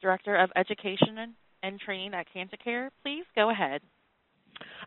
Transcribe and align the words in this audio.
Director 0.00 0.36
of 0.36 0.50
Education 0.56 1.34
and 1.62 1.80
Training 1.80 2.14
at 2.14 2.26
Cancer 2.32 2.56
Care. 2.56 2.90
Please 3.02 3.24
go 3.34 3.50
ahead. 3.50 3.80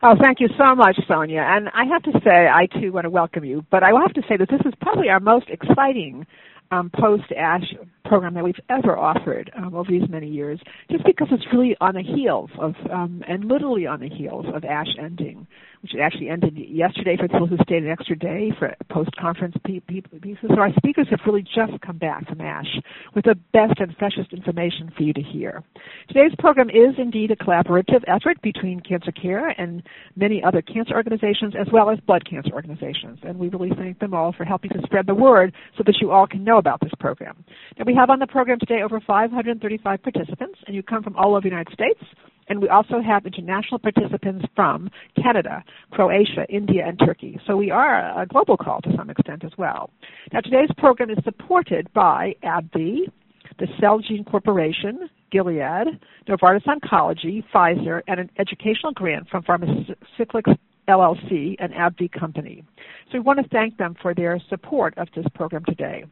Oh, 0.02 0.14
thank 0.20 0.40
you 0.40 0.48
so 0.58 0.74
much, 0.74 0.98
Sonia. 1.08 1.44
And 1.46 1.68
I 1.68 1.84
have 1.86 2.02
to 2.02 2.12
say, 2.24 2.46
I 2.46 2.66
too 2.66 2.92
want 2.92 3.04
to 3.04 3.10
welcome 3.10 3.44
you. 3.44 3.64
But 3.70 3.82
I 3.82 3.88
have 3.88 4.14
to 4.14 4.22
say 4.28 4.36
that 4.36 4.48
this 4.50 4.60
is 4.66 4.72
probably 4.80 5.08
our 5.08 5.20
most 5.20 5.46
exciting 5.48 6.26
um, 6.70 6.90
post 6.94 7.24
ASH 7.36 7.74
program 8.04 8.34
that 8.34 8.44
we've 8.44 8.54
ever 8.68 8.98
offered 8.98 9.50
um, 9.56 9.74
over 9.74 9.90
these 9.90 10.08
many 10.08 10.28
years, 10.28 10.60
just 10.90 11.04
because 11.04 11.28
it's 11.30 11.44
really 11.52 11.76
on 11.80 11.94
the 11.94 12.02
heels 12.02 12.50
of, 12.58 12.74
um, 12.92 13.22
and 13.26 13.46
literally 13.46 13.86
on 13.86 14.00
the 14.00 14.08
heels 14.08 14.46
of 14.54 14.64
ASH 14.64 14.96
ending, 14.98 15.46
which 15.82 15.92
actually 16.00 16.28
ended 16.28 16.56
yesterday 16.56 17.16
for 17.16 17.28
people 17.28 17.46
who 17.46 17.56
stayed 17.62 17.82
an 17.82 17.90
extra 17.90 18.16
day 18.16 18.52
for 18.58 18.74
post-conference 18.90 19.54
pieces. 19.64 20.48
So 20.48 20.58
our 20.58 20.72
speakers 20.76 21.06
have 21.10 21.20
really 21.26 21.42
just 21.42 21.80
come 21.84 21.98
back 21.98 22.26
from 22.28 22.40
ASH 22.40 22.78
with 23.14 23.24
the 23.24 23.34
best 23.52 23.74
and 23.78 23.94
freshest 23.96 24.32
information 24.32 24.92
for 24.96 25.02
you 25.02 25.12
to 25.12 25.22
hear. 25.22 25.62
Today's 26.08 26.32
program 26.38 26.70
is 26.70 26.94
indeed 26.98 27.30
a 27.30 27.36
collaborative 27.36 28.02
effort 28.06 28.40
between 28.42 28.80
Cancer 28.80 29.12
Care 29.12 29.48
and 29.60 29.82
many 30.16 30.42
other 30.42 30.62
cancer 30.62 30.94
organizations 30.94 31.54
as 31.58 31.66
well 31.72 31.90
as 31.90 31.98
blood 32.00 32.28
cancer 32.28 32.52
organizations. 32.52 33.18
And 33.22 33.38
we 33.38 33.48
really 33.48 33.70
thank 33.76 33.98
them 33.98 34.14
all 34.14 34.32
for 34.32 34.44
helping 34.44 34.70
to 34.70 34.82
spread 34.84 35.06
the 35.06 35.14
word 35.14 35.52
so 35.76 35.82
that 35.86 35.96
you 36.00 36.10
all 36.10 36.26
can 36.26 36.44
know 36.44 36.58
about 36.58 36.80
this 36.80 36.92
program. 36.98 37.44
Now 37.78 37.84
we 37.86 37.93
we 37.94 37.98
have 37.98 38.10
on 38.10 38.18
the 38.18 38.26
program 38.26 38.58
today 38.58 38.82
over 38.82 38.98
535 38.98 40.02
participants, 40.02 40.58
and 40.66 40.74
you 40.74 40.82
come 40.82 41.04
from 41.04 41.14
all 41.14 41.36
over 41.36 41.42
the 41.42 41.48
United 41.48 41.72
States. 41.72 42.00
And 42.48 42.60
we 42.60 42.68
also 42.68 43.00
have 43.00 43.24
international 43.24 43.78
participants 43.78 44.46
from 44.56 44.90
Canada, 45.14 45.62
Croatia, 45.92 46.44
India, 46.48 46.84
and 46.84 46.98
Turkey. 46.98 47.38
So 47.46 47.56
we 47.56 47.70
are 47.70 48.20
a 48.20 48.26
global 48.26 48.56
call 48.56 48.80
to 48.80 48.90
some 48.96 49.10
extent 49.10 49.44
as 49.44 49.52
well. 49.56 49.90
Now 50.32 50.40
today's 50.40 50.70
program 50.76 51.08
is 51.08 51.18
supported 51.22 51.86
by 51.92 52.34
AbbVie, 52.42 53.12
the 53.60 53.66
Celgene 53.80 54.28
Corporation, 54.28 55.08
Gilead, 55.30 55.86
Novartis 56.28 56.66
Oncology, 56.66 57.44
Pfizer, 57.54 58.02
and 58.08 58.18
an 58.18 58.30
educational 58.40 58.90
grant 58.90 59.28
from 59.28 59.44
Pharmacyclics 59.44 60.58
LLC, 60.88 61.56
an 61.58 61.72
AbbVie 61.72 62.12
company. 62.12 62.64
So 63.10 63.18
we 63.18 63.20
want 63.20 63.40
to 63.40 63.48
thank 63.48 63.76
them 63.76 63.94
for 64.00 64.14
their 64.14 64.40
support 64.48 64.96
of 64.98 65.08
this 65.14 65.26
program 65.34 65.64
today. 65.64 66.04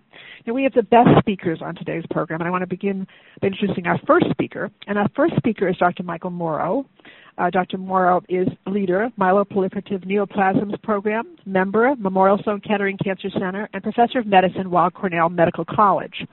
Now 0.46 0.54
we 0.54 0.62
have 0.64 0.74
the 0.74 0.82
best 0.82 1.10
speakers 1.18 1.60
on 1.62 1.74
today's 1.74 2.04
program, 2.10 2.40
and 2.40 2.48
I 2.48 2.50
want 2.50 2.62
to 2.62 2.66
begin 2.66 3.06
by 3.40 3.48
introducing 3.48 3.86
our 3.86 3.98
first 4.06 4.26
speaker. 4.30 4.70
And 4.86 4.98
our 4.98 5.08
first 5.14 5.36
speaker 5.36 5.68
is 5.68 5.76
Dr. 5.76 6.02
Michael 6.02 6.30
Mauro. 6.30 6.86
Uh, 7.38 7.50
Dr. 7.50 7.78
Mauro 7.78 8.22
is 8.28 8.46
leader, 8.66 9.04
of 9.04 9.12
Myeloproliferative 9.16 10.04
Neoplasms 10.06 10.80
Program, 10.82 11.36
member, 11.46 11.88
of 11.88 11.98
Memorial 11.98 12.38
Sloan 12.44 12.60
Kettering 12.60 12.98
Cancer 13.02 13.30
Center, 13.30 13.68
and 13.72 13.82
professor 13.82 14.18
of 14.18 14.26
medicine, 14.26 14.70
Weill 14.70 14.90
Cornell 14.90 15.30
Medical 15.30 15.64
College. 15.64 16.26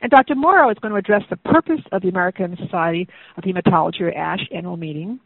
And 0.00 0.10
Dr. 0.10 0.34
Mauro 0.34 0.70
is 0.70 0.76
going 0.80 0.92
to 0.92 0.98
address 0.98 1.22
the 1.30 1.36
purpose 1.36 1.80
of 1.90 2.02
the 2.02 2.08
American 2.08 2.56
Society 2.56 3.08
of 3.36 3.42
Hematology, 3.42 4.02
or 4.02 4.12
ASH, 4.12 4.42
annual 4.54 4.76
meeting, 4.76 5.18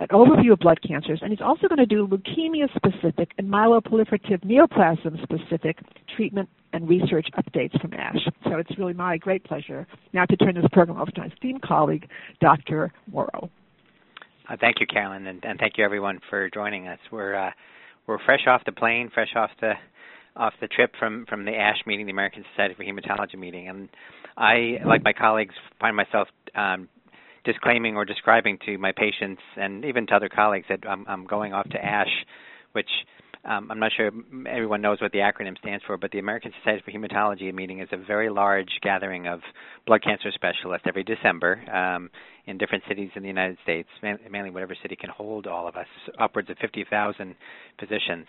an 0.00 0.08
overview 0.08 0.52
of 0.52 0.58
blood 0.58 0.80
cancers, 0.86 1.20
and 1.22 1.30
he's 1.30 1.40
also 1.40 1.68
going 1.68 1.78
to 1.78 1.86
do 1.86 2.06
leukemia-specific 2.06 3.30
and 3.38 3.48
myeloproliferative 3.48 4.44
neoplasm-specific 4.44 5.78
treatment 6.16 6.48
and 6.72 6.88
research 6.88 7.28
updates 7.38 7.80
from 7.80 7.92
ASH. 7.94 8.28
So 8.44 8.56
it's 8.58 8.76
really 8.78 8.92
my 8.92 9.16
great 9.16 9.44
pleasure 9.44 9.86
now 10.12 10.24
to 10.24 10.36
turn 10.36 10.56
this 10.56 10.64
program 10.72 11.00
over 11.00 11.10
to 11.12 11.20
my 11.20 11.26
esteemed 11.28 11.62
colleague, 11.62 12.08
Dr. 12.40 12.92
Mauro. 13.10 13.48
Uh, 14.48 14.56
thank 14.60 14.80
you, 14.80 14.86
Carolyn, 14.86 15.26
and, 15.26 15.44
and, 15.44 15.58
thank 15.58 15.78
you 15.78 15.84
everyone 15.84 16.18
for 16.28 16.50
joining 16.52 16.88
us. 16.88 16.98
We're 17.10 17.34
uh, 17.34 17.50
we're 18.06 18.18
fresh 18.26 18.46
off 18.46 18.62
the 18.66 18.72
plane, 18.72 19.10
fresh 19.14 19.30
off 19.34 19.50
the 19.60 19.72
off 20.36 20.52
the 20.60 20.66
trip 20.66 20.92
from 20.98 21.24
from 21.30 21.46
the 21.46 21.52
ASH 21.52 21.78
meeting, 21.86 22.04
the 22.04 22.12
American 22.12 22.44
Society 22.52 22.74
for 22.74 22.84
Hematology 22.84 23.38
meeting, 23.38 23.68
and 23.68 23.88
I, 24.36 24.78
like 24.84 25.02
my 25.02 25.12
colleagues, 25.12 25.54
find 25.80 25.96
myself 25.96 26.28
um, 26.54 26.88
disclaiming 27.44 27.96
or 27.96 28.04
describing 28.04 28.58
to 28.66 28.78
my 28.78 28.92
patients 28.92 29.42
and 29.56 29.84
even 29.84 30.06
to 30.06 30.14
other 30.14 30.28
colleagues 30.28 30.66
that 30.68 30.80
I'm, 30.88 31.04
I'm 31.08 31.26
going 31.26 31.52
off 31.52 31.68
to 31.70 31.84
ASH, 31.84 32.24
which 32.72 32.88
um, 33.44 33.70
I'm 33.70 33.78
not 33.78 33.92
sure 33.94 34.10
everyone 34.48 34.80
knows 34.80 35.00
what 35.02 35.12
the 35.12 35.18
acronym 35.18 35.58
stands 35.58 35.84
for, 35.86 35.98
but 35.98 36.10
the 36.10 36.18
American 36.18 36.50
Society 36.62 36.82
for 36.84 36.92
Hematology 36.92 37.52
meeting 37.52 37.80
is 37.80 37.88
a 37.92 37.98
very 37.98 38.30
large 38.30 38.70
gathering 38.82 39.26
of 39.26 39.40
blood 39.86 40.02
cancer 40.02 40.30
specialists 40.34 40.86
every 40.88 41.04
December 41.04 41.60
um, 41.70 42.10
in 42.46 42.56
different 42.56 42.84
cities 42.88 43.10
in 43.14 43.22
the 43.22 43.28
United 43.28 43.58
States, 43.62 43.88
mainly 44.30 44.50
whatever 44.50 44.74
city 44.80 44.96
can 44.96 45.10
hold 45.10 45.46
all 45.46 45.68
of 45.68 45.76
us, 45.76 45.86
upwards 46.18 46.48
of 46.48 46.56
50,000 46.58 47.34
physicians. 47.78 48.26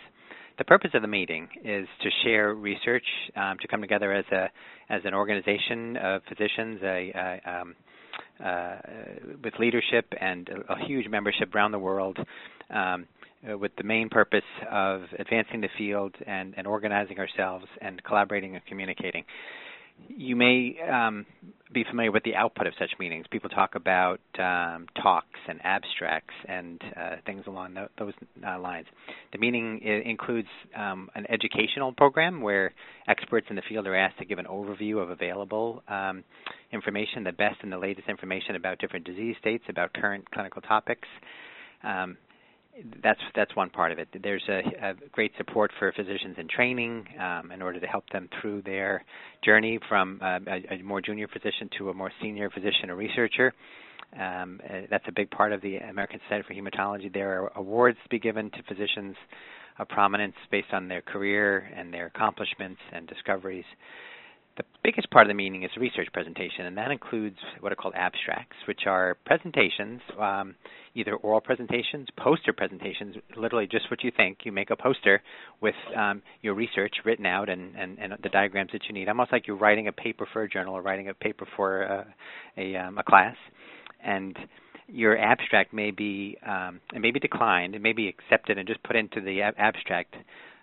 The 0.57 0.65
purpose 0.65 0.91
of 0.93 1.01
the 1.01 1.07
meeting 1.07 1.47
is 1.63 1.87
to 2.01 2.09
share 2.23 2.53
research, 2.53 3.05
um, 3.35 3.57
to 3.61 3.67
come 3.67 3.81
together 3.81 4.13
as 4.13 4.25
a 4.31 4.49
as 4.87 5.01
an 5.03 5.13
organization 5.13 5.97
of 5.97 6.21
physicians, 6.29 6.79
a, 6.83 7.11
a 7.45 7.59
um, 7.61 7.75
uh, 8.43 8.75
with 9.43 9.53
leadership 9.59 10.05
and 10.19 10.49
a, 10.49 10.73
a, 10.73 10.85
huge 10.85 11.07
membership 11.07 11.53
around 11.55 11.71
the 11.71 11.79
world, 11.79 12.17
um, 12.69 13.07
uh, 13.49 13.57
with 13.57 13.71
the 13.77 13.83
main 13.83 14.09
purpose 14.09 14.43
of 14.71 15.03
advancing 15.19 15.61
the 15.61 15.69
field 15.77 16.13
and, 16.25 16.53
and 16.57 16.67
organizing 16.67 17.19
ourselves 17.19 17.65
and 17.81 18.03
collaborating 18.03 18.55
and 18.55 18.65
communicating. 18.65 19.23
You 20.07 20.35
may 20.35 20.77
um, 20.89 21.25
be 21.73 21.83
familiar 21.83 22.11
with 22.11 22.23
the 22.23 22.35
output 22.35 22.67
of 22.67 22.73
such 22.79 22.91
meetings. 22.99 23.25
People 23.29 23.49
talk 23.49 23.75
about 23.75 24.21
um, 24.39 24.87
talks 25.01 25.39
and 25.47 25.59
abstracts 25.63 26.33
and 26.47 26.81
uh, 26.95 27.15
things 27.25 27.43
along 27.47 27.75
those 27.99 28.13
uh, 28.47 28.59
lines. 28.59 28.87
The 29.33 29.37
meeting 29.37 29.81
includes 29.81 30.47
um, 30.75 31.09
an 31.15 31.25
educational 31.29 31.91
program 31.91 32.41
where 32.41 32.73
experts 33.07 33.47
in 33.49 33.57
the 33.57 33.61
field 33.67 33.87
are 33.87 33.95
asked 33.95 34.17
to 34.19 34.25
give 34.25 34.39
an 34.39 34.45
overview 34.45 35.03
of 35.03 35.09
available 35.09 35.83
um, 35.89 36.23
information, 36.71 37.23
the 37.25 37.33
best 37.33 37.57
and 37.61 37.71
the 37.71 37.77
latest 37.77 38.07
information 38.07 38.55
about 38.55 38.79
different 38.79 39.05
disease 39.05 39.35
states, 39.39 39.65
about 39.67 39.93
current 39.93 40.29
clinical 40.31 40.61
topics. 40.61 41.07
Um, 41.83 42.17
that's 43.03 43.19
that's 43.35 43.55
one 43.55 43.69
part 43.69 43.91
of 43.91 43.99
it. 43.99 44.09
There's 44.21 44.43
a, 44.49 44.89
a 44.89 44.93
great 45.11 45.31
support 45.37 45.71
for 45.79 45.91
physicians 45.93 46.35
in 46.37 46.47
training 46.47 47.05
um, 47.19 47.51
in 47.51 47.61
order 47.61 47.79
to 47.79 47.87
help 47.87 48.09
them 48.11 48.29
through 48.41 48.63
their 48.63 49.03
journey 49.43 49.79
from 49.87 50.19
uh, 50.21 50.39
a, 50.47 50.75
a, 50.75 50.83
more 50.83 51.01
junior 51.01 51.27
physician 51.27 51.69
to 51.77 51.89
a 51.89 51.93
more 51.93 52.11
senior 52.21 52.49
physician 52.49 52.89
or 52.89 52.95
researcher. 52.95 53.53
Um, 54.19 54.59
uh, 54.69 54.81
that's 54.89 55.05
a 55.07 55.11
big 55.11 55.29
part 55.31 55.51
of 55.53 55.61
the 55.61 55.77
American 55.77 56.19
Society 56.27 56.45
for 56.47 56.53
Hematology. 56.53 57.13
There 57.13 57.43
are 57.43 57.51
awards 57.55 57.97
to 58.03 58.09
be 58.09 58.19
given 58.19 58.51
to 58.51 58.63
physicians 58.67 59.15
of 59.79 59.87
prominence 59.89 60.35
based 60.51 60.73
on 60.73 60.87
their 60.87 61.01
career 61.01 61.69
and 61.75 61.93
their 61.93 62.07
accomplishments 62.07 62.79
and 62.93 63.07
discoveries. 63.07 63.65
The 64.57 64.63
biggest 64.83 65.09
part 65.11 65.25
of 65.25 65.27
the 65.27 65.33
meeting 65.33 65.63
is 65.63 65.71
research 65.77 66.07
presentation, 66.13 66.65
and 66.65 66.77
that 66.77 66.89
includes 66.89 67.35
what 67.59 67.73
are 67.73 67.75
called 67.75 67.93
abstracts, 67.95 68.55
which 68.67 68.81
are 68.87 69.17
presentations, 69.25 69.99
um, 70.17 70.55
either 70.93 71.15
oral 71.17 71.41
presentations, 71.41 72.07
poster 72.17 72.53
presentations, 72.53 73.17
literally 73.35 73.67
just 73.67 73.91
what 73.91 74.01
you 74.01 74.11
think. 74.15 74.39
You 74.43 74.53
make 74.53 74.69
a 74.69 74.77
poster 74.77 75.21
with 75.59 75.75
um, 75.97 76.21
your 76.41 76.53
research 76.53 76.93
written 77.03 77.25
out 77.25 77.49
and, 77.49 77.75
and, 77.75 77.99
and, 77.99 78.13
the 78.23 78.29
diagrams 78.29 78.71
that 78.71 78.83
you 78.87 78.93
need, 78.93 79.09
almost 79.09 79.33
like 79.33 79.45
you're 79.45 79.57
writing 79.57 79.89
a 79.89 79.91
paper 79.91 80.25
for 80.31 80.43
a 80.43 80.49
journal 80.49 80.73
or 80.73 80.81
writing 80.81 81.09
a 81.09 81.13
paper 81.13 81.45
for 81.57 81.81
a, 81.81 82.05
a, 82.57 82.75
um, 82.77 82.97
a 82.97 83.03
class. 83.03 83.35
And 84.05 84.37
your 84.87 85.17
abstract 85.17 85.73
may 85.73 85.91
be 85.91 86.37
um, 86.47 86.79
it 86.93 86.99
may 86.99 87.11
be 87.11 87.19
declined, 87.19 87.75
it 87.75 87.81
may 87.81 87.93
be 87.93 88.07
accepted 88.07 88.57
and 88.57 88.67
just 88.67 88.81
put 88.83 88.95
into 88.95 89.19
the 89.19 89.41
ab- 89.41 89.55
abstract 89.57 90.15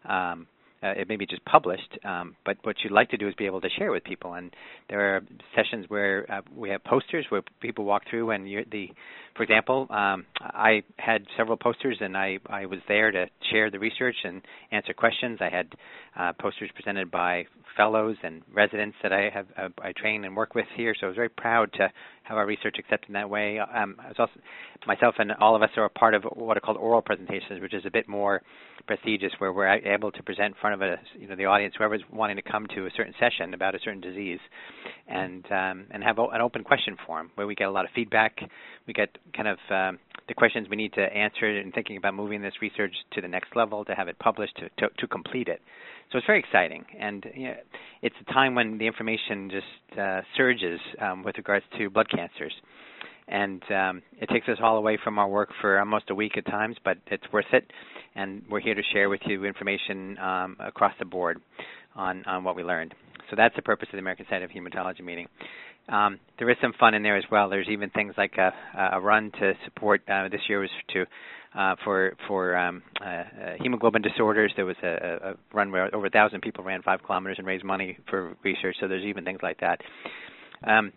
um, 0.09 0.47
uh, 0.83 0.89
it 0.97 1.09
may 1.09 1.17
be 1.17 1.27
just 1.27 1.45
published, 1.45 1.99
um, 2.05 2.37
but 2.45 2.57
what 2.63 2.77
you'd 2.83 2.93
like 2.93 3.11
to 3.11 3.17
do 3.17 3.29
is 3.29 3.35
be 3.35 3.47
able 3.47 3.61
to 3.61 3.69
share 3.79 3.93
with 3.93 4.05
people. 4.05 4.35
And 4.35 4.55
there 4.89 5.17
are 5.17 5.21
sessions 5.55 5.87
where 5.89 6.31
uh, 6.31 6.41
we 6.55 6.71
have 6.71 6.83
posters 6.85 7.25
where 7.29 7.43
people 7.61 7.85
walk 7.85 8.03
through, 8.11 8.31
and 8.31 8.47
the, 8.47 8.89
for 9.37 9.43
example, 9.43 9.87
um, 9.91 10.27
I 10.41 10.83
had 10.99 11.25
several 11.37 11.57
posters, 11.57 11.99
and 12.01 12.17
I 12.17 12.39
I 12.47 12.67
was 12.67 12.81
there 12.89 13.11
to 13.11 13.27
share 13.51 13.71
the 13.71 13.79
research 13.79 14.17
and 14.25 14.43
answer 14.71 14.93
questions. 14.93 15.39
I 15.41 15.49
had 15.49 15.73
uh, 16.19 16.33
posters 16.41 16.71
presented 16.75 17.11
by 17.11 17.47
fellows 17.77 18.17
and 18.23 18.43
residents 18.53 18.97
that 19.03 19.13
I 19.13 19.31
have 19.33 19.47
uh, 19.57 19.69
I 19.83 19.93
train 19.93 20.25
and 20.25 20.37
work 20.37 20.55
with 20.55 20.67
here, 20.77 20.95
so 20.99 21.07
I 21.07 21.09
was 21.09 21.17
very 21.17 21.31
proud 21.31 21.73
to 21.75 21.89
have 22.25 22.39
our 22.39 22.47
research 22.47 22.77
accepted 22.79 23.09
in 23.09 23.15
that 23.15 23.29
way. 23.29 23.59
Um, 23.59 23.97
I 23.99 24.09
was 24.09 24.17
also, 24.19 24.33
myself 24.87 25.15
and 25.19 25.33
all 25.41 25.57
of 25.57 25.63
us 25.63 25.71
are 25.77 25.85
a 25.85 25.91
part 25.91 26.15
of 26.15 26.25
what 26.25 26.57
are 26.57 26.61
called 26.61 26.77
oral 26.77 27.03
presentations, 27.03 27.61
which 27.61 27.75
is 27.75 27.85
a 27.87 27.91
bit 27.91 28.09
more 28.09 28.43
prestigious, 28.87 29.33
where 29.39 29.53
we're 29.53 29.69
able 29.69 30.11
to 30.13 30.23
present 30.23 30.55
in 30.55 30.61
front 30.61 30.75
of 30.75 30.83
a, 30.83 30.97
you 31.19 31.29
know, 31.29 31.37
the 31.37 31.45
audience, 31.45 31.75
whoever's 31.77 32.03
wanting 32.13 32.37
to 32.37 32.43
come 32.43 32.67
to 32.75 32.87
a 32.87 32.91
certain 32.97 33.15
session 33.19 33.55
about 33.55 33.75
a 33.75 33.79
certain 33.85 34.01
disease, 34.01 34.41
and 35.09 35.45
um, 35.51 35.87
and 35.91 36.03
have 36.03 36.19
an 36.19 36.41
open 36.41 36.65
question 36.65 36.97
forum 37.07 37.31
where 37.35 37.47
we 37.47 37.55
get 37.55 37.69
a 37.69 37.71
lot 37.71 37.85
of 37.85 37.91
feedback. 37.95 38.39
We 38.87 38.93
get 38.93 39.11
kind 39.37 39.49
of 39.49 39.59
um, 39.71 39.99
the 40.29 40.35
questions 40.35 40.69
we 40.71 40.77
need 40.77 40.93
to 40.95 41.03
answer 41.03 41.59
in 41.59 41.73
thinking 41.73 41.97
about 41.97 42.15
moving 42.15 42.43
this 42.43 42.55
research 42.61 42.95
to 43.13 43.21
the 43.21 43.29
next 43.29 43.55
level, 43.57 43.85
to 43.85 43.95
have 43.95 44.09
it 44.09 44.19
published, 44.19 44.57
to, 44.57 44.69
to, 44.79 44.95
to 44.99 45.07
complete 45.07 45.49
it. 45.49 45.61
So 46.11 46.19
it's 46.19 46.27
very 46.27 46.41
exciting, 46.41 46.85
and 46.99 47.25
you 47.35 47.49
know, 47.49 47.55
it's 48.03 48.15
a 48.21 48.33
time 48.33 48.55
when 48.55 48.79
the 48.79 48.87
information 48.87 49.51
just 49.51 49.99
uh, 49.99 50.21
surges 50.37 50.81
um, 51.01 51.23
with 51.23 51.37
regards 51.39 51.65
to 51.79 51.89
blood 51.89 52.09
cancers, 52.11 52.53
and 53.29 53.63
um, 53.71 54.03
it 54.21 54.29
takes 54.29 54.49
us 54.49 54.59
all 54.63 54.77
away 54.77 54.99
from 55.03 55.19
our 55.19 55.29
work 55.29 55.49
for 55.61 55.79
almost 55.79 56.11
a 56.11 56.15
week 56.15 56.37
at 56.37 56.45
times, 56.47 56.77
but 56.85 56.99
it's 57.07 57.25
worth 57.33 57.47
it, 57.53 57.71
and 58.15 58.43
we're 58.51 58.61
here 58.61 58.75
to 58.75 58.83
share 58.93 59.09
with 59.09 59.21
you 59.25 59.45
information 59.45 60.19
um, 60.19 60.57
across 60.61 60.93
the 60.99 61.05
board 61.05 61.41
on 61.95 62.25
on 62.27 62.45
what 62.45 62.57
we 62.57 62.63
learned. 62.63 62.95
So 63.31 63.37
that's 63.37 63.57
the 63.57 63.63
purpose 63.63 63.89
of 63.89 63.93
the 63.93 64.01
American 64.01 64.27
Society 64.27 64.45
of 64.45 64.51
Hematology 64.51 65.03
meeting. 65.03 65.27
Um, 65.89 66.21
there 66.39 66.49
is 66.51 66.57
some 66.61 66.73
fun 66.79 66.95
in 66.95 67.03
there 67.03 67.17
as 67.17 67.25
well. 67.31 67.49
There's 67.49 67.69
even 67.69 67.91
things 67.91 68.15
like 68.17 68.37
a, 68.39 68.53
a 68.95 69.01
run 69.01 69.31
to 69.41 69.53
support. 69.65 70.03
Uh, 70.09 70.29
this 70.29 70.41
year 70.49 70.61
was 70.61 70.71
to 70.95 71.05
uh, 71.55 71.77
for 71.85 72.15
for 72.29 72.57
um, 72.57 72.83
uh, 73.01 73.05
uh, 73.05 73.25
hemoglobin 73.61 74.03
disorders. 74.03 74.53
There 74.57 74.65
was 74.65 74.77
a, 74.83 75.19
a 75.23 75.35
run 75.53 75.71
where 75.71 75.95
over 75.95 76.07
a 76.07 76.11
thousand 76.11 76.41
people 76.41 76.65
ran 76.65 76.83
five 76.83 77.03
kilometers 77.05 77.37
and 77.39 77.47
raised 77.47 77.65
money 77.65 77.99
for 78.09 78.37
research. 78.43 78.77
So 78.81 78.89
there's 78.89 79.05
even 79.05 79.25
things 79.25 79.41
like 79.43 79.61
that. 79.61 79.81
Um, 80.67 80.93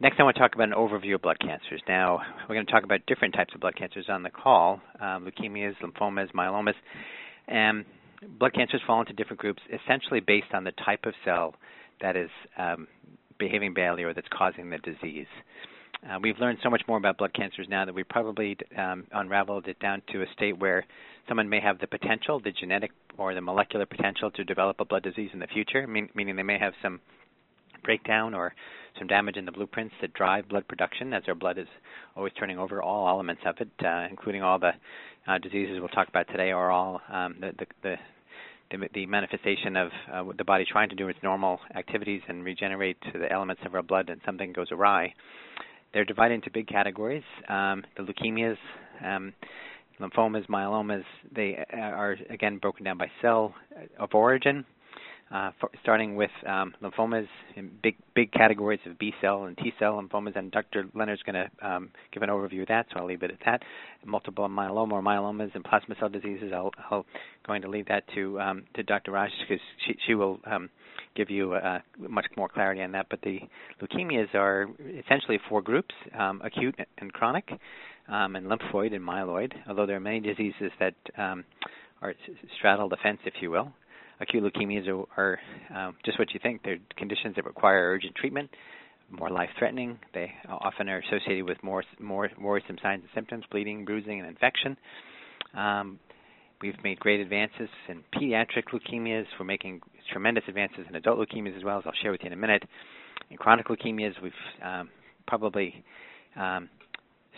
next, 0.00 0.18
I 0.20 0.24
want 0.24 0.36
to 0.36 0.40
talk 0.40 0.54
about 0.54 0.68
an 0.68 0.74
overview 0.74 1.14
of 1.14 1.22
blood 1.22 1.38
cancers. 1.40 1.80
Now, 1.88 2.20
we're 2.48 2.54
going 2.54 2.66
to 2.66 2.72
talk 2.72 2.84
about 2.84 3.00
different 3.06 3.34
types 3.34 3.54
of 3.54 3.60
blood 3.60 3.76
cancers 3.76 4.06
on 4.08 4.22
the 4.22 4.30
call: 4.30 4.80
um, 5.00 5.26
leukemias, 5.26 5.74
lymphomas, 5.82 6.32
myelomas. 6.32 6.74
And 7.46 7.86
blood 8.38 8.52
cancers 8.52 8.82
fall 8.86 9.00
into 9.00 9.12
different 9.14 9.40
groups, 9.40 9.62
essentially 9.72 10.20
based 10.20 10.52
on 10.52 10.64
the 10.64 10.72
type 10.84 11.06
of 11.06 11.14
cell 11.24 11.54
that 12.00 12.16
is 12.16 12.30
um, 12.58 12.86
behaving 13.38 13.74
badly 13.74 14.02
or 14.02 14.14
that's 14.14 14.28
causing 14.32 14.70
the 14.70 14.78
disease. 14.78 15.26
Uh, 16.08 16.18
we've 16.22 16.38
learned 16.38 16.58
so 16.62 16.70
much 16.70 16.82
more 16.86 16.96
about 16.96 17.18
blood 17.18 17.34
cancers 17.34 17.66
now 17.68 17.84
that 17.84 17.94
we 17.94 18.04
probably 18.04 18.56
um, 18.76 19.04
unraveled 19.12 19.66
it 19.66 19.78
down 19.80 20.00
to 20.12 20.22
a 20.22 20.26
state 20.32 20.56
where 20.58 20.86
someone 21.26 21.48
may 21.48 21.60
have 21.60 21.78
the 21.80 21.86
potential, 21.86 22.40
the 22.40 22.52
genetic 22.52 22.92
or 23.16 23.34
the 23.34 23.40
molecular 23.40 23.84
potential 23.84 24.30
to 24.30 24.44
develop 24.44 24.78
a 24.80 24.84
blood 24.84 25.02
disease 25.02 25.30
in 25.32 25.40
the 25.40 25.46
future, 25.48 25.86
mean, 25.86 26.08
meaning 26.14 26.36
they 26.36 26.42
may 26.42 26.58
have 26.58 26.72
some 26.82 27.00
breakdown 27.82 28.32
or 28.32 28.54
some 28.98 29.08
damage 29.08 29.36
in 29.36 29.44
the 29.44 29.52
blueprints 29.52 29.94
that 30.00 30.12
drive 30.14 30.48
blood 30.48 30.66
production, 30.68 31.12
as 31.12 31.22
our 31.28 31.34
blood 31.34 31.58
is 31.58 31.66
always 32.16 32.32
turning 32.38 32.58
over 32.58 32.82
all 32.82 33.08
elements 33.08 33.42
of 33.44 33.56
it, 33.60 33.68
uh, 33.84 34.06
including 34.10 34.42
all 34.42 34.58
the 34.58 34.72
uh, 35.26 35.38
diseases 35.38 35.78
we'll 35.78 35.88
talk 35.88 36.08
about 36.08 36.26
today, 36.28 36.50
are 36.50 36.70
all 36.70 37.00
um, 37.10 37.36
the, 37.40 37.52
the, 37.58 37.66
the 37.82 37.96
the, 38.70 38.88
the 38.94 39.06
manifestation 39.06 39.76
of 39.76 39.90
uh, 40.12 40.24
the 40.36 40.44
body 40.44 40.64
trying 40.70 40.88
to 40.90 40.94
do 40.94 41.08
its 41.08 41.18
normal 41.22 41.58
activities 41.74 42.22
and 42.28 42.44
regenerate 42.44 42.98
the 43.12 43.30
elements 43.32 43.62
of 43.64 43.74
our 43.74 43.82
blood, 43.82 44.10
and 44.10 44.20
something 44.24 44.52
goes 44.52 44.68
awry. 44.72 45.12
They're 45.92 46.04
divided 46.04 46.34
into 46.34 46.50
big 46.50 46.68
categories. 46.68 47.22
Um, 47.48 47.84
the 47.96 48.02
leukemias, 48.02 48.58
um, 49.04 49.32
lymphomas, 50.00 50.46
myelomas, 50.48 51.04
they 51.34 51.64
uh, 51.72 51.76
are 51.76 52.16
again 52.30 52.58
broken 52.58 52.84
down 52.84 52.98
by 52.98 53.10
cell 53.22 53.54
of 53.98 54.10
origin. 54.14 54.64
Uh, 55.30 55.50
for, 55.60 55.68
starting 55.82 56.16
with 56.16 56.30
um, 56.46 56.72
lymphomas 56.82 57.26
in 57.54 57.70
big 57.82 57.96
big 58.14 58.32
categories 58.32 58.80
of 58.86 58.98
B 58.98 59.12
cell 59.20 59.44
and 59.44 59.58
T 59.58 59.74
cell 59.78 60.00
lymphomas, 60.02 60.34
and 60.36 60.50
Dr. 60.50 60.86
Leonard's 60.94 61.22
going 61.22 61.34
to 61.34 61.66
um, 61.68 61.90
give 62.14 62.22
an 62.22 62.30
overview 62.30 62.62
of 62.62 62.68
that, 62.68 62.86
so 62.90 63.00
I'll 63.00 63.06
leave 63.06 63.22
it 63.22 63.30
at 63.30 63.38
that. 63.44 63.62
Multiple 64.06 64.48
myeloma 64.48 64.92
or 64.92 65.02
myelomas 65.02 65.54
and 65.54 65.62
plasma 65.62 65.96
cell 66.00 66.08
diseases, 66.08 66.50
I'll, 66.54 66.70
I'll 66.90 67.04
going 67.46 67.60
to 67.60 67.68
leave 67.68 67.88
that 67.88 68.04
to 68.14 68.40
um, 68.40 68.64
to 68.74 68.82
Dr. 68.82 69.12
Raje 69.12 69.28
because 69.46 69.62
she, 69.86 69.96
she 70.06 70.14
will 70.14 70.40
um, 70.46 70.70
give 71.14 71.28
you 71.28 71.52
uh, 71.52 71.80
much 71.98 72.26
more 72.38 72.48
clarity 72.48 72.80
on 72.80 72.92
that. 72.92 73.08
But 73.10 73.20
the 73.20 73.40
leukemias 73.82 74.34
are 74.34 74.66
essentially 75.04 75.38
four 75.46 75.60
groups: 75.60 75.94
um, 76.18 76.40
acute 76.42 76.74
and 76.96 77.12
chronic, 77.12 77.50
um, 78.08 78.34
and 78.34 78.46
lymphoid 78.46 78.94
and 78.94 79.04
myeloid. 79.04 79.52
Although 79.68 79.84
there 79.84 79.96
are 79.96 80.00
many 80.00 80.20
diseases 80.20 80.70
that 80.80 80.94
um, 81.18 81.44
are 82.00 82.14
straddle 82.56 82.88
the 82.88 82.96
fence, 83.02 83.18
if 83.26 83.34
you 83.42 83.50
will. 83.50 83.74
Acute 84.20 84.42
leukemias 84.42 84.88
are, 84.88 85.04
are 85.16 85.38
um, 85.74 85.96
just 86.04 86.18
what 86.18 86.32
you 86.34 86.40
think. 86.42 86.62
They're 86.64 86.78
conditions 86.96 87.36
that 87.36 87.44
require 87.44 87.90
urgent 87.92 88.14
treatment, 88.14 88.50
more 89.10 89.30
life-threatening. 89.30 89.98
They 90.12 90.32
often 90.48 90.88
are 90.88 90.98
associated 90.98 91.44
with 91.44 91.62
more 91.62 91.84
more 92.00 92.28
worrisome 92.40 92.76
signs 92.82 93.02
and 93.02 93.10
symptoms: 93.14 93.44
bleeding, 93.50 93.84
bruising, 93.84 94.20
and 94.20 94.28
infection. 94.28 94.76
Um, 95.54 95.98
we've 96.60 96.82
made 96.82 96.98
great 96.98 97.20
advances 97.20 97.68
in 97.88 98.02
pediatric 98.14 98.64
leukemias. 98.72 99.24
We're 99.38 99.46
making 99.46 99.80
tremendous 100.12 100.44
advances 100.48 100.86
in 100.88 100.94
adult 100.96 101.18
leukemias 101.18 101.56
as 101.56 101.64
well, 101.64 101.78
as 101.78 101.84
I'll 101.86 101.92
share 102.02 102.10
with 102.10 102.22
you 102.22 102.26
in 102.28 102.32
a 102.32 102.36
minute. 102.36 102.64
In 103.30 103.36
chronic 103.36 103.68
leukemias, 103.68 104.20
we've 104.22 104.32
um, 104.64 104.88
probably 105.26 105.84
um, 106.36 106.68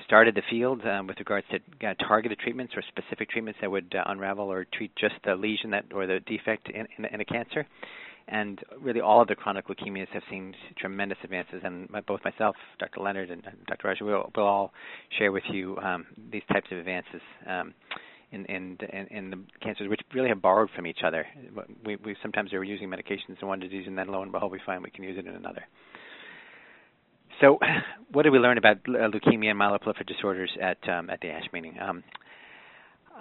started 0.05 0.35
the 0.35 0.43
field 0.51 0.85
um, 0.87 1.07
with 1.07 1.19
regards 1.19 1.47
to 1.51 1.87
uh, 1.87 1.95
targeted 2.07 2.39
treatments 2.39 2.73
or 2.77 2.83
specific 2.89 3.31
treatments 3.31 3.59
that 3.61 3.71
would 3.71 3.95
uh, 3.97 4.03
unravel 4.07 4.51
or 4.51 4.67
treat 4.73 4.95
just 4.97 5.15
the 5.25 5.35
lesion 5.35 5.71
that 5.71 5.85
or 5.95 6.07
the 6.07 6.21
defect 6.21 6.69
in, 6.69 6.87
in, 6.99 7.05
in, 7.07 7.21
a 7.21 7.25
cancer. 7.25 7.67
And 8.29 8.61
really, 8.81 9.01
all 9.01 9.21
of 9.21 9.29
the 9.29 9.35
chronic 9.35 9.67
leukemias 9.69 10.09
have 10.13 10.23
seen 10.31 10.55
tremendous 10.79 11.19
advances. 11.25 11.63
And 11.65 11.89
both 12.07 12.21
myself, 12.25 12.55
Dr. 12.79 13.01
Leonard, 13.01 13.31
and 13.31 13.43
Dr. 13.67 13.89
Raje 13.89 14.03
will, 14.03 14.31
will 14.37 14.47
all 14.47 14.73
share 15.19 15.33
with 15.33 15.43
you 15.51 15.77
um, 15.79 16.07
these 16.31 16.43
types 16.53 16.69
of 16.71 16.79
advances. 16.79 17.21
Um, 17.47 17.75
in, 18.33 18.45
in, 18.47 18.79
in, 19.11 19.31
the 19.31 19.39
cancers, 19.61 19.89
which 19.89 20.01
really 20.15 20.29
have 20.29 20.41
borrowed 20.41 20.71
from 20.77 20.87
each 20.87 21.01
other. 21.05 21.27
We, 21.85 21.97
we 21.97 22.15
sometimes 22.23 22.53
are 22.53 22.63
using 22.63 22.89
medications 22.89 23.43
in 23.43 23.49
one 23.49 23.59
disease, 23.59 23.85
and 23.89 23.99
then 23.99 24.07
lo 24.07 24.23
and 24.23 24.31
behold, 24.31 24.53
we 24.53 24.61
find 24.65 24.85
we 24.85 24.91
can 24.91 25.03
use 25.03 25.19
it 25.19 25.27
in 25.27 25.35
another. 25.35 25.65
So, 27.41 27.59
what 28.13 28.23
did 28.23 28.31
we 28.31 28.39
learn 28.39 28.59
about 28.59 28.83
leukemia 28.85 29.51
and 29.51 29.61
myeloproliferative 29.61 30.07
disorders 30.07 30.51
at 30.61 30.79
um, 30.89 31.11
at 31.11 31.21
the 31.21 31.31
ASH 31.31 31.47
meeting? 31.53 31.79
Um, 31.81 32.05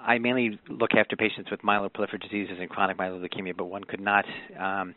I 0.02 0.18
mainly 0.18 0.60
look 0.70 0.92
after 0.98 1.16
patients 1.16 1.52
with 1.52 1.62
myeloproliferative 1.62 2.22
diseases 2.22 2.58
and 2.60 2.70
chronic 2.70 2.98
myeloid 2.98 3.28
leukemia, 3.28 3.56
but 3.56 3.66
one 3.66 3.84
could 3.84 4.00
not 4.00 4.26
um, 4.60 4.96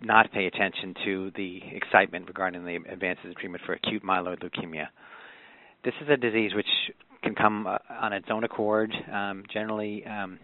not 0.00 0.30
pay 0.32 0.46
attention 0.46 0.94
to 1.04 1.32
the 1.34 1.60
excitement 1.72 2.26
regarding 2.28 2.64
the 2.64 2.76
advances 2.90 3.24
in 3.26 3.34
treatment 3.34 3.62
for 3.64 3.72
acute 3.72 4.02
myeloid 4.02 4.42
leukemia. 4.42 4.88
This 5.84 5.94
is 6.00 6.08
a 6.08 6.16
disease 6.16 6.52
which 6.54 6.66
can 7.22 7.34
come 7.34 7.66
uh, 7.66 7.78
on 8.00 8.12
its 8.12 8.26
own 8.30 8.44
accord. 8.44 8.92
Um, 9.12 9.44
generally, 9.52 10.04
um, 10.06 10.38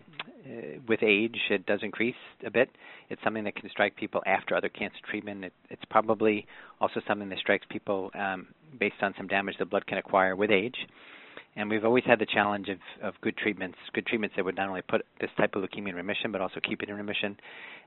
uh, 0.45 0.79
with 0.87 1.03
age, 1.03 1.37
it 1.51 1.67
does 1.67 1.81
increase 1.83 2.15
a 2.47 2.51
bit. 2.51 2.71
It's 3.11 3.21
something 3.25 3.45
that 3.45 3.57
can 3.57 3.69
strike 3.71 3.97
people 3.97 4.23
after 4.27 4.55
other 4.55 4.69
cancer 4.69 4.99
treatment. 5.11 5.45
It, 5.45 5.53
it's 5.71 5.85
probably 5.91 6.47
also 6.81 7.01
something 7.07 7.29
that 7.29 7.39
strikes 7.39 7.67
people 7.69 8.11
um, 8.15 8.49
based 8.79 9.03
on 9.03 9.15
some 9.17 9.27
damage 9.27 9.57
the 9.59 9.65
blood 9.65 9.87
can 9.87 9.99
acquire 9.99 10.37
with 10.37 10.51
age. 10.51 10.77
And 11.57 11.69
we've 11.69 11.85
always 11.85 12.05
had 12.05 12.21
the 12.21 12.27
challenge 12.27 12.69
of, 12.69 12.79
of 13.03 13.15
good 13.21 13.37
treatments, 13.37 13.79
good 13.93 14.07
treatments 14.07 14.37
that 14.37 14.45
would 14.45 14.57
not 14.57 14.69
only 14.69 14.83
put 14.83 15.05
this 15.21 15.31
type 15.37 15.57
of 15.57 15.63
leukemia 15.63 15.89
in 15.89 15.97
remission, 15.97 16.31
but 16.31 16.41
also 16.41 16.61
keep 16.61 16.83
it 16.83 16.89
in 16.89 16.95
remission. 16.95 17.37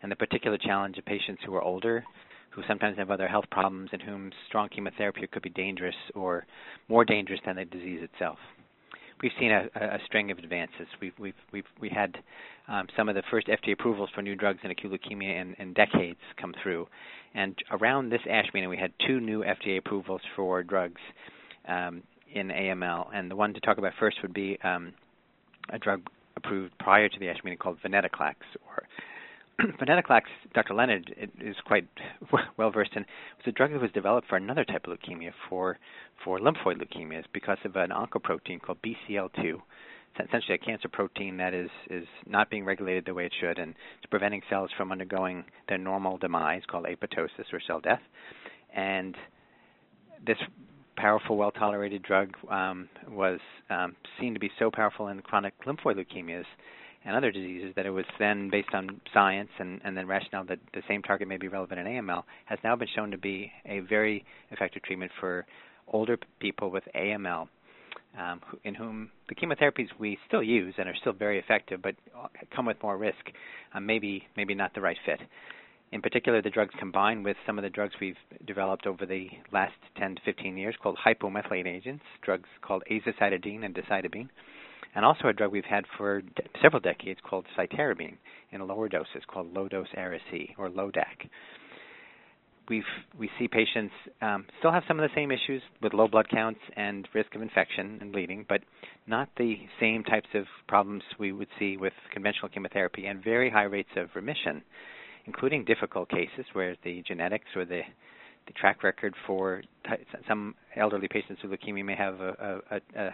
And 0.01 0.11
the 0.11 0.15
particular 0.15 0.57
challenge 0.57 0.97
of 0.97 1.05
patients 1.05 1.41
who 1.45 1.55
are 1.55 1.61
older, 1.61 2.03
who 2.49 2.63
sometimes 2.67 2.97
have 2.97 3.11
other 3.11 3.29
health 3.29 3.45
problems, 3.49 3.89
and 3.93 4.01
whom 4.01 4.31
strong 4.47 4.67
chemotherapy 4.67 5.25
could 5.31 5.41
be 5.41 5.51
dangerous 5.51 5.95
or 6.15 6.45
more 6.89 7.05
dangerous 7.05 7.39
than 7.45 7.55
the 7.55 7.65
disease 7.65 8.01
itself 8.03 8.37
we've 9.21 9.31
seen 9.39 9.51
a, 9.51 9.67
a 9.75 9.99
string 10.05 10.31
of 10.31 10.37
advances. 10.37 10.87
We've 11.01 11.13
we've 11.19 11.33
we've 11.51 11.65
we 11.79 11.89
had 11.89 12.17
um, 12.67 12.87
some 12.97 13.09
of 13.09 13.15
the 13.15 13.23
first 13.29 13.47
FDA 13.47 13.73
approvals 13.73 14.09
for 14.13 14.21
new 14.21 14.35
drugs 14.35 14.59
in 14.63 14.71
acute 14.71 14.91
leukemia 14.91 15.41
in, 15.41 15.55
in 15.59 15.73
decades 15.73 16.19
come 16.39 16.53
through, 16.61 16.87
and 17.33 17.55
around 17.71 18.09
this 18.09 18.21
ASH 18.29 18.47
meeting 18.53 18.69
we 18.69 18.77
had 18.77 18.91
two 19.07 19.19
new 19.19 19.43
FDA 19.43 19.77
approvals 19.77 20.21
for 20.35 20.63
drugs 20.63 21.01
um, 21.67 22.03
in 22.33 22.47
AML. 22.47 23.07
And 23.13 23.29
the 23.29 23.35
one 23.35 23.53
to 23.53 23.59
talk 23.59 23.77
about 23.77 23.93
first 23.99 24.17
would 24.21 24.33
be 24.33 24.57
um, 24.63 24.93
a 25.69 25.79
drug 25.79 26.01
approved 26.37 26.77
prior 26.79 27.09
to 27.09 27.19
the 27.19 27.29
ASH 27.29 27.43
meeting 27.43 27.57
called 27.57 27.77
venetoclax, 27.83 28.35
or 28.67 28.83
venetoclax, 29.59 30.23
Dr. 30.53 30.73
Leonard 30.73 31.13
is 31.39 31.55
quite 31.65 31.87
well 32.57 32.71
versed 32.71 32.91
in. 32.95 33.03
was 33.37 33.47
a 33.47 33.51
drug 33.51 33.71
that 33.71 33.81
was 33.81 33.91
developed 33.91 34.27
for 34.27 34.37
another 34.37 34.65
type 34.65 34.85
of 34.87 34.97
leukemia, 34.97 35.31
for 35.49 35.77
for 36.23 36.39
lymphoid 36.39 36.81
leukemias, 36.81 37.23
because 37.33 37.57
of 37.65 37.75
an 37.75 37.89
oncoprotein 37.89 38.61
called 38.61 38.77
BCL2. 38.81 39.61
It's 40.15 40.27
essentially 40.27 40.55
a 40.55 40.57
cancer 40.57 40.89
protein 40.89 41.37
that 41.37 41.53
is 41.53 41.69
is 41.89 42.05
not 42.25 42.49
being 42.49 42.65
regulated 42.65 43.05
the 43.05 43.13
way 43.13 43.25
it 43.25 43.33
should, 43.39 43.59
and 43.59 43.75
it's 43.97 44.09
preventing 44.09 44.41
cells 44.49 44.69
from 44.77 44.91
undergoing 44.91 45.43
their 45.69 45.77
normal 45.77 46.17
demise, 46.17 46.63
called 46.67 46.85
apoptosis 46.85 47.51
or 47.53 47.61
cell 47.65 47.79
death. 47.79 48.01
And 48.75 49.15
this 50.25 50.37
powerful, 50.97 51.37
well-tolerated 51.37 52.03
drug 52.03 52.35
um, 52.49 52.87
was 53.09 53.39
um, 53.69 53.95
seen 54.19 54.33
to 54.33 54.39
be 54.39 54.51
so 54.59 54.69
powerful 54.69 55.07
in 55.07 55.21
chronic 55.21 55.53
lymphoid 55.65 55.95
leukemias 55.95 56.45
and 57.05 57.15
other 57.15 57.31
diseases 57.31 57.73
that 57.75 57.85
it 57.85 57.89
was 57.89 58.05
then 58.19 58.49
based 58.49 58.73
on 58.73 59.01
science 59.13 59.49
and, 59.59 59.81
and 59.83 59.97
then 59.97 60.07
rationale 60.07 60.45
that 60.45 60.59
the 60.73 60.81
same 60.87 61.01
target 61.01 61.27
may 61.27 61.37
be 61.37 61.47
relevant 61.47 61.79
in 61.79 61.85
AML 61.85 62.23
has 62.45 62.59
now 62.63 62.75
been 62.75 62.87
shown 62.95 63.11
to 63.11 63.17
be 63.17 63.51
a 63.65 63.79
very 63.79 64.23
effective 64.51 64.83
treatment 64.83 65.11
for 65.19 65.45
older 65.87 66.17
people 66.39 66.69
with 66.69 66.83
AML 66.95 67.47
um, 68.17 68.41
in 68.63 68.75
whom 68.75 69.09
the 69.29 69.35
chemotherapies 69.35 69.87
we 69.99 70.17
still 70.27 70.43
use 70.43 70.73
and 70.77 70.87
are 70.87 70.95
still 70.99 71.13
very 71.13 71.39
effective, 71.39 71.81
but 71.81 71.95
come 72.55 72.65
with 72.65 72.77
more 72.83 72.97
risk, 72.97 73.31
um, 73.73 73.85
maybe 73.85 74.27
maybe 74.35 74.53
not 74.53 74.73
the 74.73 74.81
right 74.81 74.97
fit. 75.05 75.19
In 75.91 76.01
particular, 76.01 76.41
the 76.41 76.49
drugs 76.49 76.73
combined 76.79 77.25
with 77.25 77.35
some 77.45 77.57
of 77.57 77.63
the 77.63 77.69
drugs 77.69 77.93
we've 77.99 78.15
developed 78.47 78.87
over 78.87 79.05
the 79.05 79.27
last 79.51 79.73
10 79.97 80.15
to 80.15 80.21
15 80.23 80.57
years 80.57 80.75
called 80.81 80.97
hypomethylating 81.05 81.67
agents, 81.67 82.03
drugs 82.21 82.47
called 82.61 82.83
azacitidine 82.89 83.65
and 83.65 83.75
decitabine, 83.75 84.29
and 84.95 85.05
also 85.05 85.27
a 85.27 85.33
drug 85.33 85.51
we've 85.51 85.63
had 85.65 85.85
for 85.97 86.21
several 86.61 86.79
decades 86.81 87.19
called 87.27 87.45
cytarabine 87.57 88.17
in 88.51 88.65
lower 88.67 88.89
doses 88.89 89.23
called 89.27 89.53
low-dose 89.53 89.87
Ara-C 89.95 90.55
or 90.57 90.69
LODAC 90.69 91.29
we 92.71 92.83
we 93.19 93.29
see 93.37 93.47
patients 93.47 93.93
um, 94.21 94.45
still 94.59 94.71
have 94.71 94.83
some 94.87 94.99
of 94.99 95.07
the 95.07 95.13
same 95.13 95.29
issues 95.29 95.61
with 95.81 95.93
low 95.93 96.07
blood 96.07 96.27
counts 96.29 96.61
and 96.75 97.07
risk 97.13 97.35
of 97.35 97.41
infection 97.41 97.97
and 98.01 98.11
bleeding, 98.11 98.45
but 98.47 98.61
not 99.07 99.29
the 99.37 99.55
same 99.79 100.03
types 100.03 100.29
of 100.33 100.45
problems 100.67 101.03
we 101.19 101.31
would 101.33 101.49
see 101.59 101.77
with 101.77 101.93
conventional 102.13 102.49
chemotherapy, 102.49 103.05
and 103.05 103.23
very 103.23 103.49
high 103.49 103.63
rates 103.63 103.89
of 103.97 104.09
remission, 104.15 104.61
including 105.25 105.65
difficult 105.65 106.09
cases 106.09 106.45
where 106.53 106.75
the 106.83 107.03
genetics 107.07 107.47
or 107.55 107.65
the 107.65 107.81
the 108.47 108.53
track 108.53 108.83
record 108.83 109.13
for 109.27 109.61
t- 109.85 110.03
some 110.27 110.55
elderly 110.75 111.07
patients 111.07 111.41
with 111.43 111.51
leukemia 111.51 111.85
may 111.85 111.95
have 111.95 112.19
a, 112.21 112.61
a, 112.71 112.99
a, 112.99 113.13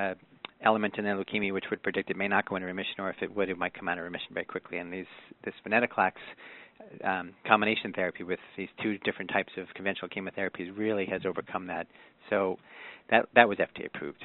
a 0.00 0.14
element 0.62 0.94
in 0.98 1.04
their 1.04 1.16
leukemia 1.16 1.52
which 1.52 1.64
would 1.70 1.82
predict 1.82 2.10
it 2.10 2.16
may 2.16 2.28
not 2.28 2.48
go 2.48 2.56
into 2.56 2.66
remission, 2.66 2.94
or 2.98 3.10
if 3.10 3.16
it 3.22 3.34
would, 3.34 3.48
it 3.48 3.58
might 3.58 3.74
come 3.74 3.88
out 3.88 3.98
of 3.98 4.04
remission 4.04 4.28
very 4.32 4.46
quickly. 4.46 4.78
And 4.78 4.92
these 4.92 5.06
this 5.44 5.54
venetoclax 5.66 6.12
um, 7.04 7.32
combination 7.46 7.92
therapy 7.92 8.24
with 8.24 8.38
these 8.56 8.68
two 8.82 8.98
different 8.98 9.30
types 9.30 9.52
of 9.56 9.66
conventional 9.74 10.08
chemotherapies 10.08 10.76
really 10.76 11.06
has 11.06 11.22
overcome 11.26 11.66
that. 11.66 11.86
So 12.28 12.58
that 13.10 13.26
that 13.34 13.48
was 13.48 13.58
FDA 13.58 13.86
approved. 13.86 14.24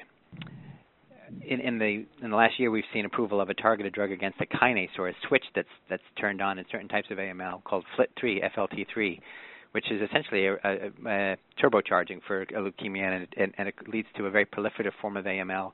In, 1.47 1.59
in, 1.59 1.79
the 1.79 2.05
in 2.21 2.29
the 2.29 2.35
last 2.35 2.59
year, 2.59 2.69
we've 2.69 2.83
seen 2.93 3.05
approval 3.05 3.41
of 3.41 3.49
a 3.49 3.55
targeted 3.55 3.93
drug 3.93 4.11
against 4.11 4.39
a 4.41 4.45
kinase 4.45 4.89
or 4.99 5.09
a 5.09 5.13
switch 5.27 5.43
that's 5.55 5.67
that's 5.89 6.03
turned 6.19 6.41
on 6.41 6.59
in 6.59 6.65
certain 6.71 6.87
types 6.87 7.07
of 7.09 7.17
AML 7.17 7.63
called 7.63 7.83
FLT3, 7.97 8.47
FLT3, 8.55 9.19
which 9.71 9.89
is 9.89 10.01
essentially 10.07 10.45
a, 10.45 10.53
a, 10.53 10.91
a 11.07 11.37
turbocharging 11.61 12.19
for 12.27 12.43
a 12.43 12.45
leukemia, 12.45 13.11
and 13.11 13.27
it, 13.35 13.53
and 13.57 13.67
it 13.67 13.75
leads 13.87 14.07
to 14.17 14.25
a 14.27 14.29
very 14.29 14.45
proliferative 14.45 14.91
form 15.01 15.17
of 15.17 15.25
AML 15.25 15.71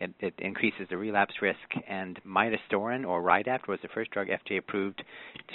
it, 0.00 0.12
it 0.20 0.34
increases 0.38 0.86
the 0.90 0.96
relapse 0.96 1.34
risk, 1.40 1.58
and 1.88 2.18
midostaurin 2.26 3.06
or 3.06 3.22
Rydapt 3.22 3.68
was 3.68 3.78
the 3.82 3.88
first 3.94 4.10
drug 4.10 4.28
FDA 4.28 4.58
approved 4.58 5.02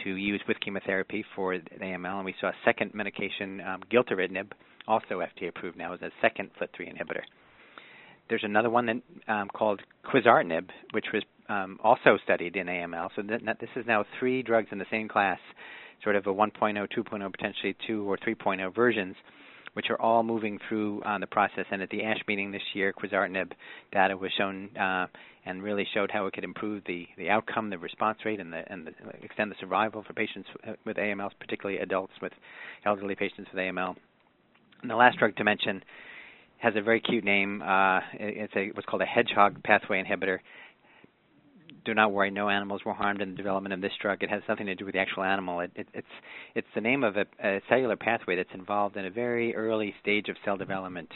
to 0.03 0.15
use 0.15 0.41
with 0.48 0.60
chemotherapy 0.60 1.24
for 1.36 1.53
AML. 1.53 2.17
And 2.17 2.25
we 2.25 2.36
saw 2.39 2.48
a 2.48 2.55
second 2.65 2.93
medication, 2.93 3.62
um, 3.62 3.81
gilteritinib, 3.91 4.51
also 4.88 5.19
FDA 5.19 5.50
approved 5.50 5.77
now 5.77 5.93
as 5.93 6.01
a 6.01 6.10
second 6.22 6.50
FLT3 6.60 6.93
inhibitor. 6.93 7.22
There's 8.29 8.43
another 8.43 8.69
one 8.69 8.86
that, 8.86 9.31
um, 9.31 9.50
called 9.50 9.81
quizartinib, 10.05 10.69
which 10.91 11.05
was 11.13 11.24
um, 11.50 11.79
also 11.84 12.17
studied 12.24 12.55
in 12.55 12.67
AML. 12.67 13.10
So 13.15 13.24
th- 13.24 13.41
this 13.60 13.69
is 13.75 13.86
now 13.88 14.05
three 14.19 14.43
drugs 14.43 14.67
in 14.72 14.77
the 14.77 14.86
same 14.91 15.08
class, 15.08 15.39
sort 16.03 16.15
of 16.15 16.27
a 16.27 16.34
1.0, 16.34 16.51
2.0, 16.77 17.31
potentially 17.31 17.75
2 17.88 18.10
or 18.10 18.17
3.0 18.17 18.74
versions 18.75 19.15
which 19.74 19.88
are 19.90 20.02
all 20.02 20.24
moving 20.24 20.60
through 20.68 21.02
uh, 21.04 21.18
the 21.20 21.28
process. 21.28 21.66
And 21.72 21.82
at 21.82 21.90
the 21.90 22.04
ASH 22.04 22.22
meeting 22.28 22.52
this 22.52 22.62
year, 22.74 22.94
quizartinib 22.94 23.52
data 23.92 24.16
was 24.18 24.32
shown 24.38 24.70
uh, 24.78 25.08
and 25.46 25.64
really 25.64 25.88
showed 25.94 26.12
how 26.12 26.26
it 26.28 26.34
could 26.34 26.44
improve 26.44 26.84
the, 26.86 27.08
the 27.18 27.30
outcome, 27.30 27.70
the 27.70 27.78
response 27.78 28.20
rate, 28.26 28.40
and, 28.40 28.52
the, 28.52 28.62
and 28.72 28.88
the, 28.88 28.92
extend 29.24 29.52
the 29.52 29.56
survival 29.60 30.04
for 30.06 30.14
patients 30.14 30.50
with 30.86 30.98
AML, 30.98 31.32
particularly 31.40 31.80
adults 31.80 32.14
with 32.22 32.34
elderly 32.86 33.16
patients 33.16 33.50
with 33.54 33.60
AML. 33.60 33.96
And 34.82 34.92
the 34.92 34.96
last 34.96 35.18
drug 35.18 35.36
to 35.38 35.44
mention 35.44 35.84
has 36.58 36.74
a 36.76 36.82
very 36.82 37.00
cute 37.00 37.24
name. 37.24 37.62
Uh, 37.62 38.00
it's 38.14 38.54
a, 38.56 38.68
what's 38.74 38.86
called 38.86 39.02
a 39.02 39.06
hedgehog 39.06 39.64
pathway 39.64 40.04
inhibitor 40.04 40.40
do 41.86 41.94
not 41.94 42.12
worry, 42.12 42.32
no 42.32 42.50
animals 42.50 42.82
were 42.86 42.94
harmed 42.94 43.22
in 43.22 43.32
the 43.32 43.36
development 43.36 43.74
of 43.74 43.82
this 43.82 43.92
drug. 44.02 44.24
It 44.24 44.30
has 44.30 44.42
nothing 44.48 44.66
to 44.68 44.76
do 44.76 44.86
with 44.86 44.94
the 44.94 45.00
actual 45.00 45.24
animal. 45.24 45.62
It, 45.62 45.72
it, 45.76 45.88
it's 45.94 46.08
it's 46.56 46.68
the 46.76 46.82
name 46.82 47.04
of 47.04 47.16
a, 47.18 47.26
a, 47.44 47.62
cellular 47.70 47.96
pathway 47.96 48.36
that's 48.36 48.54
involved 48.54 48.98
in 48.98 49.06
a 49.06 49.10
very 49.10 49.56
early 49.56 49.94
stage 50.02 50.30
of 50.30 50.36
cell 50.44 50.58
development, 50.58 51.10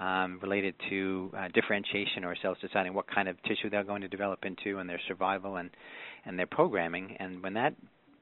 um, 0.00 0.38
related 0.42 0.74
to 0.90 1.30
uh, 1.36 1.48
differentiation 1.54 2.24
or 2.24 2.36
cells 2.40 2.58
deciding 2.60 2.94
what 2.94 3.06
kind 3.12 3.28
of 3.28 3.36
tissue 3.42 3.70
they're 3.70 3.84
going 3.84 4.02
to 4.02 4.08
develop 4.08 4.44
into 4.44 4.78
and 4.78 4.88
their 4.88 5.00
survival 5.08 5.56
and 5.56 5.70
and 6.24 6.38
their 6.38 6.46
programming. 6.46 7.16
And 7.18 7.42
when 7.42 7.54
that 7.54 7.74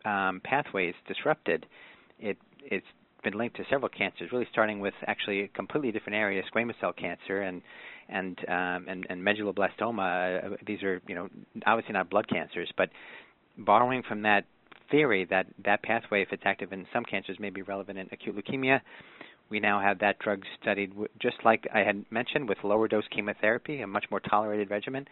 um, 0.05 0.41
pathway 0.45 0.89
is 0.89 0.95
disrupted, 1.07 1.67
it 2.19 2.39
it's 2.63 2.87
been 3.23 3.37
linked 3.37 3.57
to 3.57 3.65
several 3.69 3.89
cancers, 3.89 4.31
really 4.33 4.47
starting 4.53 4.79
with 4.79 4.95
actually 5.07 5.43
a 5.43 5.49
completely 5.49 5.91
different 5.91 6.17
area, 6.17 6.43
squamous 6.55 6.79
cell 6.81 6.93
cancer, 6.93 7.43
and 7.43 7.61
and 8.09 8.39
um, 8.49 8.87
and, 8.89 9.07
and 9.09 9.23
medulloblastoma. 9.23 10.53
Uh, 10.53 10.57
these 10.67 10.83
are 10.83 11.01
you 11.07 11.15
know 11.15 11.29
obviously 11.67 11.93
not 11.93 12.11
blood 12.11 12.29
cancers, 12.29 12.71
but 12.77 12.91
borrowing 13.59 14.03
from 14.03 14.23
that 14.23 14.45
theory 14.91 15.25
that 15.31 15.47
that 15.65 15.83
pathway, 15.83 16.23
if 16.23 16.29
it's 16.33 16.43
active 16.45 16.73
in 16.73 16.87
some 16.93 17.05
cancers, 17.05 17.39
may 17.39 17.51
be 17.51 17.63
relevant 17.63 17.99
in 17.99 18.09
acute 18.13 18.37
leukemia. 18.37 18.81
We 19.49 19.61
now 19.61 19.81
have 19.81 20.01
that 20.01 20.19
drug 20.19 20.43
studied, 20.61 20.93
just 21.21 21.37
like 21.45 21.69
I 21.73 21.81
had 21.81 22.05
mentioned, 22.11 22.49
with 22.49 22.59
lower 22.65 22.89
dose 22.89 23.05
chemotherapy, 23.15 23.81
a 23.81 23.87
much 23.87 24.05
more 24.11 24.19
tolerated 24.19 24.71
regimen, 24.71 25.07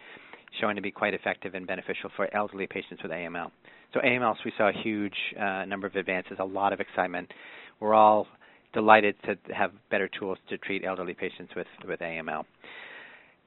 showing 0.61 0.75
to 0.75 0.83
be 0.83 0.91
quite 0.91 1.15
effective 1.15 1.55
and 1.55 1.67
beneficial 1.67 2.11
for 2.17 2.35
elderly 2.35 2.67
patients 2.67 3.03
with 3.03 3.13
AML. 3.13 3.53
So 3.93 4.01
AMLs, 4.01 4.39
we 4.45 4.53
saw 4.59 4.71
a 4.71 4.83
huge 4.83 5.15
uh, 5.39 5.65
number 5.67 5.87
of 5.87 5.95
advances, 5.95 6.39
a 6.41 6.45
lot 6.45 6.73
of 6.73 6.81
excitement. 6.81 7.31
We're 7.79 7.95
all 7.95 8.27
delighted 8.75 9.15
to 9.25 9.37
have 9.55 9.71
better 9.91 10.09
tools 10.09 10.39
to 10.51 10.59
treat 10.59 10.85
elderly 10.85 11.15
patients 11.15 11.55
with, 11.57 11.67
with 11.89 12.01
AML. 12.01 12.45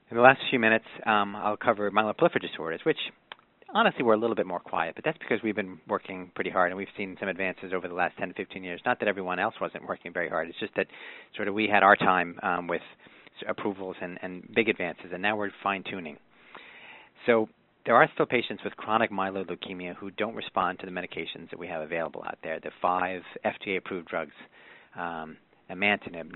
In 0.10 0.16
the 0.18 0.24
last 0.24 0.40
few 0.50 0.58
minutes, 0.58 0.86
um, 1.06 1.36
I'll 1.36 1.58
cover 1.58 1.92
myeloproliferative 1.92 2.42
disorders, 2.42 2.80
which 2.86 2.98
honestly 3.74 4.04
we're 4.04 4.14
a 4.14 4.18
little 4.18 4.36
bit 4.36 4.48
more 4.48 4.60
quiet, 4.60 4.96
but 4.96 5.04
that's 5.04 5.18
because 5.18 5.40
we've 5.44 5.56
been 5.56 5.80
working 5.88 6.32
pretty 6.34 6.50
hard 6.50 6.72
and 6.72 6.78
we've 6.78 6.88
seen 6.96 7.18
some 7.20 7.28
advances 7.28 7.74
over 7.76 7.88
the 7.88 7.94
last 7.94 8.18
10 8.18 8.30
to 8.30 8.34
15 8.34 8.64
years. 8.64 8.82
Not 8.86 9.00
that 9.00 9.10
everyone 9.10 9.40
else 9.40 9.56
wasn't 9.60 9.88
working 9.88 10.14
very 10.14 10.30
hard, 10.30 10.48
it's 10.48 10.60
just 10.60 10.76
that 10.76 10.88
sort 11.36 11.48
of 11.48 11.54
we 11.54 11.68
had 11.72 11.84
our 11.84 11.96
time 11.98 12.40
um, 12.42 12.68
with 12.68 12.82
approvals 13.48 13.98
and, 14.02 14.18
and 14.22 14.50
big 14.56 14.70
advances, 14.70 15.08
and 15.14 15.22
now 15.22 15.36
we're 15.36 15.52
fine 15.62 15.84
tuning. 15.90 16.18
So 17.26 17.50
there 17.86 17.96
are 17.96 18.10
still 18.14 18.26
patients 18.26 18.64
with 18.64 18.76
chronic 18.78 19.12
myeloid 19.12 19.48
leukemia 19.48 19.96
who 19.96 20.12
don't 20.12 20.36
respond 20.36 20.80
to 20.80 20.86
the 20.86 20.92
medications 20.92 21.50
that 21.52 21.60
we 21.60 21.68
have 21.68 21.82
available 21.82 22.24
out 22.26 22.38
there, 22.44 22.60
the 22.62 22.72
five 22.82 23.22
FDA 23.46 23.78
approved 23.78 24.08
drugs 24.08 24.34
um, 24.98 25.38
nilotinib, 25.70 26.32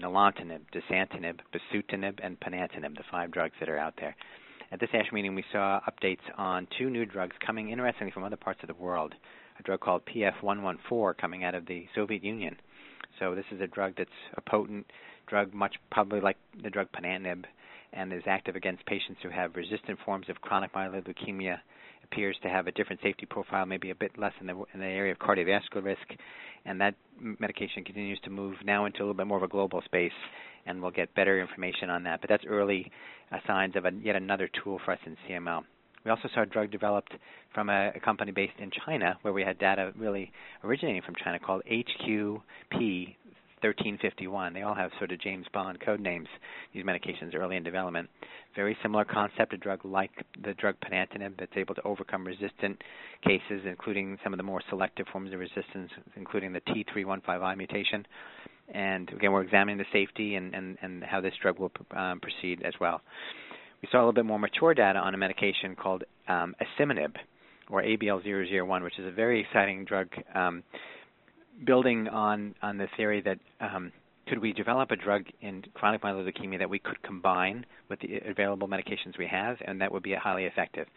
dasatinib, 0.73 1.39
bosutinib, 1.53 2.19
and 2.23 2.39
ponatinib, 2.39 2.95
the 2.95 3.03
five 3.09 3.31
drugs 3.31 3.55
that 3.59 3.69
are 3.69 3.77
out 3.77 3.93
there. 3.99 4.15
At 4.71 4.79
this 4.79 4.89
ASH 4.93 5.11
meeting, 5.11 5.35
we 5.35 5.43
saw 5.51 5.81
updates 5.81 6.21
on 6.37 6.67
two 6.77 6.89
new 6.89 7.05
drugs 7.05 7.35
coming, 7.45 7.71
interestingly, 7.71 8.11
from 8.11 8.23
other 8.23 8.37
parts 8.37 8.61
of 8.63 8.67
the 8.67 8.73
world. 8.73 9.13
A 9.59 9.63
drug 9.63 9.81
called 9.81 10.03
PF114 10.05 11.17
coming 11.17 11.43
out 11.43 11.55
of 11.55 11.65
the 11.65 11.85
Soviet 11.93 12.23
Union. 12.23 12.55
So 13.19 13.35
this 13.35 13.45
is 13.51 13.59
a 13.59 13.67
drug 13.67 13.95
that's 13.97 14.09
a 14.35 14.41
potent 14.41 14.85
drug, 15.27 15.53
much 15.53 15.75
probably 15.91 16.21
like 16.21 16.37
the 16.63 16.69
drug 16.69 16.87
ponatinib, 16.91 17.43
and 17.93 18.13
is 18.13 18.23
active 18.25 18.55
against 18.55 18.85
patients 18.85 19.19
who 19.21 19.29
have 19.29 19.55
resistant 19.55 19.99
forms 20.05 20.29
of 20.29 20.39
chronic 20.41 20.73
myeloid 20.73 21.05
leukemia. 21.05 21.57
Appears 22.11 22.37
to 22.43 22.49
have 22.49 22.67
a 22.67 22.71
different 22.71 23.01
safety 23.01 23.25
profile, 23.25 23.65
maybe 23.65 23.89
a 23.89 23.95
bit 23.95 24.17
less 24.17 24.33
in 24.41 24.47
the 24.47 24.53
in 24.73 24.79
the 24.79 24.85
area 24.85 25.13
of 25.13 25.19
cardiovascular 25.19 25.83
risk, 25.83 26.01
and 26.65 26.81
that 26.81 26.95
medication 27.39 27.83
continues 27.83 28.19
to 28.23 28.29
move 28.29 28.55
now 28.65 28.85
into 28.85 28.99
a 28.99 29.03
little 29.03 29.13
bit 29.13 29.27
more 29.27 29.37
of 29.37 29.43
a 29.43 29.47
global 29.47 29.81
space, 29.85 30.11
and 30.65 30.81
we'll 30.81 30.91
get 30.91 31.13
better 31.15 31.39
information 31.39 31.89
on 31.89 32.03
that. 32.03 32.19
But 32.19 32.29
that's 32.29 32.43
early 32.45 32.91
uh, 33.31 33.37
signs 33.47 33.75
of 33.77 33.85
a, 33.85 33.91
yet 34.03 34.15
another 34.17 34.49
tool 34.63 34.79
for 34.83 34.91
us 34.91 34.99
in 35.05 35.15
CML. 35.27 35.63
We 36.03 36.11
also 36.11 36.29
saw 36.33 36.41
a 36.41 36.45
drug 36.45 36.71
developed 36.71 37.13
from 37.53 37.69
a, 37.69 37.91
a, 37.95 37.99
company 37.99 38.31
based 38.31 38.59
in 38.59 38.71
China, 38.85 39.17
where 39.21 39.33
we 39.33 39.43
had 39.43 39.59
data 39.59 39.91
really 39.95 40.31
originating 40.63 41.03
from 41.03 41.15
China 41.23 41.39
called 41.39 41.61
HQP 41.71 43.15
1351. 43.61 44.53
They 44.53 44.61
all 44.61 44.75
have 44.75 44.91
sort 44.97 45.11
of 45.11 45.19
James 45.19 45.45
Bond 45.53 45.79
code 45.79 45.99
names. 45.99 46.27
These 46.73 46.83
medications 46.83 47.35
early 47.35 47.55
in 47.55 47.63
development. 47.63 48.09
Very 48.55 48.77
similar 48.81 49.05
concept, 49.05 49.53
a 49.53 49.57
drug 49.57 49.85
like 49.85 50.11
the 50.43 50.53
drug 50.53 50.75
ponatinib 50.81 51.39
that's 51.39 51.55
able 51.55 51.75
to 51.75 51.83
overcome 51.83 52.25
resistant 52.25 52.81
cases, 53.23 53.61
including 53.65 54.17
some 54.23 54.33
of 54.33 54.37
the 54.37 54.43
more 54.43 54.61
selective 54.69 55.05
forms 55.11 55.33
of 55.33 55.39
resistance, 55.39 55.91
including 56.15 56.53
the 56.53 56.61
T315I 56.61 57.57
mutation. 57.57 58.05
And 58.73 59.09
again, 59.09 59.31
we're 59.31 59.43
examining 59.43 59.77
the 59.77 59.85
safety 59.91 60.35
and, 60.35 60.53
and, 60.53 60.77
and 60.81 61.03
how 61.03 61.21
this 61.21 61.33
drug 61.41 61.59
will 61.59 61.71
um, 61.95 62.19
proceed 62.19 62.61
as 62.63 62.73
well. 62.79 63.01
We 63.81 63.89
saw 63.91 63.97
a 63.97 64.01
little 64.01 64.13
bit 64.13 64.25
more 64.25 64.39
mature 64.39 64.73
data 64.73 64.99
on 64.99 65.13
a 65.13 65.17
medication 65.17 65.75
called 65.75 66.03
um, 66.27 66.55
or 67.69 67.81
ABL001, 67.81 68.83
which 68.83 68.99
is 68.99 69.07
a 69.07 69.11
very 69.11 69.41
exciting 69.41 69.85
drug 69.85 70.09
um, 70.35 70.63
building 71.65 72.07
on 72.07 72.55
on 72.61 72.77
the 72.77 72.87
theory 72.97 73.21
that 73.21 73.39
um, 73.59 73.91
could 74.27 74.39
we 74.39 74.53
develop 74.53 74.91
a 74.91 74.95
drug 74.95 75.25
in 75.41 75.63
chronic 75.73 76.01
myeloid 76.01 76.31
leukemia 76.31 76.59
that 76.59 76.69
we 76.69 76.79
could 76.79 77.01
combine 77.03 77.65
with 77.89 77.99
the 77.99 78.19
available 78.29 78.67
medications 78.67 79.17
we 79.17 79.27
have, 79.27 79.57
and 79.65 79.81
that 79.81 79.91
would 79.91 80.03
be 80.03 80.13
highly 80.13 80.45
effective. 80.45 80.87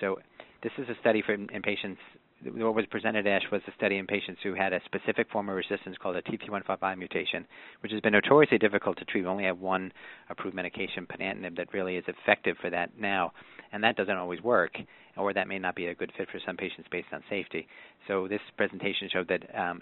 So 0.00 0.18
this 0.62 0.72
is 0.78 0.88
a 0.88 0.94
study 1.00 1.22
for 1.24 1.34
in 1.34 1.62
patients 1.62 2.00
what 2.44 2.74
was 2.74 2.86
presented 2.90 3.26
at 3.26 3.42
ASH 3.42 3.50
was 3.52 3.62
a 3.68 3.72
study 3.76 3.98
in 3.98 4.06
patients 4.06 4.40
who 4.42 4.54
had 4.54 4.72
a 4.72 4.80
specific 4.84 5.30
form 5.30 5.48
of 5.48 5.56
resistance 5.56 5.96
called 6.00 6.16
a 6.16 6.22
T315I 6.22 6.98
mutation, 6.98 7.46
which 7.80 7.92
has 7.92 8.00
been 8.00 8.12
notoriously 8.12 8.58
difficult 8.58 8.98
to 8.98 9.04
treat. 9.04 9.22
We 9.22 9.28
only 9.28 9.44
have 9.44 9.58
one 9.58 9.92
approved 10.28 10.56
medication, 10.56 11.06
ponatinib, 11.06 11.56
that 11.56 11.72
really 11.72 11.96
is 11.96 12.04
effective 12.08 12.56
for 12.60 12.70
that 12.70 12.98
now, 12.98 13.32
and 13.72 13.82
that 13.82 13.96
doesn't 13.96 14.16
always 14.16 14.40
work, 14.42 14.72
or 15.16 15.32
that 15.32 15.48
may 15.48 15.58
not 15.58 15.74
be 15.74 15.86
a 15.86 15.94
good 15.94 16.12
fit 16.16 16.28
for 16.30 16.40
some 16.46 16.56
patients 16.56 16.88
based 16.90 17.08
on 17.12 17.22
safety. 17.28 17.66
So 18.08 18.28
this 18.28 18.40
presentation 18.56 19.08
showed 19.12 19.28
that 19.28 19.42
um, 19.58 19.80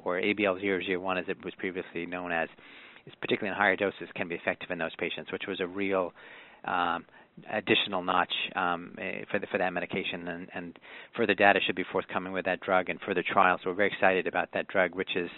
or 0.00 0.20
ABL001 0.20 1.18
as 1.18 1.24
it 1.28 1.44
was 1.44 1.54
previously 1.58 2.06
known 2.06 2.32
as, 2.32 2.48
is 3.06 3.12
particularly 3.20 3.54
in 3.54 3.56
higher 3.56 3.76
doses 3.76 4.08
can 4.14 4.28
be 4.28 4.34
effective 4.34 4.70
in 4.70 4.78
those 4.78 4.94
patients, 4.98 5.30
which 5.32 5.44
was 5.46 5.60
a 5.60 5.66
real 5.66 6.12
um, 6.64 7.04
additional 7.52 8.02
notch 8.02 8.32
um, 8.56 8.94
eh, 8.98 9.24
for 9.30 9.38
the, 9.38 9.46
for 9.48 9.58
that 9.58 9.72
medication, 9.72 10.28
and, 10.28 10.48
and, 10.54 10.78
further 11.16 11.34
data 11.34 11.60
should 11.66 11.76
be 11.76 11.84
forthcoming 11.92 12.32
with 12.32 12.44
that 12.44 12.60
drug 12.60 12.88
and 12.88 12.98
further 13.06 13.22
trials. 13.26 13.60
So 13.62 13.70
we're 13.70 13.76
very 13.76 13.90
excited 13.92 14.26
about 14.26 14.48
that 14.54 14.68
drug, 14.68 14.94
which 14.94 15.14
is 15.16 15.28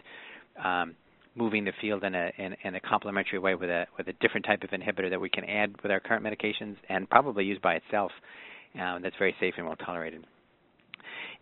um, 0.63 0.95
moving 1.37 1.65
the 1.65 1.73
field 1.81 2.03
in 2.05 2.15
a 2.15 2.31
in, 2.39 2.57
in, 2.65 2.75
a 2.75 2.81
complementary 2.81 3.39
way 3.39 3.55
with 3.55 3.71
a 3.71 3.87
with 3.97 4.09
a 4.09 4.13
different 4.15 4.47
type 4.47 4.63
of 4.63 4.71
inhibitor 4.71 5.11
that 5.11 5.21
we 5.21 5.29
can 5.29 5.45
add 5.45 5.75
with 5.83 5.93
our 5.93 6.01
current 6.01 6.25
medications 6.25 6.77
and 6.89 7.09
probably 7.09 7.45
use 7.45 7.59
by 7.63 7.75
itself. 7.75 8.11
Um, 8.81 9.03
that's 9.03 9.17
very 9.19 9.35
safe 9.41 9.55
and 9.57 9.67
well 9.67 9.77
tolerated. 9.77 10.27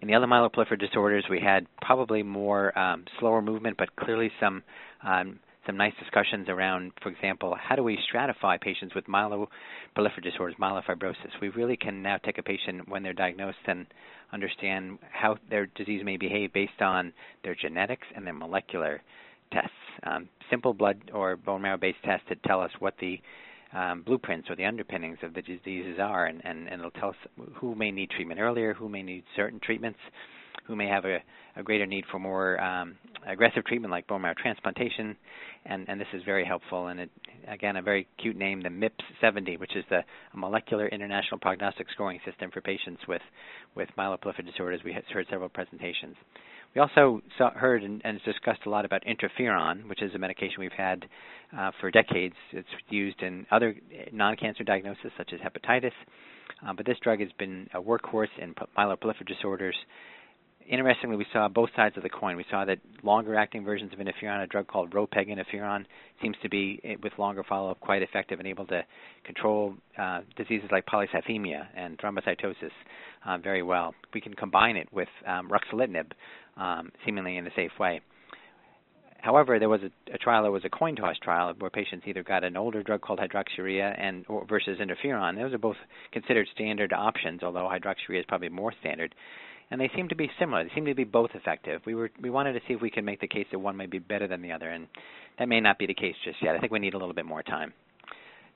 In 0.01 0.09
the 0.09 0.15
other 0.15 0.27
myeloproliferative 0.27 0.81
disorders, 0.81 1.25
we 1.31 1.41
had 1.41 1.67
probably 1.81 2.23
more 2.23 2.77
um, 2.79 3.05
slower 3.19 3.41
movement, 3.41 3.77
but 3.79 3.95
clearly 3.97 4.31
some 4.41 4.63
um, 5.03 5.39
some 5.67 5.77
nice 5.77 5.95
discussions 5.99 6.49
around, 6.49 6.93
for 7.03 7.09
example, 7.09 7.57
how 7.59 7.75
do 7.75 7.83
we 7.83 7.99
stratify 8.13 8.61
patients 8.61 8.95
with 8.95 9.07
myeloproliferative 9.07 10.23
disorders, 10.23 10.57
myelofibrosis. 10.61 11.31
We 11.41 11.49
really 11.49 11.77
can 11.77 12.03
now 12.03 12.19
take 12.19 12.39
a 12.39 12.43
patient 12.43 12.89
when 12.89 13.03
they're 13.03 13.15
diagnosed 13.15 13.57
and 13.67 13.87
understand 14.33 14.99
how 15.11 15.39
their 15.49 15.67
disease 15.67 16.03
may 16.05 16.17
behave 16.17 16.53
based 16.53 16.81
on 16.81 17.13
their 17.43 17.55
genetics 17.55 18.07
and 18.15 18.27
their 18.27 18.35
molecular 18.35 19.01
tests. 19.53 19.71
Um, 20.03 20.29
simple 20.51 20.75
blood 20.75 21.11
or 21.13 21.37
bone 21.37 21.63
marrow 21.63 21.79
based 21.79 21.99
tests 22.05 22.27
that 22.29 22.43
tell 22.43 22.61
us 22.61 22.71
what 22.79 22.95
the 23.01 23.21
um, 23.73 24.03
blueprints 24.03 24.49
or 24.51 24.57
the 24.57 24.65
underpinnings 24.65 25.19
of 25.23 25.35
the 25.35 25.43
diseases 25.43 25.99
are, 26.01 26.27
and, 26.27 26.41
and, 26.45 26.69
and 26.69 26.81
it'll 26.81 26.91
tell 26.93 27.11
us 27.11 27.17
who 27.55 27.75
may 27.75 27.91
need 27.91 28.11
treatment 28.11 28.41
earlier, 28.41 28.73
who 28.73 28.89
may 28.89 29.03
need 29.03 29.25
certain 29.35 29.59
treatments, 29.61 29.99
who 30.67 30.77
may 30.77 30.87
have 30.87 31.05
a, 31.05 31.19
a 31.57 31.63
greater 31.63 31.87
need 31.87 32.05
for 32.11 32.19
more 32.19 32.61
um, 32.61 32.97
aggressive 33.27 33.65
treatment 33.65 33.91
like 33.91 34.07
bone 34.07 34.23
marrow 34.23 34.35
transplantation, 34.41 35.17
and, 35.67 35.89
and 35.89 36.01
this 36.01 36.09
is 36.15 36.23
very 36.25 36.45
helpful. 36.45 36.87
And 36.87 37.01
it, 37.01 37.11
again, 37.49 37.77
a 37.77 37.83
very 37.83 38.07
cute 38.19 38.37
name, 38.37 38.63
the 38.63 38.71
MIPS-70, 38.71 39.59
which 39.59 39.75
is 39.77 39.85
the 39.91 40.01
molecular 40.35 40.87
international 40.89 41.39
prognostic 41.41 41.87
scoring 41.93 42.21
system 42.25 42.51
for 42.53 42.61
patients 42.61 43.01
with 43.09 43.23
with 43.75 43.89
myeloproliferative 43.99 44.47
disorders. 44.47 44.81
We 44.85 44.97
heard 45.13 45.27
several 45.29 45.49
presentations. 45.49 46.17
We 46.75 46.81
also 46.81 47.23
saw, 47.39 47.51
heard 47.53 47.85
and, 47.85 48.03
and, 48.05 48.21
discussed 48.25 48.63
a 48.67 48.71
lot 48.71 48.85
about 48.85 49.03
interferon, 49.05 49.89
which 49.89 50.03
is 50.03 50.13
a 50.15 50.19
medication 50.19 50.57
we've 50.59 50.73
had 50.73 51.07
uh, 51.57 51.71
for 51.81 51.91
decades. 51.91 52.35
It's 52.53 52.69
used 52.89 53.23
in 53.23 53.47
other 53.53 53.77
non-cancer 54.13 54.65
diagnoses 54.65 55.13
such 55.17 55.33
as 55.33 55.41
hepatitis, 55.41 55.93
uh, 56.67 56.73
but 56.73 56.85
this 56.85 56.99
drug 57.01 57.21
has 57.21 57.31
been 57.39 57.69
a 57.75 57.81
workhorse 57.81 58.27
in 58.41 58.55
myeloproliferative 58.77 59.27
disorders 59.29 59.77
interestingly, 60.69 61.17
we 61.17 61.27
saw 61.33 61.49
both 61.49 61.71
sides 61.77 61.97
of 61.97 62.03
the 62.03 62.09
coin. 62.09 62.37
We 62.37 62.45
saw 62.51 62.65
that 62.65 62.79
longer-acting 63.03 63.65
versions 63.65 63.93
of 63.93 63.99
interferon, 63.99 64.43
a 64.43 64.47
drug 64.47 64.67
called 64.67 64.91
ropeg 64.91 65.29
interferon, 65.29 65.85
seems 66.23 66.37
to 66.43 66.49
be, 66.49 66.81
eh, 66.85 66.97
with 67.03 67.13
longer 67.19 67.45
follow-up, 67.45 67.81
quite 67.81 68.03
effective 68.03 68.39
and 68.39 68.49
able 68.49 68.67
to 68.67 68.83
control 69.25 69.75
uh, 69.99 70.21
diseases 70.37 70.69
like 70.71 70.87
polycythemia 70.87 71.67
and 71.77 71.99
thrombocytosis 71.99 72.71
uh, 73.27 73.39
very 73.39 73.63
well. 73.63 73.95
We 74.13 74.21
can 74.21 74.35
combine 74.35 74.77
it 74.77 74.89
with 74.93 75.09
um, 75.27 75.51
ruxolitinib, 75.51 76.13
um, 76.57 76.91
seemingly 77.05 77.37
in 77.37 77.47
a 77.47 77.51
safe 77.55 77.73
way. 77.79 78.01
However, 79.21 79.59
there 79.59 79.71
was 79.71 79.81
a, 79.83 80.15
a, 80.15 80.19
trial 80.19 80.43
that 80.43 80.51
was 80.51 80.67
a 80.67 80.69
coin 80.69 80.97
toss 80.97 81.17
trial 81.23 81.55
where 81.59 81.71
patients 81.71 82.05
either 82.07 82.23
got 82.23 82.45
an 82.45 82.59
older 82.59 82.83
drug 82.83 83.01
called 83.01 83.21
hydroxyurea 83.21 83.99
and 83.99 84.27
or, 84.29 84.45
versus 84.47 84.79
interferon. 84.81 85.37
Those 85.37 85.55
are 85.55 85.59
both 85.59 85.79
considered 86.13 86.47
standard 86.55 86.93
options, 86.93 87.43
although 87.43 87.67
hydroxyurea 87.67 88.21
is 88.21 88.27
probably 88.29 88.51
more 88.51 88.75
standard 88.81 89.15
and 89.71 89.81
they 89.81 89.91
seem 89.97 90.09
to 90.09 90.15
be 90.15 90.31
similar. 90.39 90.65
They 90.65 90.71
seem 90.75 90.85
to 90.87 90.95
be 90.95 91.05
both 91.05 91.31
effective. 91.35 91.81
We 91.87 91.95
were 91.95 92.11
we 92.21 92.31
wanted 92.31 92.53
to 92.55 92.61
see 92.67 92.75
if 92.75 92.81
we 92.81 92.91
could 92.91 93.05
make 93.05 93.21
the 93.21 93.29
case 93.29 93.47
that 93.51 93.59
one 93.59 93.77
may 93.77 93.87
be 93.87 93.99
better 93.99 94.29
than 94.29 94.43
the 94.43 94.53
other, 94.53 94.71
and 94.71 94.87
that 95.39 95.49
may 95.49 95.61
not 95.61 95.79
be 95.79 95.87
the 95.87 95.95
case 95.95 96.15
just 96.25 96.37
yet. 96.43 96.55
I 96.55 96.61
think 96.61 96.73
we 96.73 96.79
need 96.79 96.95
a 96.95 96.99
little 96.99 97.15
bit 97.15 97.27
more 97.27 97.43
time. 97.43 97.73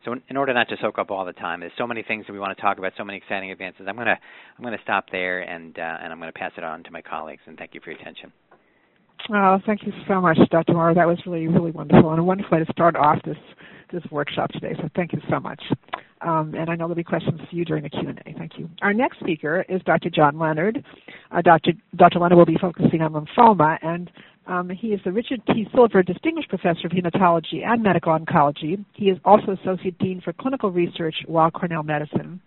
So 0.05 0.12
in, 0.12 0.23
in 0.28 0.37
order 0.37 0.55
not 0.55 0.69
to 0.69 0.76
soak 0.81 0.99
up 0.99 1.11
all 1.11 1.25
the 1.25 1.33
time, 1.33 1.61
there's 1.61 1.73
so 1.76 1.87
many 1.87 2.02
things 2.02 2.26
that 2.26 2.33
we 2.33 2.38
want 2.38 2.57
to 2.57 2.62
talk 2.62 2.78
about, 2.78 2.93
so 2.97 3.05
many 3.05 3.19
exciting 3.19 3.50
advances. 3.50 3.87
I'm 3.89 3.97
gonna 3.97 4.19
I'm 4.56 4.65
gonna 4.65 4.78
stop 4.82 5.06
there 5.11 5.41
and 5.41 5.78
uh, 5.78 5.99
and 6.02 6.13
I'm 6.13 6.19
gonna 6.19 6.32
pass 6.32 6.52
it 6.56 6.65
on 6.65 6.84
to 6.84 6.91
my 6.91 7.02
colleagues. 7.02 7.43
And 7.47 7.58
thank 7.58 7.75
you 7.75 7.80
for 7.82 7.91
your 7.91 8.00
attention. 8.00 8.32
Oh, 9.34 9.58
thank 9.67 9.82
you 9.82 9.93
so 10.06 10.21
much, 10.21 10.39
Dr. 10.50 10.75
Mauro. 10.75 10.95
That 10.95 11.06
was 11.06 11.19
really 11.26 11.49
really 11.49 11.73
wonderful 11.73 12.11
and 12.11 12.21
a 12.21 12.25
wonderful 12.25 12.58
way 12.58 12.65
to 12.65 12.73
start 12.73 12.97
off 12.97 13.19
this 13.25 13.37
this 13.93 14.02
workshop 14.11 14.50
today. 14.50 14.75
So 14.76 14.89
thank 14.95 15.13
you 15.13 15.21
so 15.30 15.41
much. 15.41 15.63
Um, 16.21 16.54
and 16.54 16.69
I 16.69 16.75
know 16.75 16.87
there'll 16.87 16.95
be 16.95 17.04
questions 17.04 17.41
for 17.49 17.56
you 17.56 17.65
during 17.65 17.84
the 17.84 17.91
Q&A. 17.91 18.34
Thank 18.37 18.58
you. 18.58 18.69
Our 18.82 18.93
next 18.93 19.21
speaker 19.21 19.65
is 19.69 19.80
Dr. 19.87 20.11
John 20.11 20.39
Leonard. 20.39 20.84
Uh, 21.30 21.43
Dr. 21.43 21.73
Dr. 21.95 22.19
Leonard 22.19 22.39
will 22.39 22.47
be 22.47 22.58
focusing 22.61 23.02
on 23.02 23.13
lymphoma, 23.13 23.78
and 23.82 24.11
um, 24.49 24.71
he 24.71 24.89
is 24.89 25.00
the 25.04 25.13
Richard 25.13 25.41
T. 25.47 25.69
Silver 25.75 26.02
Distinguished 26.02 26.49
Professor 26.49 26.87
of 26.87 26.93
Hematology 26.93 27.65
and 27.65 27.82
Medical 27.82 28.19
Oncology. 28.19 28.82
He 28.95 29.06
is 29.06 29.19
also 29.25 29.52
Associate 29.52 29.97
Dean 29.99 30.21
for 30.23 30.32
Clinical 30.32 30.71
Research, 30.71 31.15
Weill 31.28 31.50
Cornell 31.50 31.82
Medicine. 31.82 32.41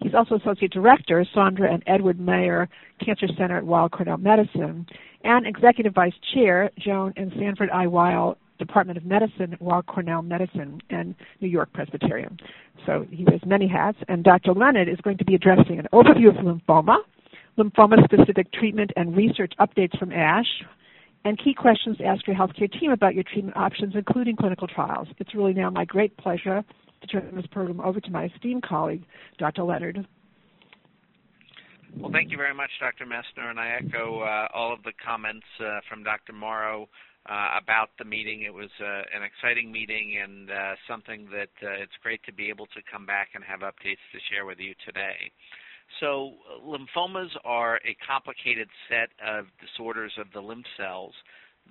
He's 0.00 0.14
also 0.14 0.36
Associate 0.36 0.72
Director, 0.72 1.24
Sandra 1.34 1.72
and 1.72 1.82
Edward 1.86 2.18
Meyer 2.18 2.68
Cancer 3.04 3.28
Center 3.38 3.58
at 3.58 3.66
Weill 3.66 3.88
Cornell 3.88 4.16
Medicine, 4.16 4.86
and 5.24 5.46
Executive 5.46 5.94
Vice 5.94 6.14
Chair, 6.34 6.70
Joan 6.78 7.12
and 7.16 7.30
Sanford 7.38 7.70
I. 7.70 7.86
Weill 7.86 8.36
Department 8.58 8.96
of 8.96 9.04
Medicine 9.04 9.52
at 9.52 9.60
Weill 9.60 9.82
Cornell 9.82 10.22
Medicine 10.22 10.80
and 10.90 11.14
New 11.40 11.48
York 11.48 11.72
Presbyterian. 11.72 12.38
So 12.86 13.06
he 13.10 13.24
wears 13.24 13.42
many 13.44 13.68
hats, 13.68 13.98
and 14.08 14.24
Dr. 14.24 14.52
Leonard 14.54 14.88
is 14.88 14.98
going 15.02 15.18
to 15.18 15.24
be 15.24 15.34
addressing 15.34 15.78
an 15.78 15.86
overview 15.92 16.28
of 16.28 16.36
lymphoma, 16.36 16.96
lymphoma-specific 17.58 18.52
treatment 18.52 18.90
and 18.96 19.16
research 19.16 19.52
updates 19.60 19.96
from 19.98 20.12
ASH, 20.12 20.46
and 21.24 21.38
key 21.38 21.54
questions 21.54 21.98
to 21.98 22.04
ask 22.04 22.26
your 22.26 22.36
healthcare 22.36 22.70
team 22.80 22.90
about 22.90 23.14
your 23.14 23.24
treatment 23.24 23.56
options, 23.56 23.94
including 23.94 24.36
clinical 24.36 24.66
trials. 24.66 25.08
It's 25.18 25.34
really 25.34 25.52
now 25.52 25.70
my 25.70 25.84
great 25.84 26.16
pleasure 26.16 26.64
to 27.00 27.06
turn 27.06 27.34
this 27.34 27.46
program 27.46 27.80
over 27.80 28.00
to 28.00 28.10
my 28.10 28.24
esteemed 28.24 28.62
colleague, 28.62 29.04
Dr. 29.38 29.62
Leonard. 29.62 30.06
Well, 31.96 32.10
thank 32.10 32.30
you 32.30 32.38
very 32.38 32.54
much, 32.54 32.70
Dr. 32.80 33.04
Messner, 33.04 33.50
and 33.50 33.60
I 33.60 33.78
echo 33.78 34.20
uh, 34.20 34.48
all 34.54 34.72
of 34.72 34.82
the 34.82 34.92
comments 35.04 35.46
uh, 35.60 35.80
from 35.88 36.02
Dr. 36.02 36.32
Mauro 36.32 36.88
uh, 37.28 37.58
about 37.62 37.90
the 37.98 38.04
meeting. 38.04 38.42
It 38.42 38.54
was 38.54 38.70
uh, 38.80 39.02
an 39.14 39.22
exciting 39.22 39.70
meeting 39.70 40.18
and 40.22 40.50
uh, 40.50 40.74
something 40.88 41.28
that 41.30 41.52
uh, 41.62 41.82
it's 41.82 41.92
great 42.02 42.22
to 42.24 42.32
be 42.32 42.48
able 42.48 42.66
to 42.66 42.80
come 42.90 43.04
back 43.04 43.30
and 43.34 43.44
have 43.44 43.60
updates 43.60 44.02
to 44.12 44.18
share 44.32 44.46
with 44.46 44.58
you 44.58 44.74
today. 44.86 45.30
So, 46.00 46.32
lymphomas 46.64 47.30
are 47.44 47.76
a 47.76 47.96
complicated 48.06 48.68
set 48.88 49.10
of 49.24 49.46
disorders 49.60 50.12
of 50.18 50.26
the 50.32 50.40
lymph 50.40 50.66
cells. 50.76 51.14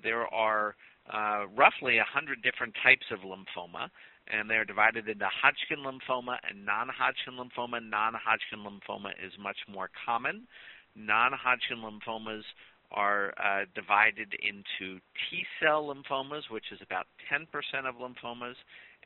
There 0.04 0.28
are 0.34 0.76
uh, 1.12 1.46
roughly 1.56 1.98
100 1.98 2.42
different 2.42 2.76
types 2.84 3.06
of 3.12 3.20
lymphoma, 3.20 3.90
and 4.28 4.50
they're 4.50 4.66
divided 4.66 5.08
into 5.08 5.26
Hodgkin 5.26 5.84
lymphoma 5.84 6.38
and 6.50 6.66
non 6.66 6.88
Hodgkin 6.90 7.34
lymphoma. 7.34 7.82
Non 7.82 8.14
Hodgkin 8.14 8.60
lymphoma 8.60 9.12
is 9.26 9.34
much 9.40 9.58
more 9.68 9.90
common. 10.06 10.48
Non 10.96 11.32
Hodgkin 11.34 11.78
lymphomas 11.78 12.44
are 12.92 13.34
uh, 13.40 13.66
divided 13.74 14.34
into 14.42 15.00
T 15.00 15.44
cell 15.62 15.94
lymphomas, 15.94 16.50
which 16.50 16.66
is 16.72 16.80
about 16.82 17.08
10% 17.32 17.46
of 17.88 17.96
lymphomas, 17.96 18.56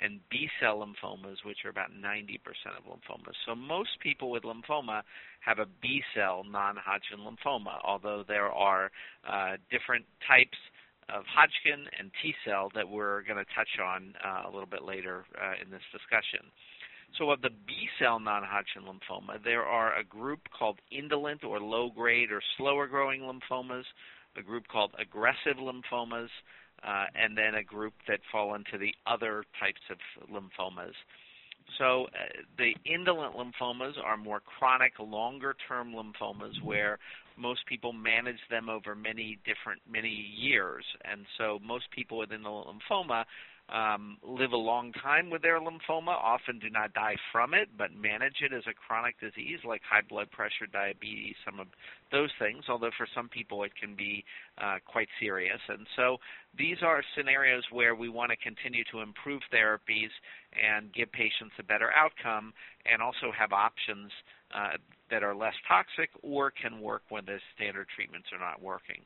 and 0.01 0.19
B 0.29 0.49
cell 0.59 0.85
lymphomas, 0.85 1.37
which 1.45 1.59
are 1.65 1.69
about 1.69 1.91
90% 1.91 2.37
of 2.77 2.83
lymphomas. 2.85 3.35
So 3.45 3.55
most 3.55 3.91
people 4.01 4.29
with 4.29 4.43
lymphoma 4.43 5.01
have 5.41 5.59
a 5.59 5.67
B 5.81 6.01
cell 6.13 6.43
non 6.43 6.75
Hodgkin 6.75 7.19
lymphoma, 7.19 7.79
although 7.83 8.23
there 8.27 8.51
are 8.51 8.91
uh, 9.29 9.57
different 9.71 10.05
types 10.27 10.57
of 11.09 11.23
Hodgkin 11.27 11.85
and 11.99 12.11
T 12.21 12.33
cell 12.45 12.71
that 12.75 12.87
we're 12.87 13.21
going 13.23 13.37
to 13.37 13.45
touch 13.55 13.79
on 13.83 14.13
uh, 14.25 14.49
a 14.49 14.51
little 14.51 14.67
bit 14.69 14.83
later 14.83 15.25
uh, 15.39 15.53
in 15.63 15.71
this 15.71 15.83
discussion. 15.91 16.51
So 17.17 17.29
of 17.31 17.41
the 17.41 17.51
B-cell 17.65 18.19
non-Hodgkin 18.19 18.83
lymphoma, 18.83 19.41
there 19.43 19.63
are 19.63 19.97
a 19.97 20.03
group 20.03 20.41
called 20.57 20.79
indolent 20.91 21.43
or 21.43 21.59
low-grade 21.59 22.31
or 22.31 22.41
slower-growing 22.57 23.21
lymphomas, 23.21 23.85
a 24.35 24.41
group 24.41 24.67
called 24.67 24.91
aggressive 24.99 25.57
lymphomas, 25.57 26.27
uh, 26.85 27.05
and 27.15 27.37
then 27.37 27.55
a 27.55 27.63
group 27.63 27.93
that 28.07 28.19
fall 28.31 28.55
into 28.55 28.77
the 28.77 28.93
other 29.07 29.43
types 29.59 29.81
of 29.89 29.97
lymphomas. 30.29 30.93
So 31.79 32.05
uh, 32.05 32.43
the 32.57 32.75
indolent 32.85 33.35
lymphomas 33.35 33.93
are 34.03 34.17
more 34.17 34.39
chronic, 34.39 34.93
longer-term 34.99 35.93
lymphomas 35.93 36.61
where 36.63 36.99
most 37.37 37.65
people 37.65 37.91
manage 37.91 38.39
them 38.49 38.69
over 38.69 38.95
many 38.95 39.39
different 39.45 39.81
many 39.91 40.09
years, 40.37 40.85
and 41.03 41.25
so 41.37 41.59
most 41.65 41.85
people 41.91 42.17
within 42.17 42.43
the 42.43 42.49
lymphoma 42.49 43.25
um, 43.69 44.17
live 44.21 44.51
a 44.51 44.57
long 44.57 44.91
time 44.93 45.29
with 45.31 45.41
their 45.41 45.59
lymphoma, 45.59 46.09
often 46.09 46.59
do 46.59 46.69
not 46.69 46.93
die 46.93 47.15
from 47.31 47.53
it, 47.53 47.69
but 47.77 47.89
manage 47.95 48.41
it 48.41 48.53
as 48.53 48.63
a 48.69 48.73
chronic 48.73 49.19
disease 49.19 49.59
like 49.67 49.81
high 49.89 50.03
blood 50.07 50.29
pressure, 50.29 50.67
diabetes, 50.71 51.35
some 51.43 51.59
of 51.59 51.67
those 52.11 52.29
things, 52.37 52.65
although 52.69 52.91
for 52.95 53.07
some 53.15 53.27
people 53.27 53.63
it 53.63 53.71
can 53.79 53.95
be 53.95 54.23
uh, 54.61 54.77
quite 54.85 55.07
serious. 55.19 55.59
And 55.67 55.87
so 55.95 56.17
these 56.57 56.77
are 56.83 57.01
scenarios 57.17 57.63
where 57.71 57.95
we 57.95 58.07
want 58.07 58.31
to 58.31 58.37
continue 58.37 58.83
to 58.91 59.01
improve 59.01 59.41
therapies 59.51 60.13
and 60.53 60.93
give 60.93 61.11
patients 61.11 61.53
a 61.59 61.63
better 61.63 61.89
outcome 61.97 62.53
and 62.85 63.01
also 63.01 63.33
have 63.37 63.51
options 63.51 64.11
uh, 64.53 64.77
that 65.09 65.23
are 65.23 65.35
less 65.35 65.55
toxic 65.67 66.09
or 66.21 66.51
can 66.51 66.81
work 66.81 67.01
when 67.09 67.25
the 67.25 67.39
standard 67.55 67.87
treatments 67.95 68.27
are 68.31 68.39
not 68.39 68.61
working. 68.61 69.01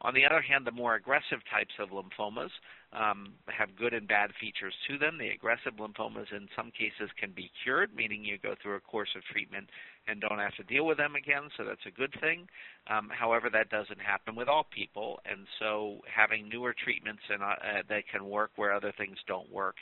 On 0.00 0.12
the 0.12 0.26
other 0.26 0.42
hand, 0.42 0.66
the 0.66 0.72
more 0.72 0.94
aggressive 0.96 1.40
types 1.50 1.72
of 1.78 1.88
lymphomas 1.90 2.50
um, 2.92 3.32
have 3.46 3.76
good 3.76 3.92
and 3.92 4.06
bad 4.06 4.30
features 4.40 4.74
to 4.88 4.98
them. 4.98 5.18
The 5.18 5.30
aggressive 5.30 5.74
lymphomas, 5.74 6.30
in 6.32 6.48
some 6.56 6.70
cases, 6.70 7.10
can 7.18 7.32
be 7.32 7.50
cured, 7.62 7.94
meaning 7.94 8.24
you 8.24 8.38
go 8.38 8.54
through 8.62 8.76
a 8.76 8.80
course 8.80 9.08
of 9.16 9.22
treatment 9.24 9.68
and 10.06 10.20
don't 10.20 10.38
have 10.38 10.54
to 10.56 10.62
deal 10.64 10.84
with 10.84 10.98
them 10.98 11.14
again, 11.14 11.48
so 11.56 11.64
that's 11.64 11.86
a 11.86 11.90
good 11.90 12.14
thing. 12.20 12.46
Um, 12.90 13.08
however, 13.10 13.48
that 13.50 13.70
doesn't 13.70 14.00
happen 14.00 14.36
with 14.36 14.48
all 14.48 14.66
people, 14.70 15.18
and 15.24 15.46
so 15.58 16.00
having 16.04 16.48
newer 16.48 16.74
treatments 16.74 17.22
and, 17.30 17.42
uh, 17.42 17.46
uh, 17.46 17.82
that 17.88 18.04
can 18.12 18.28
work 18.28 18.50
where 18.56 18.72
other 18.72 18.92
things 18.96 19.16
don't 19.26 19.50
work 19.50 19.76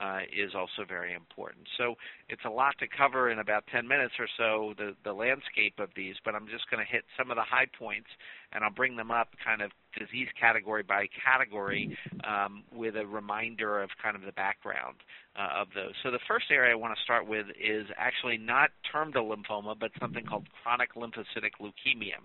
uh, 0.00 0.20
is 0.30 0.54
also 0.54 0.86
very 0.88 1.12
important. 1.12 1.66
So 1.76 1.96
it's 2.28 2.44
a 2.46 2.50
lot 2.50 2.78
to 2.78 2.86
cover 2.86 3.30
in 3.30 3.40
about 3.40 3.64
10 3.72 3.86
minutes 3.86 4.14
or 4.18 4.28
so, 4.38 4.74
the, 4.78 4.94
the 5.02 5.12
landscape 5.12 5.74
of 5.78 5.90
these, 5.96 6.14
but 6.24 6.34
I'm 6.34 6.46
just 6.46 6.70
going 6.70 6.84
to 6.84 6.90
hit 6.90 7.04
some 7.18 7.30
of 7.30 7.36
the 7.36 7.42
high 7.42 7.66
points, 7.76 8.08
and 8.54 8.62
I'll 8.62 8.70
bring 8.70 8.96
them 8.96 9.10
up 9.10 9.28
kind 9.44 9.60
of 9.60 9.70
disease 9.98 10.28
category 10.40 10.82
by 10.82 11.06
category 11.24 11.96
um, 12.26 12.62
with 12.72 12.96
a 12.96 13.06
reminder 13.06 13.82
of 13.82 13.90
kind 14.02 14.16
of 14.16 14.22
the 14.22 14.32
background 14.32 14.96
uh, 15.36 15.60
of 15.60 15.68
those. 15.74 15.92
So 16.02 16.10
the 16.10 16.20
first 16.28 16.46
area 16.50 16.72
I 16.72 16.76
want 16.76 16.96
to 16.96 17.02
start 17.02 17.26
with 17.26 17.46
is 17.60 17.86
actually 17.96 18.38
not 18.38 18.70
termed 18.90 19.16
a 19.16 19.20
lymphoma, 19.20 19.78
but 19.78 19.90
something 20.00 20.24
called 20.24 20.46
chronic 20.62 20.94
lymphocytic 20.94 21.58
leukemia, 21.60 22.22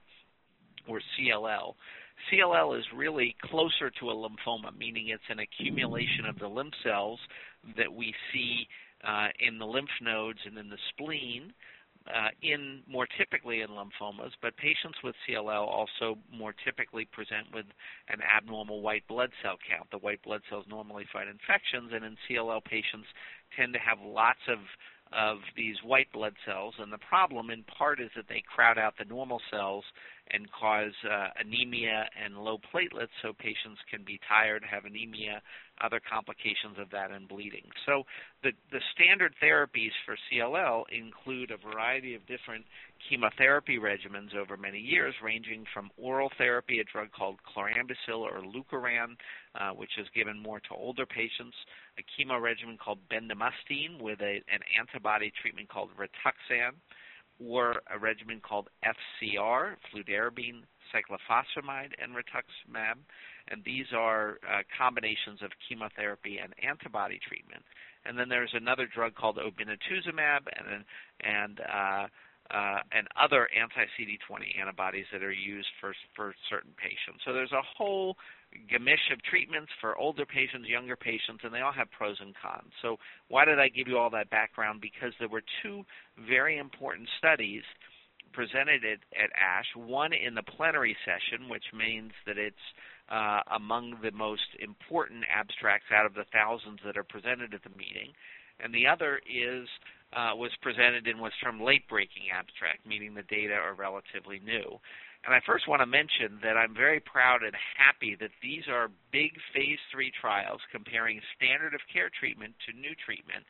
or 0.87 1.01
CLL. 1.17 1.73
CLL 2.31 2.77
is 2.77 2.85
really 2.95 3.35
closer 3.43 3.89
to 3.99 4.09
a 4.09 4.13
lymphoma, 4.13 4.77
meaning 4.77 5.09
it's 5.09 5.23
an 5.29 5.39
accumulation 5.39 6.25
of 6.27 6.37
the 6.37 6.47
lymph 6.47 6.73
cells 6.83 7.19
that 7.77 7.91
we 7.91 8.13
see 8.33 8.67
uh, 9.07 9.27
in 9.39 9.57
the 9.57 9.65
lymph 9.65 9.89
nodes 10.01 10.39
and 10.45 10.57
in 10.57 10.69
the 10.69 10.77
spleen 10.89 11.53
uh, 12.09 12.29
in 12.41 12.81
more 12.87 13.07
typically 13.17 13.61
in 13.61 13.69
lymphomas, 13.69 14.31
but 14.41 14.55
patients 14.57 14.97
with 15.03 15.15
CLL 15.27 15.67
also 15.67 16.17
more 16.33 16.53
typically 16.65 17.05
present 17.05 17.47
with 17.53 17.65
an 18.09 18.19
abnormal 18.35 18.81
white 18.81 19.07
blood 19.07 19.29
cell 19.43 19.57
count. 19.69 19.89
The 19.91 19.99
white 19.99 20.21
blood 20.23 20.41
cells 20.49 20.65
normally 20.67 21.05
fight 21.13 21.27
infections, 21.27 21.91
and 21.93 22.03
in 22.03 22.17
CLL 22.27 22.63
patients 22.63 23.07
tend 23.55 23.73
to 23.73 23.79
have 23.79 23.99
lots 24.01 24.41
of 24.47 24.59
of 25.11 25.39
these 25.57 25.75
white 25.83 26.11
blood 26.13 26.33
cells, 26.45 26.75
and 26.77 26.93
the 26.93 26.99
problem 26.99 27.49
in 27.49 27.63
part 27.63 27.99
is 27.99 28.11
that 28.15 28.25
they 28.29 28.43
crowd 28.45 28.77
out 28.77 28.93
the 28.99 29.05
normal 29.05 29.41
cells 29.49 29.83
and 30.31 30.47
cause 30.51 30.93
uh, 31.09 31.27
anemia 31.39 32.05
and 32.23 32.37
low 32.37 32.57
platelets, 32.73 33.13
so 33.21 33.33
patients 33.33 33.79
can 33.89 34.03
be 34.05 34.19
tired, 34.27 34.63
have 34.69 34.85
anemia, 34.85 35.41
other 35.81 35.99
complications 35.99 36.77
of 36.77 36.89
that, 36.91 37.11
and 37.11 37.27
bleeding. 37.27 37.65
So 37.85 38.03
the, 38.43 38.51
the 38.71 38.81
standard 38.93 39.33
therapies 39.41 39.95
for 40.05 40.15
CLL 40.27 40.83
include 40.91 41.51
a 41.51 41.57
variety 41.57 42.15
of 42.15 42.21
different 42.27 42.65
chemotherapy 43.07 43.77
regimens 43.77 44.35
over 44.35 44.57
many 44.57 44.79
years, 44.79 45.15
ranging 45.23 45.65
from 45.73 45.89
oral 45.97 46.29
therapy, 46.37 46.79
a 46.79 46.83
drug 46.83 47.09
called 47.11 47.37
chlorambucil 47.47 48.19
or 48.19 48.41
leukeran, 48.41 49.15
uh, 49.55 49.71
which 49.71 49.97
is 49.97 50.07
given 50.13 50.37
more 50.39 50.59
to 50.59 50.75
older 50.75 51.05
patients, 51.05 51.55
a 51.97 52.03
chemo 52.13 52.41
regimen 52.41 52.77
called 52.77 52.99
bendamustine 53.11 54.01
with 54.01 54.19
a, 54.21 54.43
an 54.51 54.59
antibody 54.77 55.31
treatment 55.41 55.69
called 55.69 55.89
rituxan, 55.97 56.71
or 57.39 57.81
a 57.93 57.97
regimen 57.97 58.41
called 58.41 58.69
FCR, 58.83 59.75
fludarabine, 59.93 60.63
cyclophosphamide, 60.93 61.91
and 62.01 62.13
rituximab, 62.13 62.97
and 63.49 63.63
these 63.63 63.85
are 63.95 64.39
uh, 64.43 64.61
combinations 64.77 65.41
of 65.43 65.51
chemotherapy 65.67 66.39
and 66.41 66.53
antibody 66.61 67.19
treatment. 67.27 67.63
And 68.05 68.17
then 68.17 68.29
there's 68.29 68.53
another 68.53 68.87
drug 68.93 69.15
called 69.15 69.37
obinutuzumab 69.37 70.47
and 70.55 70.83
and 71.21 71.59
uh, 71.61 72.07
uh, 72.51 72.79
and 72.91 73.07
other 73.21 73.47
anti-CD20 73.53 74.59
antibodies 74.59 75.05
that 75.13 75.23
are 75.23 75.31
used 75.31 75.67
for 75.79 75.93
for 76.15 76.33
certain 76.49 76.71
patients. 76.77 77.21
So 77.25 77.33
there's 77.33 77.51
a 77.51 77.61
whole 77.77 78.17
gamish 78.71 79.11
of 79.13 79.21
treatments 79.23 79.71
for 79.79 79.97
older 79.97 80.25
patients, 80.25 80.67
younger 80.67 80.95
patients, 80.95 81.41
and 81.43 81.53
they 81.53 81.61
all 81.61 81.71
have 81.71 81.91
pros 81.91 82.17
and 82.19 82.33
cons. 82.41 82.71
So 82.81 82.97
why 83.27 83.45
did 83.45 83.59
I 83.59 83.69
give 83.69 83.87
you 83.87 83.97
all 83.97 84.09
that 84.11 84.29
background? 84.29 84.81
Because 84.81 85.13
there 85.19 85.29
were 85.29 85.43
two 85.61 85.83
very 86.27 86.57
important 86.57 87.07
studies 87.17 87.63
presented 88.33 88.83
at, 88.85 88.99
at 89.17 89.29
ASH, 89.33 89.67
one 89.75 90.13
in 90.13 90.35
the 90.35 90.43
plenary 90.43 90.95
session, 91.05 91.49
which 91.49 91.65
means 91.73 92.11
that 92.25 92.37
it's 92.37 92.55
uh, 93.09 93.41
among 93.55 93.97
the 94.03 94.11
most 94.11 94.45
important 94.61 95.23
abstracts 95.33 95.87
out 95.93 96.05
of 96.05 96.13
the 96.13 96.25
thousands 96.31 96.79
that 96.85 96.97
are 96.97 97.03
presented 97.03 97.53
at 97.53 97.63
the 97.63 97.73
meeting, 97.77 98.13
and 98.59 98.73
the 98.73 98.85
other 98.85 99.19
is 99.25 99.67
uh, 100.13 100.33
was 100.35 100.51
presented 100.61 101.07
in 101.07 101.19
what's 101.19 101.37
termed 101.43 101.61
late-breaking 101.61 102.33
abstract, 102.33 102.85
meaning 102.85 103.13
the 103.13 103.23
data 103.23 103.53
are 103.53 103.73
relatively 103.73 104.39
new. 104.43 104.79
And 105.25 105.35
I 105.35 105.41
first 105.45 105.67
want 105.67 105.81
to 105.81 105.85
mention 105.85 106.39
that 106.43 106.55
I'm 106.55 106.73
very 106.73 106.99
proud 106.99 107.43
and 107.43 107.53
happy 107.75 108.15
that 108.19 108.31
these 108.41 108.63
are 108.71 108.89
big 109.11 109.35
phase 109.53 109.79
three 109.91 110.11
trials 110.15 110.61
comparing 110.71 111.19
standard 111.35 111.73
of 111.73 111.81
care 111.91 112.09
treatment 112.09 112.53
to 112.65 112.73
new 112.73 112.95
treatment 112.95 113.43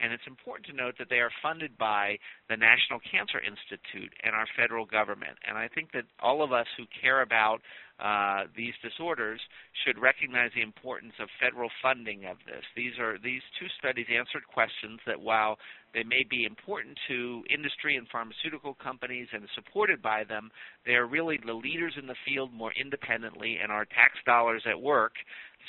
and 0.00 0.12
it's 0.12 0.26
important 0.26 0.66
to 0.66 0.72
note 0.72 0.94
that 0.98 1.08
they 1.08 1.20
are 1.20 1.30
funded 1.42 1.76
by 1.78 2.18
the 2.48 2.56
National 2.56 3.00
Cancer 3.00 3.40
Institute 3.40 4.12
and 4.22 4.34
our 4.34 4.46
federal 4.56 4.84
government. 4.84 5.38
And 5.48 5.56
I 5.56 5.68
think 5.68 5.92
that 5.92 6.04
all 6.20 6.42
of 6.42 6.52
us 6.52 6.66
who 6.76 6.84
care 7.00 7.22
about 7.22 7.60
uh, 7.98 8.44
these 8.54 8.74
disorders 8.82 9.40
should 9.84 9.98
recognize 9.98 10.50
the 10.54 10.60
importance 10.60 11.14
of 11.18 11.28
federal 11.40 11.70
funding 11.80 12.26
of 12.26 12.36
this. 12.44 12.62
These 12.76 12.98
are 13.00 13.16
these 13.16 13.40
two 13.58 13.66
studies 13.78 14.06
answered 14.12 14.46
questions 14.52 15.00
that 15.06 15.20
while 15.20 15.56
they 15.94 16.04
may 16.04 16.22
be 16.28 16.44
important 16.44 16.98
to 17.08 17.42
industry 17.48 17.96
and 17.96 18.06
pharmaceutical 18.12 18.74
companies 18.74 19.28
and 19.32 19.48
supported 19.54 20.02
by 20.02 20.24
them, 20.24 20.50
they 20.84 20.92
are 20.92 21.06
really 21.06 21.40
the 21.44 21.54
leaders 21.54 21.94
in 21.98 22.06
the 22.06 22.20
field 22.26 22.52
more 22.52 22.72
independently 22.78 23.56
and 23.62 23.72
our 23.72 23.86
tax 23.86 24.12
dollars 24.26 24.62
at 24.68 24.78
work. 24.78 25.14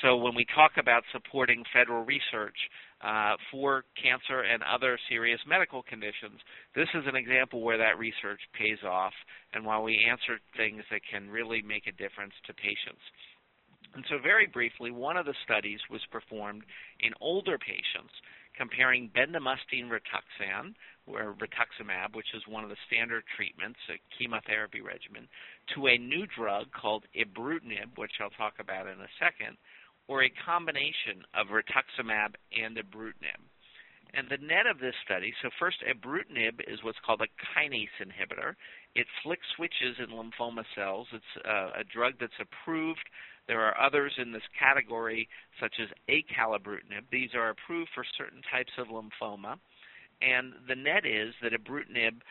So 0.02 0.18
when 0.18 0.36
we 0.36 0.46
talk 0.54 0.74
about 0.78 1.04
supporting 1.14 1.64
federal 1.74 2.04
research, 2.04 2.58
uh, 3.02 3.36
for 3.52 3.84
cancer 4.02 4.42
and 4.42 4.64
other 4.64 4.98
serious 5.10 5.40
medical 5.48 5.84
conditions. 5.84 6.42
This 6.76 6.90
is 6.96 7.04
an 7.06 7.16
example 7.16 7.62
where 7.62 7.78
that 7.78 8.00
research 8.00 8.42
pays 8.58 8.82
off 8.84 9.14
and 9.54 9.66
while 9.66 9.84
we 9.84 10.06
answer 10.10 10.40
things 10.56 10.84
that 10.90 11.02
can 11.10 11.30
really 11.30 11.62
make 11.62 11.86
a 11.88 11.92
difference 11.92 12.34
to 12.48 12.54
patients. 12.54 13.04
And 13.94 14.04
so, 14.10 14.18
very 14.22 14.48
briefly, 14.48 14.92
one 14.92 15.18
of 15.18 15.26
the 15.26 15.34
studies 15.46 15.80
was 15.90 16.02
performed 16.12 16.64
in 17.00 17.14
older 17.22 17.58
patients 17.58 18.14
comparing 18.58 19.10
bendamustine 19.16 19.88
rituxan, 19.88 20.74
or 21.06 21.36
rituximab, 21.40 22.16
which 22.16 22.34
is 22.34 22.42
one 22.50 22.64
of 22.64 22.70
the 22.70 22.76
standard 22.88 23.24
treatments, 23.38 23.80
a 23.90 24.02
chemotherapy 24.18 24.82
regimen, 24.82 25.30
to 25.74 25.88
a 25.88 25.98
new 25.98 26.26
drug 26.36 26.66
called 26.74 27.06
ibrutinib, 27.16 27.96
which 27.96 28.20
I'll 28.20 28.34
talk 28.34 28.56
about 28.60 28.88
in 28.88 29.00
a 29.00 29.14
second, 29.22 29.56
or 30.08 30.24
a 30.24 30.32
combination 30.46 31.24
of 31.36 31.48
rituximab 31.48 32.36
and 32.56 32.78
ibrutinib. 32.78 33.42
And 34.14 34.28
the 34.30 34.38
net 34.38 34.68
of 34.68 34.80
this 34.80 34.96
study, 35.04 35.34
so 35.42 35.50
first, 35.60 35.78
ibrutinib 35.84 36.62
is 36.68 36.84
what's 36.84 36.98
called 37.06 37.22
a 37.22 37.28
kinase 37.44 37.92
inhibitor. 38.00 38.56
It 38.96 39.06
flicks 39.22 39.46
switches 39.56 39.98
in 40.00 40.16
lymphoma 40.16 40.64
cells. 40.76 41.08
It's 41.12 41.46
uh, 41.46 41.80
a 41.80 41.84
drug 41.84 42.14
that's 42.20 42.40
approved. 42.40 43.04
There 43.48 43.62
are 43.62 43.80
others 43.80 44.14
in 44.18 44.32
this 44.32 44.48
category, 44.58 45.28
such 45.60 45.76
as 45.82 45.90
acalabrutinib. 46.10 47.12
These 47.12 47.36
are 47.36 47.50
approved 47.50 47.90
for 47.94 48.06
certain 48.18 48.42
types 48.50 48.72
of 48.78 48.88
lymphoma. 48.88 49.58
And 50.22 50.54
the 50.68 50.76
net 50.76 51.06
is 51.06 51.34
that 51.44 51.52
ibrutinib 51.52 52.22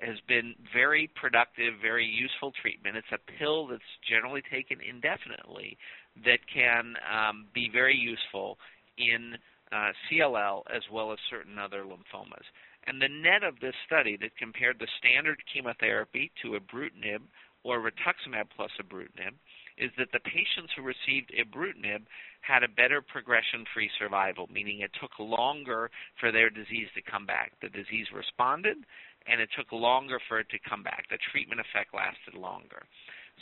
has 0.00 0.16
been 0.28 0.54
very 0.72 1.10
productive, 1.14 1.74
very 1.82 2.06
useful 2.06 2.52
treatment. 2.60 2.96
It's 2.96 3.12
a 3.12 3.32
pill 3.38 3.66
that's 3.66 3.82
generally 4.08 4.42
taken 4.50 4.78
indefinitely 4.80 5.76
that 6.24 6.40
can 6.52 6.94
um, 7.10 7.46
be 7.54 7.68
very 7.72 7.96
useful 7.96 8.58
in 8.98 9.34
uh, 9.72 9.92
CLL 10.10 10.62
as 10.74 10.82
well 10.92 11.12
as 11.12 11.18
certain 11.30 11.58
other 11.58 11.84
lymphomas. 11.84 12.44
And 12.86 13.00
the 13.00 13.08
net 13.08 13.44
of 13.44 13.60
this 13.60 13.74
study 13.86 14.16
that 14.20 14.36
compared 14.36 14.78
the 14.78 14.88
standard 14.98 15.42
chemotherapy 15.52 16.30
to 16.42 16.58
ibrutinib 16.58 17.22
or 17.64 17.78
rituximab 17.78 18.50
plus 18.54 18.70
ibrutinib 18.80 19.34
is 19.78 19.90
that 19.96 20.08
the 20.12 20.20
patients 20.20 20.72
who 20.76 20.82
received 20.82 21.32
ibrutinib 21.32 22.02
had 22.42 22.62
a 22.62 22.68
better 22.68 23.00
progression-free 23.00 23.90
survival, 23.98 24.48
meaning 24.52 24.80
it 24.80 24.90
took 25.00 25.12
longer 25.18 25.90
for 26.20 26.32
their 26.32 26.50
disease 26.50 26.88
to 26.94 27.02
come 27.02 27.24
back. 27.24 27.52
The 27.62 27.68
disease 27.68 28.06
responded, 28.12 28.78
and 29.26 29.40
it 29.40 29.48
took 29.56 29.70
longer 29.70 30.18
for 30.28 30.40
it 30.40 30.48
to 30.50 30.58
come 30.68 30.82
back. 30.82 31.06
The 31.08 31.18
treatment 31.30 31.60
effect 31.60 31.94
lasted 31.94 32.34
longer. 32.34 32.82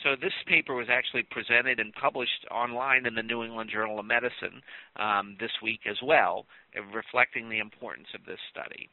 So 0.03 0.16
this 0.16 0.33
paper 0.46 0.74
was 0.74 0.88
actually 0.88 1.24
presented 1.31 1.79
and 1.79 1.92
published 1.92 2.46
online 2.50 3.05
in 3.07 3.14
the 3.14 3.22
New 3.22 3.42
England 3.42 3.70
Journal 3.70 3.98
of 3.98 4.07
Medicine 4.07 4.62
um, 4.96 5.37
this 5.38 5.50
week 5.62 5.81
as 5.88 5.98
well, 6.03 6.46
reflecting 6.94 7.50
the 7.50 7.59
importance 7.59 8.09
of 8.14 8.24
this 8.24 8.40
study. 8.50 8.88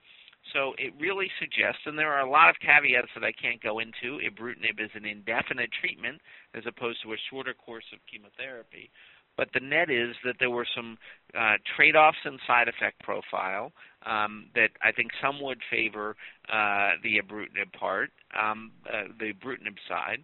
So 0.54 0.74
it 0.78 0.94
really 1.00 1.30
suggests, 1.40 1.82
and 1.86 1.98
there 1.98 2.14
are 2.14 2.26
a 2.26 2.30
lot 2.30 2.50
of 2.50 2.56
caveats 2.60 3.12
that 3.16 3.24
I 3.24 3.32
can't 3.32 3.62
go 3.62 3.80
into. 3.80 4.20
Ibrutinib 4.24 4.80
is 4.80 4.92
an 4.96 5.06
indefinite 5.06 5.70
treatment 5.80 6.22
as 6.54 6.64
opposed 6.68 7.02
to 7.04 7.14
a 7.14 7.18
shorter 7.30 7.54
course 7.54 7.84
of 7.94 8.00
chemotherapy. 8.10 8.90
But 9.36 9.50
the 9.54 9.60
net 9.60 9.90
is 9.90 10.16
that 10.26 10.36
there 10.40 10.50
were 10.50 10.66
some 10.76 10.98
uh, 11.38 11.58
trade-offs 11.76 12.18
in 12.26 12.40
side 12.48 12.68
effect 12.68 13.00
profile 13.04 13.72
um, 14.06 14.48
that 14.56 14.70
I 14.82 14.92
think 14.92 15.12
some 15.22 15.42
would 15.42 15.60
favor 15.70 16.16
uh, 16.52 16.98
the 17.04 17.22
ibrutinib 17.22 17.72
part, 17.78 18.10
um, 18.40 18.72
uh, 18.88 19.14
the 19.20 19.34
ibrutinib 19.34 19.78
side. 19.88 20.24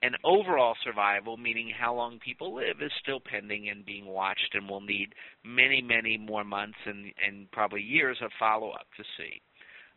And 0.00 0.16
overall 0.24 0.76
survival, 0.84 1.36
meaning 1.36 1.72
how 1.76 1.92
long 1.92 2.20
people 2.24 2.54
live, 2.54 2.76
is 2.80 2.92
still 3.02 3.20
pending 3.20 3.68
and 3.68 3.84
being 3.84 4.06
watched 4.06 4.54
and 4.54 4.68
will 4.68 4.80
need 4.80 5.14
many, 5.44 5.82
many 5.82 6.16
more 6.16 6.44
months 6.44 6.78
and, 6.86 7.12
and 7.26 7.50
probably 7.50 7.82
years 7.82 8.18
of 8.22 8.30
follow-up 8.38 8.86
to 8.96 9.02
see. 9.16 9.42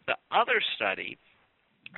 The 0.07 0.15
other 0.31 0.59
study 0.75 1.19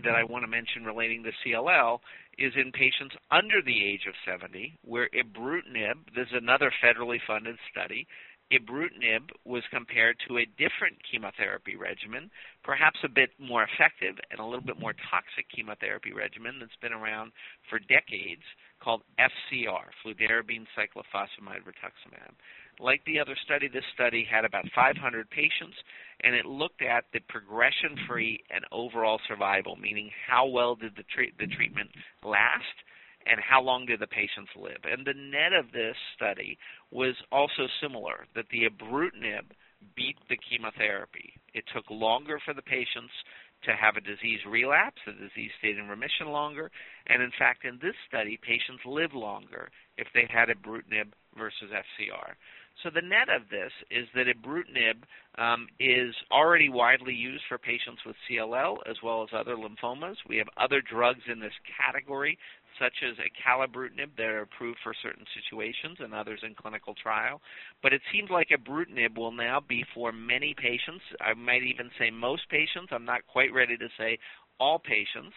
that 0.03 0.15
I 0.15 0.23
want 0.23 0.43
to 0.43 0.47
mention 0.47 0.83
relating 0.83 1.23
to 1.23 1.31
CLL 1.45 1.99
is 2.37 2.53
in 2.55 2.71
patients 2.71 3.15
under 3.31 3.61
the 3.61 3.85
age 3.85 4.05
of 4.07 4.15
70, 4.25 4.77
where 4.83 5.09
ibrutinib, 5.13 5.95
this 6.15 6.27
is 6.27 6.33
another 6.41 6.73
federally 6.83 7.19
funded 7.25 7.55
study, 7.71 8.07
ibrutinib 8.53 9.29
was 9.45 9.63
compared 9.71 10.17
to 10.27 10.37
a 10.37 10.45
different 10.57 10.97
chemotherapy 11.09 11.75
regimen, 11.75 12.29
perhaps 12.63 12.99
a 13.03 13.09
bit 13.09 13.29
more 13.39 13.63
effective 13.63 14.15
and 14.31 14.39
a 14.39 14.45
little 14.45 14.63
bit 14.63 14.79
more 14.79 14.93
toxic 15.09 15.49
chemotherapy 15.53 16.13
regimen 16.13 16.57
that's 16.59 16.77
been 16.81 16.93
around 16.93 17.31
for 17.69 17.79
decades 17.79 18.43
called 18.81 19.01
FCR, 19.19 19.89
fludarabine 20.03 20.67
cyclophosphamide 20.77 21.63
rituximab. 21.63 22.35
Like 22.79 23.01
the 23.05 23.19
other 23.19 23.35
study, 23.45 23.67
this 23.67 23.85
study 23.93 24.27
had 24.29 24.45
about 24.45 24.65
500 24.75 25.29
patients, 25.29 25.77
and 26.21 26.35
it 26.35 26.45
looked 26.45 26.81
at 26.81 27.05
the 27.13 27.19
progression-free 27.29 28.43
and 28.49 28.65
overall 28.71 29.19
survival, 29.27 29.75
meaning 29.75 30.09
how 30.27 30.47
well 30.47 30.75
did 30.75 30.95
the, 30.95 31.03
tre- 31.13 31.33
the 31.39 31.47
treatment 31.47 31.89
last 32.23 32.75
and 33.25 33.39
how 33.39 33.61
long 33.61 33.85
did 33.85 33.99
the 33.99 34.07
patients 34.07 34.51
live. 34.55 34.83
And 34.83 35.05
the 35.05 35.13
net 35.13 35.53
of 35.53 35.71
this 35.71 35.95
study 36.15 36.57
was 36.91 37.15
also 37.31 37.67
similar, 37.81 38.25
that 38.35 38.45
the 38.51 38.63
ibrutinib 38.67 39.51
beat 39.95 40.17
the 40.29 40.37
chemotherapy. 40.37 41.33
It 41.53 41.65
took 41.73 41.85
longer 41.89 42.39
for 42.43 42.53
the 42.53 42.61
patients 42.61 43.11
to 43.65 43.71
have 43.75 43.95
a 43.95 44.01
disease 44.01 44.39
relapse, 44.47 44.99
the 45.05 45.13
disease 45.13 45.51
stayed 45.59 45.77
in 45.77 45.87
remission 45.87 46.27
longer, 46.27 46.69
and 47.07 47.21
in 47.21 47.31
fact 47.39 47.65
in 47.65 47.79
this 47.81 47.95
study, 48.07 48.39
patients 48.41 48.83
lived 48.85 49.13
longer 49.13 49.69
if 49.97 50.07
they 50.13 50.27
had 50.29 50.49
ibrutinib 50.49 51.11
versus 51.37 51.71
FCR. 51.71 52.35
So 52.81 52.89
the 52.89 53.01
net 53.01 53.29
of 53.29 53.49
this 53.49 53.71
is 53.91 54.07
that 54.15 54.25
ibrutinib 54.27 55.03
um, 55.37 55.67
is 55.79 56.13
already 56.31 56.69
widely 56.69 57.13
used 57.13 57.43
for 57.47 57.57
patients 57.57 58.01
with 58.05 58.15
CLL 58.27 58.77
as 58.89 58.97
well 59.03 59.23
as 59.23 59.29
other 59.33 59.55
lymphomas. 59.55 60.15
We 60.27 60.37
have 60.37 60.49
other 60.57 60.81
drugs 60.81 61.23
in 61.31 61.39
this 61.39 61.53
category, 61.79 62.37
such 62.79 62.93
as 63.03 63.15
acalabrutinib, 63.17 64.15
that 64.17 64.25
are 64.25 64.41
approved 64.41 64.79
for 64.83 64.93
certain 65.01 65.25
situations 65.33 65.97
and 65.99 66.13
others 66.13 66.39
in 66.43 66.55
clinical 66.55 66.93
trial. 66.95 67.41
But 67.81 67.93
it 67.93 68.01
seems 68.11 68.29
like 68.29 68.49
ibrutinib 68.49 69.17
will 69.17 69.31
now 69.31 69.59
be 69.59 69.83
for 69.93 70.11
many 70.11 70.55
patients. 70.57 71.03
I 71.21 71.33
might 71.33 71.63
even 71.63 71.89
say 71.99 72.09
most 72.11 72.49
patients. 72.49 72.89
I'm 72.91 73.05
not 73.05 73.25
quite 73.27 73.53
ready 73.53 73.77
to 73.77 73.87
say 73.97 74.17
all 74.59 74.79
patients. 74.79 75.35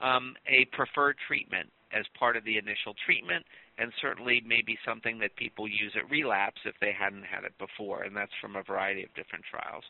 Um, 0.00 0.34
a 0.46 0.66
preferred 0.76 1.16
treatment 1.26 1.70
as 1.92 2.04
part 2.18 2.36
of 2.36 2.44
the 2.44 2.58
initial 2.58 2.94
treatment 3.04 3.44
and 3.78 3.92
certainly 4.00 4.42
maybe 4.46 4.78
something 4.86 5.18
that 5.18 5.36
people 5.36 5.68
use 5.68 5.92
at 5.96 6.10
relapse 6.10 6.60
if 6.64 6.74
they 6.80 6.92
hadn't 6.98 7.24
had 7.24 7.44
it 7.44 7.52
before, 7.58 8.02
and 8.02 8.16
that's 8.16 8.32
from 8.40 8.56
a 8.56 8.62
variety 8.62 9.02
of 9.02 9.14
different 9.14 9.44
trials. 9.50 9.84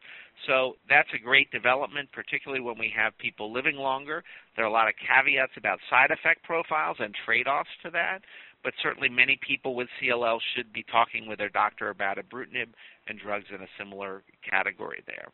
So 0.47 0.77
that's 0.89 1.09
a 1.15 1.23
great 1.23 1.51
development, 1.51 2.11
particularly 2.13 2.63
when 2.63 2.79
we 2.79 2.93
have 2.97 3.17
people 3.19 3.53
living 3.53 3.77
longer. 3.77 4.25
There 4.57 4.65
are 4.65 4.69
a 4.69 4.73
lot 4.73 4.89
of 4.89 4.95
caveats 4.99 5.53
about 5.57 5.79
side 5.89 6.11
effect 6.11 6.43
profiles 6.43 6.97
and 6.99 7.15
trade-offs 7.25 7.71
to 7.85 7.91
that, 7.91 8.23
but 8.65 8.75
certainly 8.83 9.09
many 9.09 9.39
people 9.47 9.77
with 9.77 9.89
CLL 10.03 10.41
should 10.57 10.73
be 10.73 10.85
talking 10.91 11.29
with 11.29 11.39
their 11.39 11.49
doctor 11.49 11.91
about 11.91 12.19
ibrutinib 12.19 12.75
and 13.07 13.19
drugs 13.21 13.47
in 13.55 13.63
a 13.63 13.69
similar 13.79 14.23
category 14.49 15.03
there. 15.07 15.29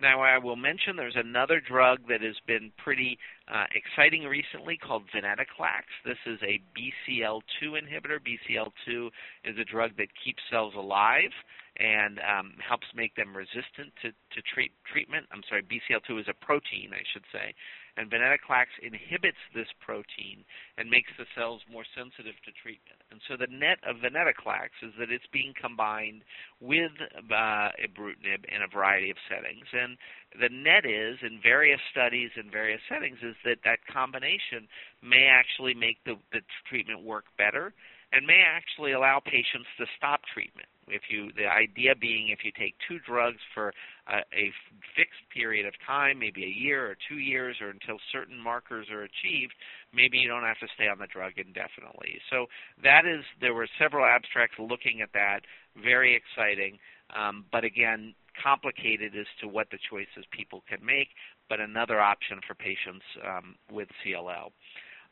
Now, 0.00 0.22
I 0.22 0.38
will 0.38 0.56
mention 0.56 0.96
there's 0.96 1.16
another 1.16 1.60
drug 1.60 2.08
that 2.08 2.22
has 2.22 2.36
been 2.46 2.72
pretty 2.82 3.18
uh, 3.52 3.64
exciting 3.74 4.24
recently 4.24 4.78
called 4.78 5.04
venetoclax. 5.14 5.84
This 6.06 6.16
is 6.26 6.38
a 6.42 6.60
BCL2 6.72 7.76
inhibitor. 7.76 8.18
BCL2 8.18 9.10
is 9.44 9.56
a 9.60 9.64
drug 9.64 9.90
that 9.98 10.08
keeps 10.24 10.40
cells 10.50 10.72
alive 10.74 11.32
and 11.76 12.18
um, 12.20 12.52
helps 12.66 12.86
make 12.94 13.14
them 13.14 13.36
resistant 13.36 13.92
to, 14.02 14.08
to 14.10 14.40
treat, 14.54 14.72
treatment. 14.90 15.26
I'm 15.32 15.42
sorry, 15.48 15.62
BCL2 15.62 16.20
is 16.20 16.26
a 16.28 16.44
protein, 16.44 16.90
I 16.92 17.04
should 17.12 17.24
say 17.32 17.54
and 17.96 18.10
venetoclax 18.10 18.66
inhibits 18.82 19.40
this 19.54 19.68
protein 19.80 20.44
and 20.78 20.90
makes 20.90 21.10
the 21.18 21.26
cells 21.34 21.62
more 21.70 21.84
sensitive 21.96 22.34
to 22.44 22.52
treatment. 22.52 23.00
And 23.10 23.20
so 23.28 23.36
the 23.36 23.50
net 23.50 23.78
of 23.86 23.96
venetoclax 23.96 24.70
is 24.82 24.92
that 24.98 25.10
it's 25.10 25.26
being 25.32 25.54
combined 25.60 26.22
with 26.60 26.92
uh, 27.00 27.70
ibrutinib 27.80 28.44
in 28.48 28.62
a 28.62 28.70
variety 28.72 29.10
of 29.10 29.16
settings. 29.28 29.66
And 29.72 29.96
the 30.38 30.48
net 30.48 30.86
is, 30.86 31.18
in 31.22 31.40
various 31.42 31.80
studies 31.90 32.30
in 32.36 32.50
various 32.50 32.80
settings, 32.88 33.18
is 33.22 33.36
that 33.44 33.58
that 33.64 33.86
combination 33.90 34.68
may 35.02 35.26
actually 35.30 35.74
make 35.74 35.98
the, 36.04 36.16
the 36.32 36.40
treatment 36.68 37.02
work 37.02 37.24
better 37.36 37.72
and 38.12 38.26
may 38.26 38.42
actually 38.42 38.92
allow 38.92 39.20
patients 39.20 39.70
to 39.78 39.86
stop 39.96 40.22
treatment 40.32 40.68
if 40.90 41.02
you 41.08 41.30
the 41.36 41.46
idea 41.46 41.94
being 41.94 42.28
if 42.28 42.40
you 42.44 42.52
take 42.52 42.74
two 42.88 42.98
drugs 43.06 43.38
for 43.54 43.72
a, 44.08 44.18
a 44.34 44.52
fixed 44.96 45.24
period 45.32 45.66
of 45.66 45.74
time, 45.86 46.18
maybe 46.18 46.44
a 46.44 46.48
year 46.48 46.86
or 46.90 46.96
two 47.08 47.18
years, 47.18 47.56
or 47.60 47.70
until 47.70 47.98
certain 48.12 48.38
markers 48.38 48.88
are 48.90 49.02
achieved, 49.02 49.54
maybe 49.94 50.18
you 50.18 50.28
don't 50.28 50.44
have 50.44 50.58
to 50.58 50.68
stay 50.74 50.88
on 50.88 50.98
the 50.98 51.06
drug 51.06 51.32
indefinitely. 51.36 52.20
So 52.30 52.46
that 52.82 53.06
is 53.06 53.24
there 53.40 53.54
were 53.54 53.68
several 53.78 54.04
abstracts 54.04 54.56
looking 54.58 55.00
at 55.00 55.12
that, 55.14 55.40
very 55.82 56.14
exciting, 56.14 56.78
um, 57.14 57.44
but 57.52 57.64
again 57.64 58.14
complicated 58.42 59.12
as 59.18 59.26
to 59.40 59.48
what 59.48 59.68
the 59.70 59.78
choices 59.90 60.24
people 60.30 60.62
can 60.68 60.84
make, 60.84 61.08
but 61.48 61.60
another 61.60 62.00
option 62.00 62.40
for 62.46 62.54
patients 62.54 63.04
um, 63.26 63.54
with 63.70 63.88
CLL. 64.04 64.50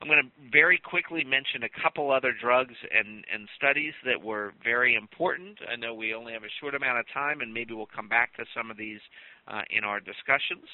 I'm 0.00 0.06
going 0.06 0.22
to 0.22 0.50
very 0.52 0.78
quickly 0.78 1.24
mention 1.24 1.64
a 1.64 1.82
couple 1.82 2.12
other 2.12 2.32
drugs 2.32 2.74
and, 2.94 3.24
and 3.32 3.48
studies 3.56 3.94
that 4.04 4.22
were 4.22 4.52
very 4.62 4.94
important. 4.94 5.58
I 5.70 5.74
know 5.74 5.92
we 5.92 6.14
only 6.14 6.32
have 6.32 6.44
a 6.44 6.54
short 6.60 6.76
amount 6.76 7.00
of 7.00 7.06
time, 7.12 7.40
and 7.40 7.52
maybe 7.52 7.74
we'll 7.74 7.90
come 7.94 8.08
back 8.08 8.36
to 8.36 8.44
some 8.56 8.70
of 8.70 8.76
these 8.76 9.00
uh, 9.48 9.62
in 9.70 9.82
our 9.82 9.98
discussions. 9.98 10.70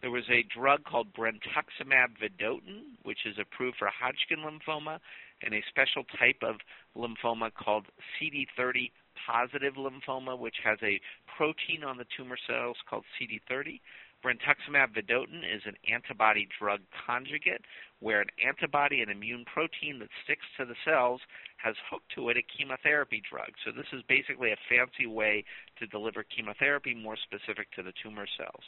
There 0.00 0.10
was 0.10 0.24
a 0.30 0.44
drug 0.54 0.84
called 0.84 1.08
brentuximab 1.14 2.18
vedotin, 2.18 2.98
which 3.04 3.26
is 3.26 3.36
approved 3.40 3.76
for 3.78 3.88
Hodgkin 3.88 4.44
lymphoma 4.44 4.98
and 5.42 5.54
a 5.54 5.62
special 5.68 6.04
type 6.18 6.42
of 6.42 6.56
lymphoma 6.96 7.50
called 7.54 7.86
CD30 8.18 8.90
positive 9.26 9.74
lymphoma, 9.74 10.38
which 10.38 10.56
has 10.64 10.78
a 10.82 11.00
protein 11.36 11.84
on 11.84 11.96
the 11.96 12.06
tumor 12.16 12.38
cells 12.46 12.76
called 12.88 13.04
CD30. 13.20 13.80
Brentuximab 14.24 14.94
vedotin 14.94 15.44
is 15.44 15.62
an 15.64 15.76
antibody 15.86 16.48
drug 16.58 16.80
conjugate 17.06 17.62
where 18.00 18.20
an 18.20 18.28
antibody, 18.44 19.00
an 19.02 19.10
immune 19.10 19.44
protein 19.44 19.98
that 19.98 20.08
sticks 20.24 20.46
to 20.56 20.64
the 20.64 20.74
cells, 20.84 21.20
has 21.56 21.74
hooked 21.90 22.10
to 22.14 22.28
it 22.28 22.36
a 22.36 22.42
chemotherapy 22.42 23.22
drug. 23.28 23.50
So 23.64 23.70
this 23.70 23.86
is 23.92 24.02
basically 24.08 24.50
a 24.52 24.64
fancy 24.68 25.06
way 25.06 25.44
to 25.78 25.86
deliver 25.86 26.24
chemotherapy 26.24 26.94
more 26.94 27.16
specific 27.16 27.70
to 27.72 27.82
the 27.82 27.92
tumor 28.02 28.26
cells. 28.36 28.64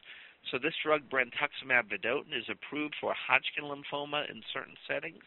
So 0.51 0.59
this 0.59 0.75
drug, 0.83 1.03
brentuximab 1.11 1.91
vedotin, 1.91 2.37
is 2.37 2.49
approved 2.49 2.95
for 3.01 3.15
Hodgkin 3.15 3.65
lymphoma 3.65 4.31
in 4.31 4.43
certain 4.53 4.77
settings 4.87 5.25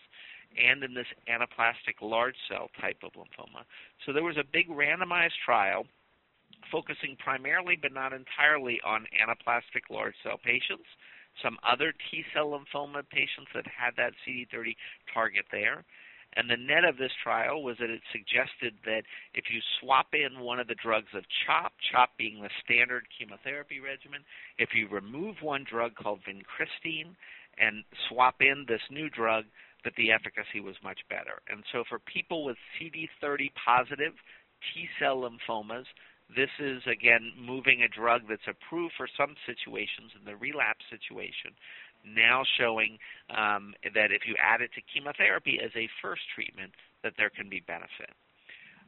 and 0.58 0.84
in 0.84 0.94
this 0.94 1.08
anaplastic 1.28 2.02
large 2.02 2.36
cell 2.50 2.70
type 2.80 2.98
of 3.04 3.14
lymphoma. 3.14 3.64
So 4.06 4.14
there 4.14 4.24
was 4.24 4.38
a 4.38 4.44
big 4.44 4.70
randomized 4.70 5.40
trial 5.46 5.86
focusing 6.72 7.16
primarily 7.18 7.78
but 7.80 7.94
not 7.94 8.14
entirely 8.14 8.80
on 8.86 9.08
anaplastic 9.16 9.90
large 9.90 10.16
cell 10.24 10.40
patients, 10.44 10.88
some 11.42 11.58
other 11.66 11.94
T 12.12 12.24
cell 12.34 12.52
lymphoma 12.52 13.04
patients 13.10 13.50
that 13.56 13.66
had 13.68 13.96
that 13.98 14.14
CD30 14.26 14.76
target 15.14 15.46
there. 15.52 15.84
And 16.36 16.50
the 16.50 16.58
net 16.58 16.84
of 16.84 16.98
this 16.98 17.12
trial 17.22 17.62
was 17.62 17.78
that 17.78 17.92
it 17.92 18.02
suggested 18.12 18.74
that 18.86 19.04
if 19.36 19.46
you 19.54 19.62
swap 19.80 20.08
in 20.14 20.42
one 20.42 20.60
of 20.60 20.68
the 20.68 20.76
drugs 20.82 21.14
of 21.14 21.24
CHOP, 21.46 21.74
CHOP 21.92 22.10
being 22.18 22.42
the 22.42 22.50
standard 22.66 23.06
chemotherapy 23.18 23.80
regimen, 23.80 24.22
if 24.58 24.70
you 24.74 24.88
remove 24.88 25.42
one 25.42 25.64
drug 25.70 25.94
called 25.96 26.22
vincristine 26.26 27.14
and 27.60 27.84
swap 28.10 28.42
in 28.42 28.66
this 28.68 28.82
new 28.90 29.10
drug, 29.10 29.46
that 29.84 29.94
the 29.96 30.12
efficacy 30.12 30.60
was 30.60 30.76
much 30.84 31.00
better. 31.10 31.42
And 31.50 31.64
so 31.72 31.84
for 31.88 32.00
people 32.00 32.46
with 32.46 32.58
CD30 32.80 33.52
positive 33.54 34.14
T 34.74 34.88
cell 34.98 35.22
lymphomas, 35.22 35.86
this 36.36 36.50
is, 36.60 36.82
again, 36.88 37.32
moving 37.38 37.82
a 37.84 37.88
drug 37.88 38.24
that's 38.30 38.48
approved 38.48 38.94
for 38.98 39.08
some 39.18 39.36
situations 39.46 40.12
in 40.18 40.26
the 40.26 40.36
relapse 40.36 40.86
situation 40.90 41.52
now 42.06 42.44
showing 42.60 42.98
um, 43.32 43.74
that 43.96 44.12
if 44.12 44.28
you 44.28 44.36
add 44.40 44.62
it 44.62 44.72
to 44.76 44.82
chemotherapy 44.94 45.60
as 45.64 45.72
a 45.76 45.88
first 46.02 46.22
treatment, 46.36 46.72
that 47.04 47.14
there 47.18 47.30
can 47.30 47.50
be 47.50 47.62
benefit. 47.66 48.12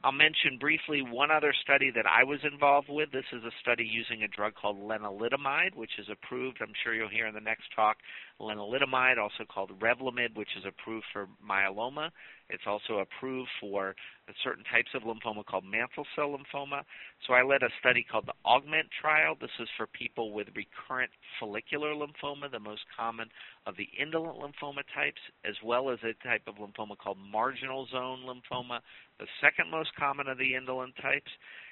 I'll 0.04 0.12
mention 0.12 0.60
briefly 0.60 1.02
one 1.02 1.32
other 1.32 1.52
study 1.64 1.90
that 1.96 2.06
I 2.06 2.24
was 2.24 2.40
involved 2.44 2.90
with. 2.90 3.12
This 3.12 3.26
is 3.34 3.44
a 3.44 3.50
study 3.60 3.90
using 3.90 4.22
a 4.22 4.28
drug 4.28 4.54
called 4.54 4.78
lenalidomide, 4.78 5.74
which 5.74 5.98
is 5.98 6.06
approved. 6.12 6.60
I'm 6.62 6.74
sure 6.84 6.94
you'll 6.94 7.10
hear 7.10 7.26
in 7.26 7.34
the 7.34 7.42
next 7.42 7.74
talk. 7.76 7.98
Lenalidomide, 8.40 9.18
also 9.18 9.46
called 9.50 9.72
Revlimid, 9.80 10.36
which 10.36 10.50
is 10.58 10.64
approved 10.68 11.06
for 11.12 11.28
myeloma. 11.42 12.12
It's 12.50 12.68
also 12.68 13.00
approved 13.00 13.50
for 13.60 13.96
certain 14.44 14.64
types 14.66 14.92
of 14.94 15.04
lymphoma 15.04 15.46
called 15.46 15.66
mantle 15.66 16.06
cell 16.16 16.38
lymphoma. 16.38 16.84
So 17.26 17.34
I 17.34 17.44
led 17.44 17.64
a 17.64 17.70
study 17.80 18.06
called 18.10 18.28
the 18.28 18.38
Augment 18.46 18.88
trial. 19.02 19.36
This 19.40 19.50
is 19.60 19.68
for 19.78 19.88
people 19.88 20.32
with 20.32 20.48
recurrent 20.56 21.12
follicular 21.40 21.94
lymphoma, 21.94 22.52
the 22.52 22.60
most 22.60 22.84
common 22.96 23.30
of 23.66 23.76
the 23.78 23.90
indolent 24.00 24.38
lymphoma 24.38 24.84
types, 24.94 25.22
as 25.44 25.56
well 25.64 25.90
as 25.90 26.00
a 26.04 26.14
type 26.26 26.44
of 26.48 26.56
lymphoma 26.56 26.98
called 26.98 27.18
marginal 27.18 27.88
zone 27.92 28.22
lymphoma, 28.26 28.80
the 29.20 29.28
second 29.42 29.72
most 29.72 29.96
common 29.96 30.28
of 30.28 30.38
the 30.38 30.56
indolent 30.56 30.96
types. 31.02 31.32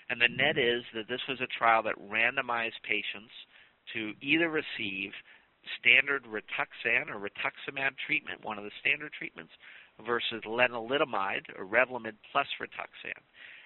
And 0.09 0.19
the 0.19 0.27
net 0.27 0.57
is 0.57 0.83
that 0.93 1.07
this 1.07 1.21
was 1.29 1.39
a 1.39 1.47
trial 1.47 1.83
that 1.83 1.95
randomized 1.99 2.81
patients 2.83 3.31
to 3.93 4.13
either 4.21 4.49
receive 4.49 5.11
standard 5.79 6.25
Rituxan 6.25 7.09
or 7.09 7.19
rituximab 7.19 7.95
treatment, 8.05 8.43
one 8.43 8.57
of 8.57 8.63
the 8.63 8.71
standard 8.81 9.13
treatments, 9.13 9.53
versus 10.05 10.43
lenalidomide 10.45 11.47
or 11.57 11.65
Revlimid 11.65 12.15
plus 12.31 12.47
Rituxan. 12.59 13.21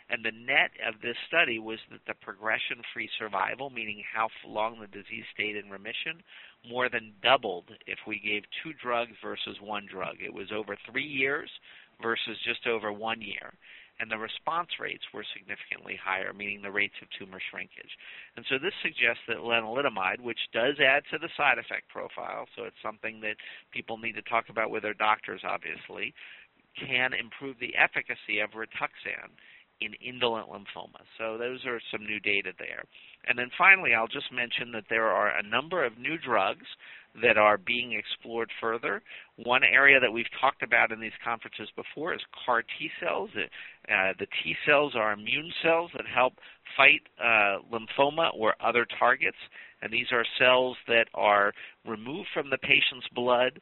And 0.09 0.23
the 0.23 0.31
net 0.31 0.71
of 0.87 1.01
this 1.01 1.17
study 1.27 1.59
was 1.59 1.79
that 1.91 1.99
the 2.07 2.13
progression 2.21 2.81
free 2.93 3.09
survival, 3.19 3.69
meaning 3.69 4.03
how 4.13 4.29
long 4.47 4.79
the 4.79 4.87
disease 4.87 5.25
stayed 5.33 5.57
in 5.57 5.69
remission, 5.69 6.23
more 6.67 6.89
than 6.89 7.13
doubled 7.21 7.65
if 7.87 7.99
we 8.07 8.19
gave 8.19 8.43
two 8.63 8.71
drugs 8.81 9.11
versus 9.21 9.57
one 9.61 9.85
drug. 9.91 10.15
It 10.23 10.33
was 10.33 10.47
over 10.55 10.77
three 10.89 11.05
years 11.05 11.49
versus 12.01 12.37
just 12.45 12.67
over 12.67 12.91
one 12.93 13.21
year. 13.21 13.53
And 13.99 14.11
the 14.11 14.17
response 14.17 14.69
rates 14.79 15.03
were 15.13 15.25
significantly 15.33 15.97
higher, 15.97 16.31
meaning 16.31 16.61
the 16.61 16.71
rates 16.71 16.93
of 17.01 17.09
tumor 17.17 17.41
shrinkage. 17.49 17.97
And 18.35 18.45
so 18.47 18.59
this 18.61 18.73
suggests 18.81 19.25
that 19.27 19.41
lenalidomide, 19.41 20.21
which 20.21 20.39
does 20.53 20.77
add 20.79 21.01
to 21.09 21.17
the 21.17 21.33
side 21.35 21.57
effect 21.57 21.89
profile, 21.89 22.45
so 22.55 22.63
it's 22.63 22.77
something 22.83 23.21
that 23.21 23.41
people 23.73 23.97
need 23.97 24.13
to 24.13 24.21
talk 24.21 24.49
about 24.49 24.69
with 24.69 24.83
their 24.83 24.93
doctors, 24.93 25.41
obviously, 25.43 26.13
can 26.77 27.13
improve 27.13 27.57
the 27.59 27.73
efficacy 27.75 28.37
of 28.37 28.51
Rituxan 28.51 29.33
in 29.81 29.93
indolent 30.01 30.49
lymphoma. 30.49 31.01
So 31.17 31.37
those 31.37 31.65
are 31.65 31.79
some 31.91 32.05
new 32.05 32.19
data 32.19 32.51
there. 32.57 32.83
And 33.27 33.37
then 33.37 33.49
finally, 33.57 33.93
I'll 33.93 34.07
just 34.07 34.31
mention 34.31 34.71
that 34.73 34.85
there 34.89 35.09
are 35.09 35.37
a 35.37 35.43
number 35.43 35.85
of 35.85 35.97
new 35.97 36.17
drugs 36.17 36.65
that 37.21 37.37
are 37.37 37.57
being 37.57 37.93
explored 37.93 38.49
further. 38.61 39.01
One 39.37 39.63
area 39.63 39.99
that 39.99 40.11
we've 40.11 40.25
talked 40.39 40.63
about 40.63 40.91
in 40.91 40.99
these 40.99 41.17
conferences 41.23 41.69
before 41.75 42.13
is 42.13 42.21
CAR 42.45 42.61
T 42.61 42.89
cells. 43.01 43.29
Uh, 43.35 44.13
the 44.19 44.27
T 44.43 44.55
cells 44.65 44.93
are 44.95 45.13
immune 45.13 45.51
cells 45.63 45.91
that 45.95 46.05
help 46.05 46.33
fight 46.75 47.01
uh, 47.19 47.59
lymphoma 47.71 48.29
or 48.33 48.55
other 48.59 48.85
targets, 48.99 49.37
and 49.81 49.91
these 49.91 50.07
are 50.11 50.25
cells 50.39 50.77
that 50.87 51.07
are 51.13 51.53
removed 51.85 52.29
from 52.33 52.49
the 52.49 52.57
patient's 52.57 53.07
blood, 53.13 53.59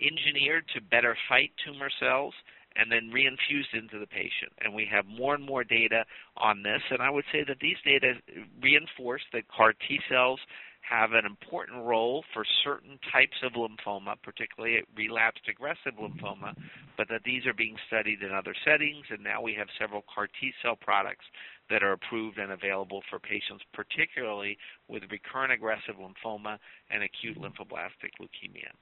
engineered 0.00 0.64
to 0.74 0.80
better 0.80 1.16
fight 1.28 1.50
tumor 1.64 1.90
cells, 2.00 2.34
and 2.76 2.90
then 2.90 3.10
reinfused 3.14 3.74
into 3.74 3.98
the 3.98 4.06
patient. 4.06 4.52
And 4.60 4.74
we 4.74 4.88
have 4.90 5.04
more 5.06 5.34
and 5.34 5.44
more 5.44 5.62
data 5.64 6.04
on 6.36 6.62
this. 6.62 6.80
And 6.90 7.02
I 7.02 7.10
would 7.10 7.24
say 7.30 7.44
that 7.46 7.58
these 7.60 7.76
data 7.84 8.14
reinforce 8.62 9.22
that 9.32 9.48
CAR 9.48 9.74
T 9.74 10.00
cells 10.08 10.40
have 10.82 11.12
an 11.12 11.24
important 11.24 11.84
role 11.84 12.24
for 12.34 12.44
certain 12.64 12.98
types 13.10 13.36
of 13.42 13.52
lymphoma, 13.52 14.16
particularly 14.22 14.82
relapsed 14.96 15.48
aggressive 15.48 15.94
lymphoma, 15.98 16.54
but 16.96 17.08
that 17.08 17.22
these 17.24 17.46
are 17.46 17.54
being 17.54 17.76
studied 17.86 18.22
in 18.22 18.32
other 18.32 18.54
settings. 18.64 19.06
And 19.10 19.22
now 19.22 19.40
we 19.40 19.54
have 19.54 19.68
several 19.78 20.04
CAR 20.12 20.26
T 20.26 20.52
cell 20.62 20.76
products 20.76 21.24
that 21.70 21.82
are 21.82 21.92
approved 21.92 22.38
and 22.38 22.52
available 22.52 23.02
for 23.08 23.18
patients, 23.18 23.64
particularly 23.72 24.58
with 24.88 25.04
recurrent 25.10 25.52
aggressive 25.52 25.94
lymphoma 25.96 26.58
and 26.90 27.02
acute 27.02 27.38
lymphoblastic 27.38 28.12
leukemia. 28.20 28.74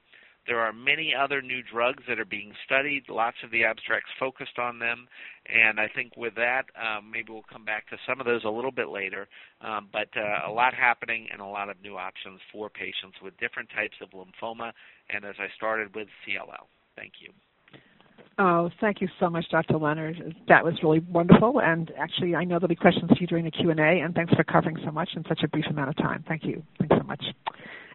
There 0.46 0.60
are 0.60 0.72
many 0.72 1.14
other 1.14 1.42
new 1.42 1.62
drugs 1.62 2.02
that 2.08 2.18
are 2.18 2.24
being 2.24 2.52
studied. 2.64 3.04
Lots 3.08 3.36
of 3.44 3.50
the 3.50 3.64
abstracts 3.64 4.10
focused 4.18 4.58
on 4.58 4.78
them, 4.78 5.06
and 5.46 5.78
I 5.78 5.86
think 5.88 6.16
with 6.16 6.34
that, 6.36 6.64
um, 6.74 7.10
maybe 7.10 7.32
we'll 7.32 7.44
come 7.50 7.64
back 7.64 7.88
to 7.90 7.96
some 8.08 8.20
of 8.20 8.26
those 8.26 8.44
a 8.44 8.50
little 8.50 8.72
bit 8.72 8.88
later. 8.88 9.28
Um, 9.60 9.88
but 9.92 10.08
uh, 10.16 10.50
a 10.50 10.52
lot 10.52 10.74
happening 10.74 11.28
and 11.32 11.40
a 11.40 11.46
lot 11.46 11.68
of 11.68 11.76
new 11.82 11.96
options 11.96 12.40
for 12.52 12.70
patients 12.70 13.18
with 13.22 13.36
different 13.38 13.68
types 13.70 13.96
of 14.00 14.10
lymphoma, 14.10 14.72
and 15.10 15.24
as 15.24 15.34
I 15.38 15.46
started 15.56 15.94
with 15.94 16.08
CLL. 16.26 16.66
Thank 16.96 17.12
you. 17.20 17.32
Oh, 18.38 18.70
thank 18.80 19.02
you 19.02 19.08
so 19.18 19.28
much, 19.28 19.44
Dr. 19.50 19.76
Leonard. 19.76 20.34
That 20.48 20.64
was 20.64 20.74
really 20.82 21.00
wonderful, 21.00 21.60
and 21.60 21.92
actually, 21.98 22.34
I 22.34 22.44
know 22.44 22.58
there'll 22.58 22.68
be 22.68 22.74
questions 22.74 23.10
for 23.10 23.16
you 23.20 23.26
during 23.26 23.44
the 23.44 23.50
Q 23.50 23.70
and 23.70 23.78
A. 23.78 24.00
And 24.00 24.14
thanks 24.14 24.32
for 24.32 24.44
covering 24.44 24.78
so 24.82 24.90
much 24.90 25.10
in 25.14 25.24
such 25.28 25.42
a 25.44 25.48
brief 25.48 25.66
amount 25.68 25.90
of 25.90 25.96
time. 25.98 26.24
Thank 26.26 26.44
you. 26.44 26.62
Thanks 26.78 26.96
so 26.96 27.02
much. 27.02 27.22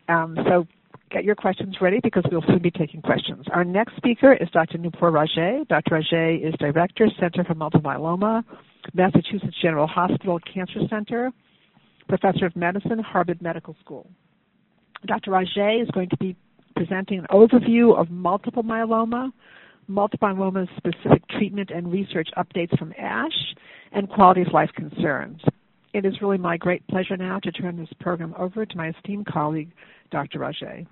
Um, 0.07 0.37
so, 0.47 0.67
get 1.11 1.23
your 1.23 1.35
questions 1.35 1.77
ready 1.81 1.99
because 2.03 2.23
we'll 2.31 2.43
soon 2.47 2.59
be 2.59 2.71
taking 2.71 3.01
questions. 3.01 3.45
Our 3.51 3.63
next 3.63 3.95
speaker 3.97 4.33
is 4.33 4.49
Dr. 4.51 4.77
Nupur 4.77 5.11
Raje. 5.11 5.67
Dr. 5.67 5.95
Raje 5.95 6.47
is 6.47 6.53
Director, 6.59 7.07
Center 7.19 7.43
for 7.43 7.55
Multiple 7.55 7.89
Myeloma, 7.89 8.43
Massachusetts 8.93 9.55
General 9.61 9.87
Hospital 9.87 10.39
Cancer 10.51 10.81
Center, 10.89 11.31
Professor 12.07 12.45
of 12.45 12.55
Medicine, 12.55 12.99
Harvard 12.99 13.41
Medical 13.41 13.75
School. 13.83 14.09
Dr. 15.05 15.31
Raje 15.31 15.81
is 15.81 15.89
going 15.91 16.09
to 16.09 16.17
be 16.17 16.35
presenting 16.75 17.19
an 17.19 17.27
overview 17.31 17.97
of 17.97 18.09
multiple 18.09 18.63
myeloma, 18.63 19.31
multiple 19.87 20.27
myeloma 20.27 20.67
specific 20.77 21.27
treatment 21.29 21.69
and 21.69 21.91
research 21.91 22.29
updates 22.37 22.77
from 22.77 22.93
ASH, 22.97 23.55
and 23.91 24.09
quality 24.09 24.41
of 24.41 24.47
life 24.53 24.69
concerns. 24.75 25.41
It 25.95 26.03
is 26.05 26.21
really 26.21 26.37
my 26.37 26.57
great 26.57 26.85
pleasure 26.87 27.15
now 27.15 27.39
to 27.39 27.51
turn 27.53 27.77
this 27.77 27.87
program 28.01 28.33
over 28.37 28.65
to 28.65 28.77
my 28.77 28.89
esteemed 28.89 29.27
colleague, 29.27 29.71
Dr. 30.11 30.39
Raje. 30.39 30.85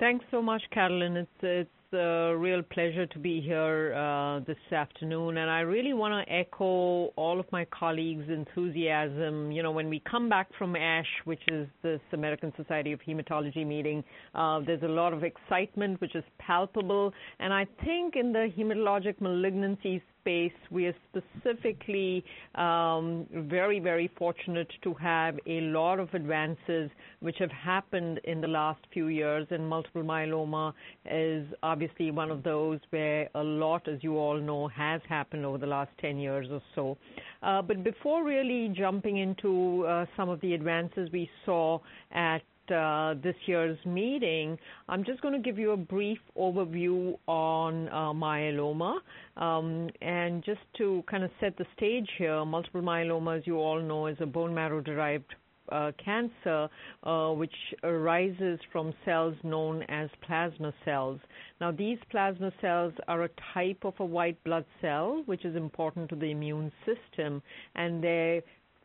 Thanks 0.00 0.24
so 0.30 0.40
much, 0.40 0.62
Carolyn. 0.70 1.18
It's 1.18 1.30
it's 1.42 1.70
a 1.92 2.34
real 2.36 2.62
pleasure 2.62 3.06
to 3.06 3.18
be 3.18 3.40
here 3.40 3.94
uh, 3.94 4.40
this 4.40 4.56
afternoon, 4.72 5.36
and 5.36 5.50
I 5.50 5.60
really 5.60 5.92
want 5.92 6.26
to 6.26 6.32
echo 6.32 7.12
all 7.16 7.38
of 7.38 7.46
my 7.52 7.64
colleagues' 7.66 8.28
enthusiasm. 8.28 9.52
You 9.52 9.62
know, 9.62 9.70
when 9.70 9.88
we 9.88 10.00
come 10.00 10.28
back 10.28 10.48
from 10.58 10.74
ASH, 10.76 11.08
which 11.24 11.42
is 11.48 11.68
this 11.82 12.00
American 12.12 12.52
Society 12.56 12.92
of 12.92 13.00
Hematology 13.06 13.66
meeting, 13.66 14.02
uh, 14.34 14.60
there's 14.60 14.82
a 14.82 14.88
lot 14.88 15.12
of 15.12 15.22
excitement, 15.22 16.00
which 16.00 16.14
is 16.14 16.24
palpable, 16.38 17.12
and 17.38 17.52
I 17.52 17.66
think 17.84 18.16
in 18.16 18.32
the 18.32 18.50
hematologic 18.56 19.20
malignancies 19.20 20.02
space, 20.22 20.52
we 20.70 20.86
are 20.86 20.94
specifically 21.10 22.24
um, 22.54 23.26
very, 23.32 23.80
very 23.80 24.08
fortunate 24.16 24.68
to 24.84 24.94
have 24.94 25.36
a 25.46 25.60
lot 25.62 25.98
of 25.98 26.14
advances 26.14 26.90
which 27.20 27.36
have 27.38 27.50
happened 27.50 28.20
in 28.24 28.40
the 28.40 28.46
last 28.46 28.80
few 28.92 29.08
years, 29.08 29.46
and 29.50 29.68
multiple 29.68 30.02
myeloma 30.02 30.72
is 31.10 31.44
obviously 31.62 31.81
one 32.10 32.30
of 32.30 32.42
those 32.42 32.80
where 32.90 33.28
a 33.34 33.42
lot, 33.42 33.88
as 33.88 33.98
you 34.02 34.16
all 34.16 34.38
know, 34.38 34.68
has 34.68 35.00
happened 35.08 35.44
over 35.44 35.58
the 35.58 35.66
last 35.66 35.90
10 36.00 36.18
years 36.18 36.46
or 36.50 36.60
so. 36.74 36.96
Uh, 37.42 37.62
but 37.62 37.82
before 37.82 38.24
really 38.24 38.68
jumping 38.76 39.18
into 39.18 39.84
uh, 39.86 40.06
some 40.16 40.28
of 40.28 40.40
the 40.40 40.54
advances 40.54 41.08
we 41.12 41.28
saw 41.44 41.78
at 42.12 42.42
uh, 42.72 43.14
this 43.22 43.34
year's 43.46 43.78
meeting, 43.84 44.56
I'm 44.88 45.04
just 45.04 45.20
going 45.20 45.34
to 45.34 45.40
give 45.40 45.58
you 45.58 45.72
a 45.72 45.76
brief 45.76 46.18
overview 46.38 47.18
on 47.26 47.88
uh, 47.88 48.12
myeloma. 48.12 48.98
Um, 49.36 49.90
and 50.00 50.44
just 50.44 50.60
to 50.78 51.02
kind 51.10 51.24
of 51.24 51.30
set 51.40 51.56
the 51.56 51.66
stage 51.76 52.08
here, 52.18 52.44
multiple 52.44 52.82
myeloma, 52.82 53.38
as 53.38 53.46
you 53.46 53.58
all 53.58 53.80
know, 53.80 54.06
is 54.06 54.16
a 54.20 54.26
bone 54.26 54.54
marrow 54.54 54.80
derived 54.80 55.34
uh, 55.70 55.92
cancer, 56.02 56.68
uh, 57.04 57.30
which 57.30 57.54
arises 57.82 58.58
from 58.72 58.92
cells 59.04 59.34
known 59.42 59.82
as 59.84 60.08
plasma 60.26 60.72
cells. 60.84 61.20
Now, 61.60 61.70
these 61.70 61.98
plasma 62.10 62.52
cells 62.60 62.92
are 63.08 63.24
a 63.24 63.30
type 63.54 63.84
of 63.84 63.94
a 63.98 64.04
white 64.04 64.42
blood 64.44 64.64
cell, 64.80 65.22
which 65.26 65.44
is 65.44 65.56
important 65.56 66.08
to 66.10 66.16
the 66.16 66.30
immune 66.30 66.72
system, 66.84 67.42
and 67.74 68.02
their 68.02 68.42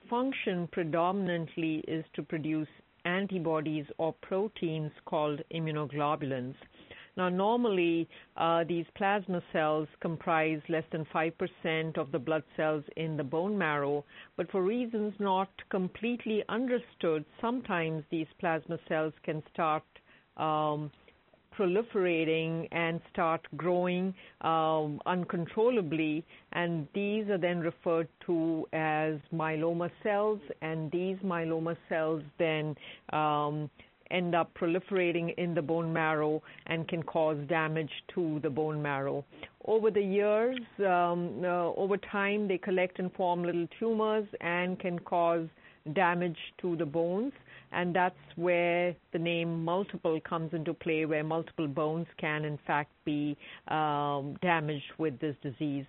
function 0.09 0.67
predominantly 0.71 1.83
is 1.87 2.05
to 2.15 2.23
produce 2.23 2.67
antibodies 3.05 3.85
or 3.97 4.13
proteins 4.21 4.91
called 5.05 5.41
immunoglobulins. 5.53 6.55
Now, 7.17 7.29
normally, 7.29 8.07
uh, 8.37 8.63
these 8.63 8.85
plasma 8.95 9.41
cells 9.51 9.87
comprise 10.01 10.61
less 10.69 10.83
than 10.91 11.03
5% 11.05 11.97
of 11.97 12.11
the 12.11 12.19
blood 12.19 12.43
cells 12.55 12.83
in 12.95 13.17
the 13.17 13.23
bone 13.23 13.57
marrow, 13.57 14.05
but 14.35 14.51
for 14.51 14.61
reasons 14.61 15.13
not 15.19 15.49
completely 15.69 16.43
understood, 16.47 17.25
sometimes 17.41 18.03
these 18.11 18.27
plasma 18.39 18.77
cells 18.87 19.13
can 19.23 19.41
start 19.51 19.83
um, 20.37 20.91
proliferating 21.57 22.67
and 22.71 23.01
start 23.11 23.41
growing 23.55 24.13
um, 24.41 25.01
uncontrollably, 25.07 26.23
and 26.53 26.87
these 26.93 27.27
are 27.29 27.39
then 27.39 27.59
referred 27.59 28.07
to 28.27 28.67
as 28.73 29.15
myeloma 29.33 29.89
cells, 30.03 30.39
and 30.61 30.91
these 30.91 31.17
myeloma 31.23 31.75
cells 31.89 32.21
then 32.37 32.75
um, 33.11 33.69
end 34.11 34.35
up 34.35 34.53
proliferating 34.53 35.33
in 35.37 35.53
the 35.53 35.61
bone 35.61 35.91
marrow 35.91 36.41
and 36.67 36.87
can 36.87 37.03
cause 37.03 37.37
damage 37.47 37.91
to 38.13 38.39
the 38.41 38.49
bone 38.49 38.81
marrow. 38.81 39.23
Over 39.65 39.91
the 39.91 40.01
years, 40.01 40.59
um, 40.79 41.41
uh, 41.43 41.71
over 41.73 41.97
time, 41.97 42.47
they 42.47 42.57
collect 42.57 42.99
and 42.99 43.13
form 43.13 43.43
little 43.43 43.67
tumors 43.79 44.27
and 44.41 44.79
can 44.79 44.99
cause 44.99 45.47
damage 45.93 46.37
to 46.61 46.75
the 46.75 46.85
bones 46.85 47.33
and 47.71 47.93
that's 47.93 48.15
where 48.35 48.95
the 49.11 49.19
name 49.19 49.63
multiple 49.63 50.19
comes 50.21 50.53
into 50.53 50.73
play, 50.73 51.05
where 51.05 51.23
multiple 51.23 51.67
bones 51.67 52.07
can 52.17 52.45
in 52.45 52.57
fact 52.65 52.91
be 53.05 53.37
um, 53.67 54.37
damaged 54.41 54.91
with 54.97 55.19
this 55.19 55.35
disease. 55.43 55.85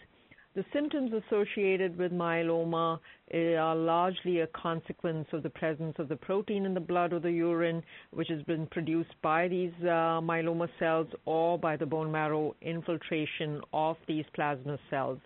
The 0.59 0.65
symptoms 0.73 1.13
associated 1.13 1.97
with 1.97 2.11
myeloma 2.11 2.99
eh, 3.31 3.55
are 3.55 3.77
largely 3.77 4.41
a 4.41 4.49
consequence 4.49 5.29
of 5.33 5.45
the 5.45 5.51
presence 5.51 5.95
of 6.01 6.09
the 6.09 6.17
protein 6.17 6.67
in 6.67 6.75
the 6.75 6.81
blood 6.81 7.13
or 7.13 7.21
the 7.21 7.31
urine, 7.31 7.81
which 8.11 8.27
has 8.27 8.43
been 8.43 8.67
produced 8.67 9.15
by 9.23 9.47
these 9.47 9.71
uh, 9.83 10.19
myeloma 10.21 10.69
cells 10.81 11.07
or 11.27 11.61
by 11.61 11.77
the 11.77 11.87
bone 11.87 12.11
marrow 12.11 12.57
infiltration 12.61 13.61
of 13.73 13.99
these 14.09 14.25
plasma 14.35 14.81
cells. 14.91 15.21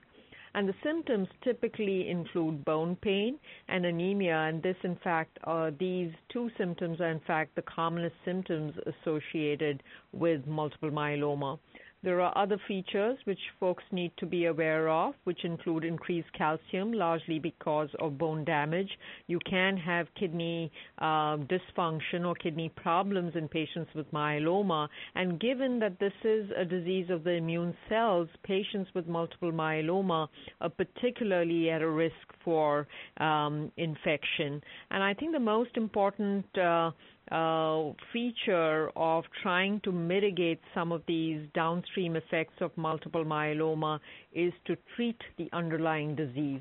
And 0.54 0.68
the 0.68 0.74
symptoms 0.84 1.28
typically 1.42 2.10
include 2.10 2.62
bone 2.66 2.96
pain 2.96 3.38
and 3.68 3.86
anemia, 3.86 4.36
and 4.36 4.62
this, 4.62 4.76
in 4.84 4.96
fact, 4.96 5.38
uh, 5.44 5.70
these 5.80 6.12
two 6.30 6.50
symptoms 6.58 7.00
are 7.00 7.10
in 7.10 7.20
fact 7.20 7.54
the 7.54 7.62
commonest 7.62 8.16
symptoms 8.26 8.74
associated 8.84 9.82
with 10.12 10.46
multiple 10.46 10.90
myeloma. 10.90 11.58
There 12.04 12.20
are 12.20 12.36
other 12.36 12.58
features 12.66 13.16
which 13.26 13.38
folks 13.60 13.84
need 13.92 14.10
to 14.16 14.26
be 14.26 14.46
aware 14.46 14.88
of, 14.88 15.14
which 15.22 15.44
include 15.44 15.84
increased 15.84 16.32
calcium, 16.36 16.92
largely 16.92 17.38
because 17.38 17.90
of 18.00 18.18
bone 18.18 18.44
damage. 18.44 18.90
You 19.28 19.38
can 19.48 19.76
have 19.76 20.08
kidney 20.18 20.72
uh, 20.98 21.36
dysfunction 21.36 22.26
or 22.26 22.34
kidney 22.34 22.70
problems 22.70 23.36
in 23.36 23.46
patients 23.46 23.90
with 23.94 24.10
myeloma. 24.10 24.88
And 25.14 25.38
given 25.38 25.78
that 25.78 26.00
this 26.00 26.12
is 26.24 26.50
a 26.56 26.64
disease 26.64 27.08
of 27.08 27.22
the 27.22 27.34
immune 27.34 27.72
cells, 27.88 28.28
patients 28.42 28.90
with 28.94 29.06
multiple 29.06 29.52
myeloma 29.52 30.26
are 30.60 30.70
particularly 30.70 31.70
at 31.70 31.82
a 31.82 31.88
risk 31.88 32.14
for 32.44 32.88
um, 33.18 33.70
infection. 33.76 34.60
And 34.90 35.04
I 35.04 35.14
think 35.14 35.32
the 35.32 35.38
most 35.38 35.76
important 35.76 36.46
uh, 36.58 36.90
uh, 37.32 37.92
feature 38.12 38.90
of 38.94 39.24
trying 39.42 39.80
to 39.80 39.90
mitigate 39.90 40.60
some 40.74 40.92
of 40.92 41.02
these 41.06 41.40
downstream 41.54 42.14
effects 42.14 42.60
of 42.60 42.70
multiple 42.76 43.24
myeloma 43.24 43.98
is 44.34 44.52
to 44.66 44.76
treat 44.94 45.16
the 45.38 45.48
underlying 45.52 46.14
disease. 46.14 46.60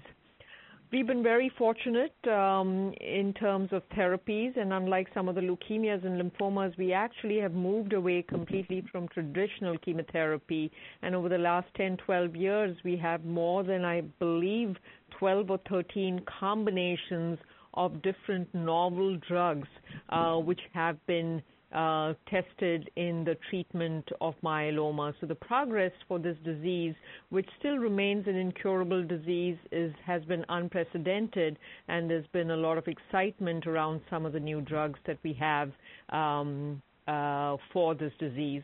We've 0.91 1.07
been 1.07 1.23
very 1.23 1.49
fortunate 1.57 2.13
um, 2.27 2.93
in 2.99 3.33
terms 3.39 3.69
of 3.71 3.81
therapies, 3.95 4.57
and 4.57 4.73
unlike 4.73 5.07
some 5.13 5.29
of 5.29 5.35
the 5.35 5.41
leukemias 5.41 6.05
and 6.05 6.21
lymphomas, 6.21 6.77
we 6.77 6.91
actually 6.91 7.39
have 7.39 7.53
moved 7.53 7.93
away 7.93 8.25
completely 8.27 8.83
from 8.91 9.07
traditional 9.07 9.77
chemotherapy. 9.77 10.69
And 11.01 11.15
over 11.15 11.29
the 11.29 11.37
last 11.37 11.67
10, 11.75 11.95
12 12.05 12.35
years, 12.35 12.77
we 12.83 12.97
have 12.97 13.23
more 13.23 13.63
than, 13.63 13.85
I 13.85 14.01
believe, 14.19 14.75
12 15.17 15.51
or 15.51 15.59
13 15.69 16.25
combinations 16.39 17.39
of 17.73 18.01
different 18.01 18.53
novel 18.53 19.17
drugs 19.27 19.67
uh, 20.09 20.35
which 20.35 20.61
have 20.73 20.97
been 21.07 21.41
uh, 21.73 22.13
tested 22.29 22.89
in 22.97 23.23
the 23.23 23.37
treatment 23.49 24.07
of 24.19 24.35
myeloma. 24.43 25.13
So 25.21 25.27
the 25.27 25.35
progress 25.35 25.91
for 26.07 26.19
this 26.19 26.35
disease, 26.43 26.93
which 27.29 27.47
still 27.59 27.77
remains 27.77 28.27
an 28.27 28.35
incurable 28.35 29.03
disease, 29.05 29.57
is, 29.71 29.93
has 30.05 30.21
been 30.25 30.43
unprecedented, 30.49 31.57
and 31.87 32.09
there's 32.09 32.27
been 32.33 32.51
a 32.51 32.57
lot 32.57 32.77
of 32.77 32.87
excitement 32.87 33.67
around 33.67 34.01
some 34.09 34.25
of 34.25 34.33
the 34.33 34.39
new 34.39 34.61
drugs 34.61 34.99
that 35.07 35.17
we 35.23 35.33
have 35.33 35.71
um, 36.09 36.81
uh, 37.07 37.55
for 37.71 37.95
this 37.95 38.11
disease. 38.19 38.63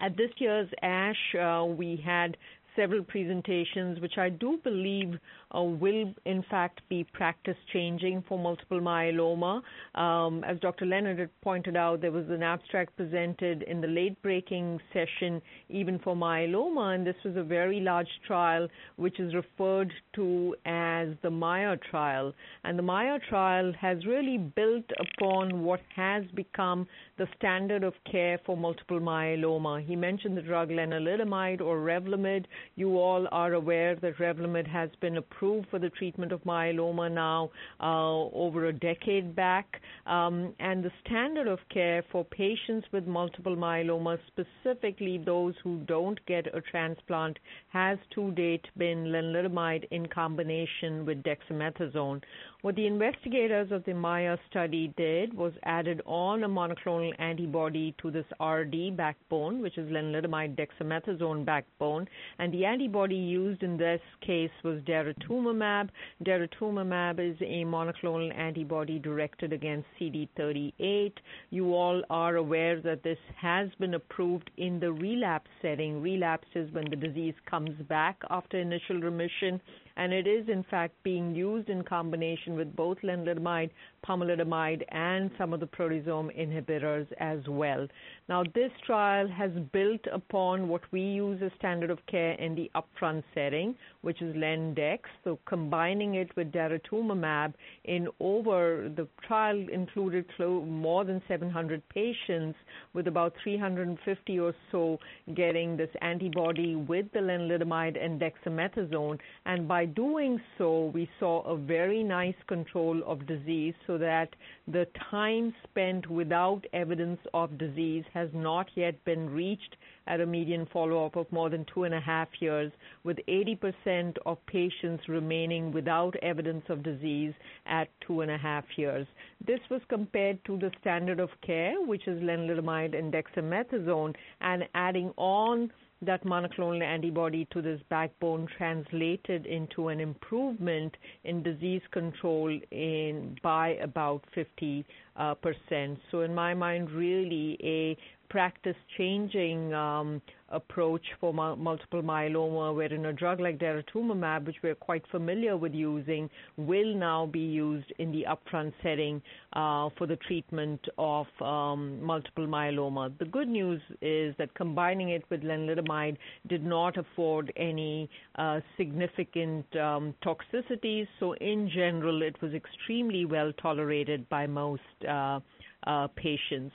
At 0.00 0.16
this 0.16 0.30
year's 0.38 0.68
ASH, 0.82 1.34
uh, 1.34 1.64
we 1.66 2.00
had 2.04 2.36
several 2.78 3.02
presentations, 3.02 3.98
which 4.00 4.18
I 4.18 4.28
do 4.28 4.60
believe 4.62 5.18
uh, 5.54 5.62
will 5.62 6.14
in 6.26 6.44
fact 6.48 6.80
be 6.88 7.04
practice 7.12 7.56
changing 7.72 8.22
for 8.28 8.38
multiple 8.38 8.80
myeloma. 8.80 9.62
Um, 9.96 10.44
as 10.44 10.60
Dr. 10.60 10.86
Leonard 10.86 11.18
had 11.18 11.40
pointed 11.42 11.76
out, 11.76 12.00
there 12.00 12.12
was 12.12 12.28
an 12.28 12.44
abstract 12.44 12.96
presented 12.96 13.64
in 13.64 13.80
the 13.80 13.88
late 13.88 14.20
breaking 14.22 14.78
session 14.92 15.42
even 15.68 15.98
for 15.98 16.14
myeloma, 16.14 16.94
and 16.94 17.04
this 17.04 17.16
was 17.24 17.36
a 17.36 17.42
very 17.42 17.80
large 17.80 18.08
trial 18.26 18.68
which 18.96 19.18
is 19.18 19.34
referred 19.34 19.92
to 20.14 20.54
as 20.64 21.08
the 21.22 21.30
MAIA 21.30 21.80
trial. 21.90 22.32
And 22.62 22.78
the 22.78 22.82
MAIA 22.82 23.18
trial 23.28 23.72
has 23.80 24.06
really 24.06 24.38
built 24.38 24.84
upon 25.00 25.64
what 25.64 25.80
has 25.96 26.22
become 26.36 26.86
the 27.18 27.26
standard 27.36 27.82
of 27.82 27.94
care 28.10 28.38
for 28.46 28.56
multiple 28.56 29.00
myeloma. 29.00 29.84
He 29.84 29.96
mentioned 29.96 30.36
the 30.36 30.42
drug 30.42 30.68
lenalidomide 30.70 31.60
or 31.60 31.78
Revlimid. 31.78 32.46
You 32.76 32.98
all 32.98 33.26
are 33.32 33.54
aware 33.54 33.96
that 33.96 34.18
Revlimid 34.18 34.68
has 34.68 34.90
been 35.00 35.16
approved 35.16 35.68
for 35.68 35.78
the 35.78 35.90
treatment 35.90 36.32
of 36.32 36.42
myeloma 36.44 37.10
now 37.12 37.50
uh, 37.80 38.36
over 38.36 38.66
a 38.66 38.72
decade 38.72 39.34
back. 39.34 39.80
Um, 40.06 40.54
and 40.60 40.84
the 40.84 40.92
standard 41.04 41.48
of 41.48 41.58
care 41.72 42.04
for 42.12 42.24
patients 42.24 42.86
with 42.92 43.06
multiple 43.06 43.56
myeloma, 43.56 44.18
specifically 44.28 45.18
those 45.18 45.54
who 45.64 45.78
don't 45.86 46.24
get 46.26 46.46
a 46.54 46.60
transplant, 46.60 47.38
has 47.72 47.98
to 48.14 48.30
date 48.32 48.66
been 48.76 49.06
lenalidomide 49.06 49.84
in 49.90 50.06
combination 50.06 51.04
with 51.04 51.22
dexamethasone. 51.24 52.22
What 52.62 52.74
the 52.74 52.88
investigators 52.88 53.70
of 53.70 53.84
the 53.84 53.92
MAIA 53.92 54.36
study 54.50 54.92
did 54.96 55.32
was 55.32 55.52
added 55.62 56.02
on 56.04 56.42
a 56.42 56.48
monoclonal 56.48 57.12
antibody 57.20 57.94
to 58.02 58.10
this 58.10 58.24
RD 58.44 58.96
backbone, 58.96 59.62
which 59.62 59.78
is 59.78 59.88
lenalidomide 59.92 60.56
dexamethasone 60.58 61.44
backbone, 61.44 62.08
and 62.40 62.52
the 62.52 62.64
antibody 62.64 63.14
used 63.14 63.62
in 63.62 63.76
this 63.76 64.00
case 64.26 64.50
was 64.64 64.82
daratumumab. 64.82 65.90
Daratumumab 66.24 67.20
is 67.20 67.40
a 67.42 67.64
monoclonal 67.64 68.36
antibody 68.36 68.98
directed 68.98 69.52
against 69.52 69.86
CD38. 70.00 71.12
You 71.50 71.74
all 71.74 72.02
are 72.10 72.34
aware 72.34 72.80
that 72.80 73.04
this 73.04 73.18
has 73.36 73.68
been 73.78 73.94
approved 73.94 74.50
in 74.56 74.80
the 74.80 74.90
relapse 74.90 75.50
setting. 75.62 76.02
Relapse 76.02 76.48
is 76.56 76.72
when 76.72 76.90
the 76.90 76.96
disease 76.96 77.34
comes 77.48 77.80
back 77.88 78.20
after 78.30 78.58
initial 78.58 78.98
remission 78.98 79.60
and 79.98 80.12
it 80.12 80.26
is 80.26 80.48
in 80.48 80.64
fact 80.70 80.94
being 81.02 81.34
used 81.34 81.68
in 81.68 81.82
combination 81.82 82.54
with 82.56 82.74
both 82.74 82.96
lenalidomide, 83.02 83.70
pomalidomide, 84.06 84.82
and 84.90 85.30
some 85.36 85.52
of 85.52 85.60
the 85.60 85.66
proteasome 85.66 86.30
inhibitors 86.38 87.06
as 87.18 87.40
well. 87.48 87.86
Now, 88.28 88.44
this 88.54 88.70
trial 88.86 89.28
has 89.28 89.50
built 89.72 90.00
upon 90.12 90.68
what 90.68 90.82
we 90.92 91.00
use 91.00 91.42
as 91.42 91.50
standard 91.58 91.90
of 91.90 91.98
care 92.06 92.32
in 92.32 92.54
the 92.54 92.70
upfront 92.76 93.24
setting, 93.34 93.74
which 94.02 94.22
is 94.22 94.36
Lendex. 94.36 95.00
So, 95.24 95.38
combining 95.46 96.14
it 96.14 96.34
with 96.36 96.52
daratumumab 96.52 97.54
in 97.84 98.08
over 98.20 98.90
the 98.94 99.08
trial 99.26 99.66
included 99.72 100.26
more 100.38 101.04
than 101.04 101.20
700 101.26 101.82
patients, 101.88 102.56
with 102.94 103.08
about 103.08 103.34
350 103.42 104.38
or 104.38 104.54
so 104.70 104.98
getting 105.34 105.76
this 105.76 105.90
antibody 106.02 106.76
with 106.76 107.06
the 107.12 107.18
lenalidomide 107.18 108.02
and 108.02 108.20
dexamethasone. 108.20 109.18
And 109.44 109.66
by 109.66 109.87
doing 109.94 110.40
so, 110.56 110.86
we 110.94 111.08
saw 111.18 111.42
a 111.42 111.56
very 111.56 112.02
nice 112.02 112.34
control 112.46 113.02
of 113.06 113.26
disease 113.26 113.74
so 113.86 113.98
that 113.98 114.34
the 114.66 114.86
time 115.10 115.54
spent 115.64 116.08
without 116.08 116.64
evidence 116.72 117.20
of 117.34 117.58
disease 117.58 118.04
has 118.14 118.28
not 118.32 118.66
yet 118.74 119.02
been 119.04 119.30
reached 119.30 119.76
at 120.06 120.20
a 120.20 120.26
median 120.26 120.66
follow-up 120.72 121.16
of 121.16 121.30
more 121.30 121.50
than 121.50 121.66
two 121.72 121.84
and 121.84 121.94
a 121.94 122.00
half 122.00 122.28
years, 122.40 122.72
with 123.04 123.18
80% 123.28 124.16
of 124.26 124.38
patients 124.46 125.08
remaining 125.08 125.72
without 125.72 126.14
evidence 126.22 126.64
of 126.68 126.82
disease 126.82 127.34
at 127.66 127.88
two 128.06 128.22
and 128.22 128.30
a 128.30 128.38
half 128.38 128.64
years. 128.76 129.06
This 129.46 129.60
was 129.70 129.82
compared 129.88 130.42
to 130.46 130.56
the 130.56 130.70
standard 130.80 131.20
of 131.20 131.30
care, 131.42 131.80
which 131.82 132.08
is 132.08 132.22
lenalidomide 132.22 132.98
and 132.98 133.12
dexamethasone, 133.12 134.14
and 134.40 134.64
adding 134.74 135.12
on 135.16 135.70
that 136.02 136.24
monoclonal 136.24 136.82
antibody 136.82 137.46
to 137.52 137.60
this 137.60 137.80
backbone 137.88 138.46
translated 138.56 139.46
into 139.46 139.88
an 139.88 140.00
improvement 140.00 140.96
in 141.24 141.42
disease 141.42 141.82
control 141.92 142.56
in 142.70 143.36
by 143.42 143.70
about 143.82 144.22
50. 144.34 144.84
uh, 145.18 145.34
percent. 145.34 145.98
So 146.10 146.22
in 146.22 146.34
my 146.34 146.54
mind, 146.54 146.90
really 146.90 147.58
a 147.62 147.96
practice 148.30 148.76
changing 148.96 149.74
um, 149.74 150.22
approach 150.50 151.02
for 151.20 151.32
multiple 151.32 152.02
myeloma, 152.02 152.74
wherein 152.74 153.06
a 153.06 153.12
drug 153.12 153.40
like 153.40 153.58
daratumumab, 153.58 154.46
which 154.46 154.56
we're 154.62 154.74
quite 154.74 155.04
familiar 155.10 155.56
with 155.56 155.74
using, 155.74 156.28
will 156.56 156.94
now 156.94 157.26
be 157.26 157.40
used 157.40 157.92
in 157.98 158.10
the 158.12 158.24
upfront 158.28 158.72
setting 158.82 159.20
uh, 159.54 159.88
for 159.96 160.06
the 160.06 160.16
treatment 160.26 160.80
of 160.98 161.26
um, 161.40 162.02
multiple 162.02 162.46
myeloma. 162.46 163.16
The 163.18 163.26
good 163.26 163.48
news 163.48 163.80
is 164.00 164.34
that 164.38 164.54
combining 164.54 165.10
it 165.10 165.24
with 165.30 165.42
lenalidomide 165.42 166.16
did 166.48 166.64
not 166.64 166.96
afford 166.96 167.52
any 167.56 168.08
uh, 168.36 168.60
significant 168.76 169.64
um, 169.76 170.14
toxicities. 170.24 171.06
So 171.20 171.34
in 171.34 171.70
general, 171.72 172.22
it 172.22 172.40
was 172.40 172.52
extremely 172.54 173.24
well 173.24 173.52
tolerated 173.60 174.28
by 174.28 174.46
most 174.46 174.82
uh, 175.08 175.40
uh, 175.86 176.08
patients. 176.16 176.74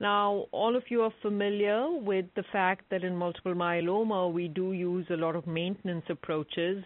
Now, 0.00 0.46
all 0.52 0.76
of 0.76 0.84
you 0.88 1.02
are 1.02 1.12
familiar 1.22 1.90
with 1.90 2.26
the 2.36 2.44
fact 2.52 2.84
that 2.90 3.04
in 3.04 3.16
multiple 3.16 3.54
myeloma, 3.54 4.32
we 4.32 4.48
do 4.48 4.72
use 4.72 5.06
a 5.10 5.16
lot 5.16 5.36
of 5.36 5.46
maintenance 5.46 6.04
approaches 6.08 6.84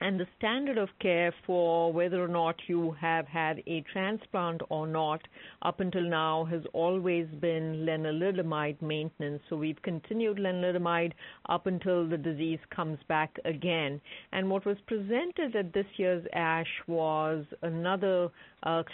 and 0.00 0.20
the 0.20 0.26
standard 0.36 0.76
of 0.76 0.88
care 1.00 1.32
for 1.46 1.92
whether 1.92 2.22
or 2.22 2.28
not 2.28 2.56
you 2.66 2.94
have 3.00 3.26
had 3.26 3.62
a 3.66 3.82
transplant 3.92 4.60
or 4.68 4.86
not 4.86 5.22
up 5.62 5.80
until 5.80 6.02
now 6.02 6.44
has 6.44 6.62
always 6.72 7.26
been 7.40 7.86
lenalidomide 7.88 8.80
maintenance. 8.82 9.40
So 9.48 9.56
we've 9.56 9.80
continued 9.82 10.36
lenalidomide 10.36 11.12
up 11.48 11.66
until 11.66 12.06
the 12.06 12.18
disease 12.18 12.58
comes 12.74 12.98
back 13.08 13.34
again. 13.44 14.00
And 14.32 14.50
what 14.50 14.66
was 14.66 14.76
presented 14.86 15.56
at 15.56 15.72
this 15.72 15.86
year's 15.96 16.26
ASH 16.34 16.82
was 16.86 17.46
another 17.62 18.28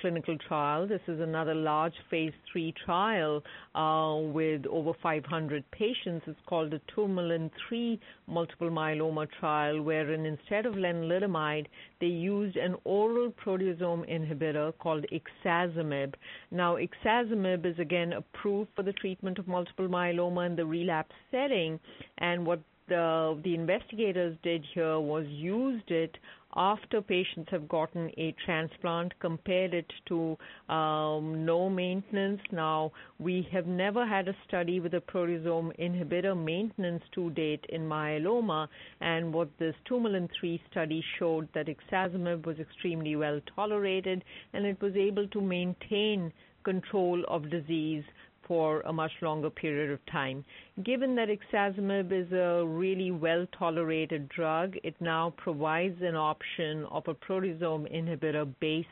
clinical 0.01 0.37
trial. 0.49 0.87
This 0.87 1.01
is 1.07 1.21
another 1.21 1.55
large 1.55 1.95
phase 2.11 2.33
three 2.51 2.75
trial 2.85 3.43
uh, 3.75 4.17
with 4.21 4.67
over 4.67 4.93
500 5.03 5.65
patients. 5.71 6.25
It's 6.27 6.39
called 6.47 6.73
the 6.73 6.81
Tourmaline 6.95 7.51
3 7.69 8.01
multiple 8.27 8.71
myeloma 8.71 9.29
trial, 9.39 9.81
wherein 9.81 10.27
instead 10.27 10.67
of 10.67 10.75
lenalidomide, 10.75 11.67
they 12.01 12.07
used 12.07 12.57
an 12.57 12.75
oral 12.85 13.33
proteasome 13.45 14.09
inhibitor 14.11 14.73
called 14.79 15.07
ixazomib. 15.13 16.15
Now, 16.51 16.77
ixazomib 16.77 17.65
is 17.65 17.79
again 17.79 18.13
approved 18.15 18.71
for 18.75 18.83
the 18.83 18.93
treatment 18.95 19.39
of 19.39 19.47
multiple 19.47 19.89
myeloma 19.89 20.47
in 20.47 20.57
the 20.57 20.67
relapse 20.67 21.15
setting, 21.31 21.79
and 22.19 22.45
what 22.45 22.61
the 22.91 23.55
investigators 23.55 24.37
did 24.43 24.65
here 24.75 24.99
was 24.99 25.25
used 25.29 25.91
it 25.91 26.17
after 26.57 27.01
patients 27.01 27.49
have 27.51 27.69
gotten 27.69 28.11
a 28.17 28.35
transplant, 28.45 29.13
compared 29.21 29.75
it 29.75 29.91
to 30.07 30.37
um, 30.73 31.45
no 31.45 31.71
maintenance. 31.71 32.41
Now, 32.51 32.93
we 33.19 33.49
have 33.53 33.67
never 33.67 34.07
had 34.07 34.29
a 34.29 34.37
study 34.47 34.81
with 34.81 34.95
a 34.95 35.01
proteasome 35.01 35.77
inhibitor 35.79 36.37
maintenance 36.37 37.03
to 37.15 37.31
date 37.31 37.65
in 37.69 37.83
myeloma, 37.83 38.69
and 39.01 39.33
what 39.33 39.49
this 39.59 39.75
Tourmaline 39.85 40.29
3 40.39 40.61
study 40.71 41.05
showed 41.19 41.49
that 41.55 41.67
ixazomib 41.67 42.47
was 42.47 42.59
extremely 42.59 43.17
well 43.17 43.41
tolerated 43.55 44.25
and 44.53 44.67
it 44.67 44.81
was 44.81 44.95
able 44.97 45.27
to 45.29 45.41
maintain 45.41 46.33
control 46.65 47.25
of 47.29 47.51
disease 47.51 48.05
for 48.51 48.81
a 48.81 48.93
much 48.93 49.13
longer 49.23 49.49
period 49.49 49.93
of 49.93 50.05
time. 50.07 50.45
Given 50.85 51.15
that 51.15 51.29
ixazomib 51.29 52.11
is 52.11 52.33
a 52.33 52.67
really 52.67 53.13
well-tolerated 53.13 54.29
drug, 54.29 54.75
it 54.83 54.97
now 54.99 55.33
provides 55.37 56.03
an 56.03 56.17
option 56.17 56.85
of 56.87 57.05
a 57.07 57.15
proteasome 57.15 57.87
inhibitor-based 57.95 58.89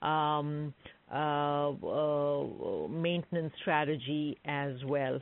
um, 0.00 0.72
uh, 1.12 1.72
uh, 1.72 2.88
maintenance 2.88 3.52
strategy 3.60 4.38
as 4.46 4.72
well. 4.86 5.20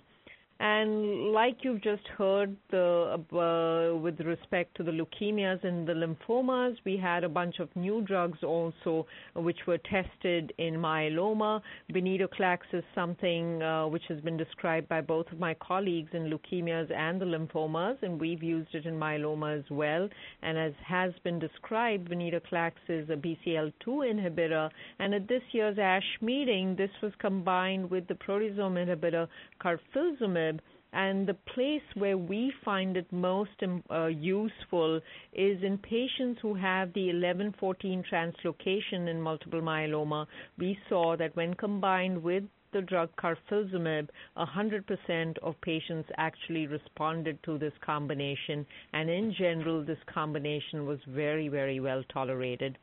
And 0.61 1.33
like 1.33 1.57
you've 1.63 1.83
just 1.83 2.07
heard, 2.19 2.55
the, 2.71 3.19
uh, 3.33 3.97
with 3.97 4.21
respect 4.21 4.77
to 4.77 4.83
the 4.83 4.91
leukemias 4.91 5.65
and 5.65 5.89
the 5.89 5.95
lymphomas, 5.95 6.77
we 6.85 6.99
had 6.99 7.25
a 7.25 7.31
bunch 7.31 7.61
of 7.61 7.75
new 7.75 8.03
drugs 8.03 8.41
also 8.43 9.07
which 9.35 9.57
were 9.67 9.79
tested 9.79 10.53
in 10.59 10.75
myeloma. 10.75 11.63
Venetoclax 11.91 12.59
is 12.75 12.85
something 12.95 13.63
uh, 13.63 13.87
which 13.87 14.03
has 14.11 14.21
been 14.21 14.37
described 14.37 14.87
by 14.87 15.01
both 15.01 15.33
of 15.33 15.39
my 15.39 15.55
colleagues 15.55 16.11
in 16.13 16.31
leukemias 16.31 16.93
and 16.95 17.19
the 17.19 17.25
lymphomas, 17.25 17.97
and 18.03 18.21
we've 18.21 18.43
used 18.43 18.75
it 18.75 18.85
in 18.85 19.01
myeloma 19.01 19.59
as 19.59 19.65
well. 19.71 20.11
And 20.43 20.59
as 20.59 20.75
has 20.87 21.13
been 21.25 21.39
described, 21.39 22.11
venetoclax 22.11 22.73
is 22.91 23.09
a 23.09 23.17
BCL2 23.17 23.73
inhibitor, 23.87 24.69
and 24.99 25.15
at 25.15 25.27
this 25.27 25.43
year's 25.53 25.79
ASH 25.79 26.19
meeting, 26.21 26.77
this 26.77 26.91
was 27.03 27.13
combined 27.19 27.91
with 27.91 28.07
the 28.09 28.15
proteasome 28.15 28.77
inhibitor 28.77 29.27
carfilzomib 29.65 30.50
and 30.93 31.26
the 31.26 31.34
place 31.55 31.82
where 31.95 32.18
we 32.18 32.53
find 32.64 32.97
it 32.97 33.11
most 33.12 33.51
um, 33.62 33.82
uh, 33.91 34.07
useful 34.07 35.01
is 35.32 35.62
in 35.62 35.78
patients 35.78 36.41
who 36.43 36.55
have 36.55 36.93
the 36.95 37.09
11-14 37.09 38.03
translocation 38.12 39.09
in 39.09 39.20
multiple 39.20 39.61
myeloma. 39.61 40.26
We 40.59 40.78
saw 40.88 41.16
that 41.16 41.36
when 41.36 41.55
combined 41.55 42.22
with 42.22 42.45
the 42.72 42.82
drug 42.82 43.11
carfilzomib, 43.16 44.09
100% 44.36 45.38
of 45.38 45.61
patients 45.61 46.09
actually 46.16 46.66
responded 46.66 47.38
to 47.45 47.59
this 47.59 47.72
combination, 47.84 48.64
and 48.93 49.11
in 49.11 49.34
general, 49.36 49.84
this 49.84 49.99
combination 50.12 50.86
was 50.86 50.99
very, 51.09 51.49
very 51.49 51.80
well 51.80 52.05
tolerated. 52.12 52.78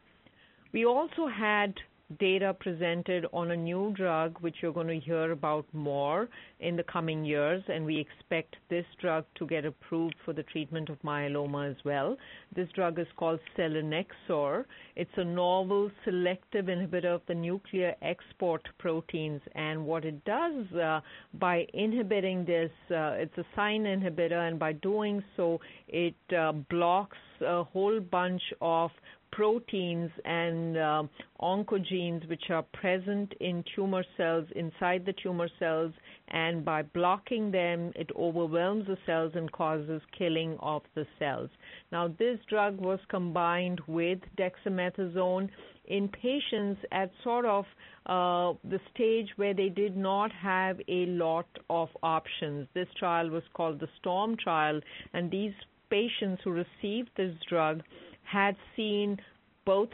We 0.74 0.86
also 0.86 1.28
had 1.28 1.74
data 2.20 2.56
presented 2.60 3.26
on 3.34 3.52
a 3.52 3.56
new 3.56 3.94
drug, 3.96 4.38
which 4.40 4.56
you're 4.62 4.74
going 4.74 4.88
to 4.88 5.00
hear 5.00 5.32
about 5.32 5.66
more 5.74 6.30
in 6.60 6.76
the 6.76 6.84
coming 6.84 7.26
years, 7.26 7.62
and 7.68 7.86
we 7.86 8.00
expect 8.00 8.56
this 8.70 8.86
drug 9.02 9.26
to 9.36 9.46
get 9.46 9.66
approved 9.66 10.16
for 10.24 10.34
the 10.34 10.44
treatment 10.44 10.90
of 10.90 11.02
myeloma 11.02 11.70
as 11.70 11.76
well. 11.84 12.18
This 12.56 12.70
drug 12.74 12.98
is 12.98 13.08
called 13.18 13.40
selinexor. 13.58 14.64
It's 14.96 15.12
a 15.18 15.24
novel 15.24 15.92
selective 16.06 16.66
inhibitor 16.66 17.14
of 17.14 17.22
the 17.28 17.36
nuclear 17.36 17.94
export 18.02 18.62
proteins, 18.80 19.42
and 19.56 19.86
what 19.86 20.06
it 20.06 20.24
does 20.24 20.66
uh, 20.74 21.02
by 21.34 21.66
inhibiting 21.74 22.46
this, 22.46 22.72
uh, 22.90 23.16
it's 23.18 23.38
a 23.38 23.46
SINE 23.56 23.84
inhibitor, 23.84 24.48
and 24.48 24.58
by 24.58 24.72
doing 24.74 25.24
so, 25.36 25.60
it 25.90 26.16
uh, 26.38 26.54
blocks 26.70 27.18
a 27.42 27.64
whole 27.64 28.00
bunch 28.00 28.42
of 28.62 28.92
proteins 29.38 30.10
and 30.26 30.76
uh, 30.78 31.04
oncogenes 31.40 32.28
which 32.28 32.46
are 32.50 32.64
present 32.74 33.32
in 33.40 33.64
tumor 33.76 34.04
cells 34.18 34.48
inside 34.56 35.06
the 35.06 35.14
tumor 35.22 35.48
cells 35.60 35.94
and 36.30 36.66
by 36.66 36.82
blocking 36.82 37.52
them 37.52 37.92
it 37.96 38.10
overwhelms 38.18 38.88
the 38.88 38.98
cells 39.06 39.32
and 39.36 39.52
causes 39.52 40.02
killing 40.18 40.58
of 40.60 40.82
the 40.96 41.06
cells. 41.20 41.52
Now 41.92 42.08
this 42.18 42.40
drug 42.50 42.82
was 42.82 42.98
combined 43.10 43.80
with 43.86 44.18
dexamethasone 44.40 45.50
in 45.86 46.10
patients 46.10 46.82
at 46.92 47.12
sort 47.24 47.46
of 47.46 47.66
uh, 48.08 48.58
the 48.68 48.80
stage 48.92 49.28
where 49.36 49.54
they 49.54 49.70
did 49.70 49.96
not 49.96 50.32
have 50.32 50.80
a 50.88 51.06
lot 51.06 51.48
of 51.70 51.90
options. 52.02 52.68
This 52.74 52.88
trial 52.98 53.30
was 53.30 53.44
called 53.54 53.80
the 53.80 53.90
storm 54.00 54.36
trial 54.36 54.82
and 55.14 55.30
these 55.30 55.54
patients 55.92 56.42
who 56.44 56.52
received 56.52 57.10
this 57.16 57.36
drug 57.48 57.84
had 58.32 58.56
seen 58.76 59.18
both 59.66 59.90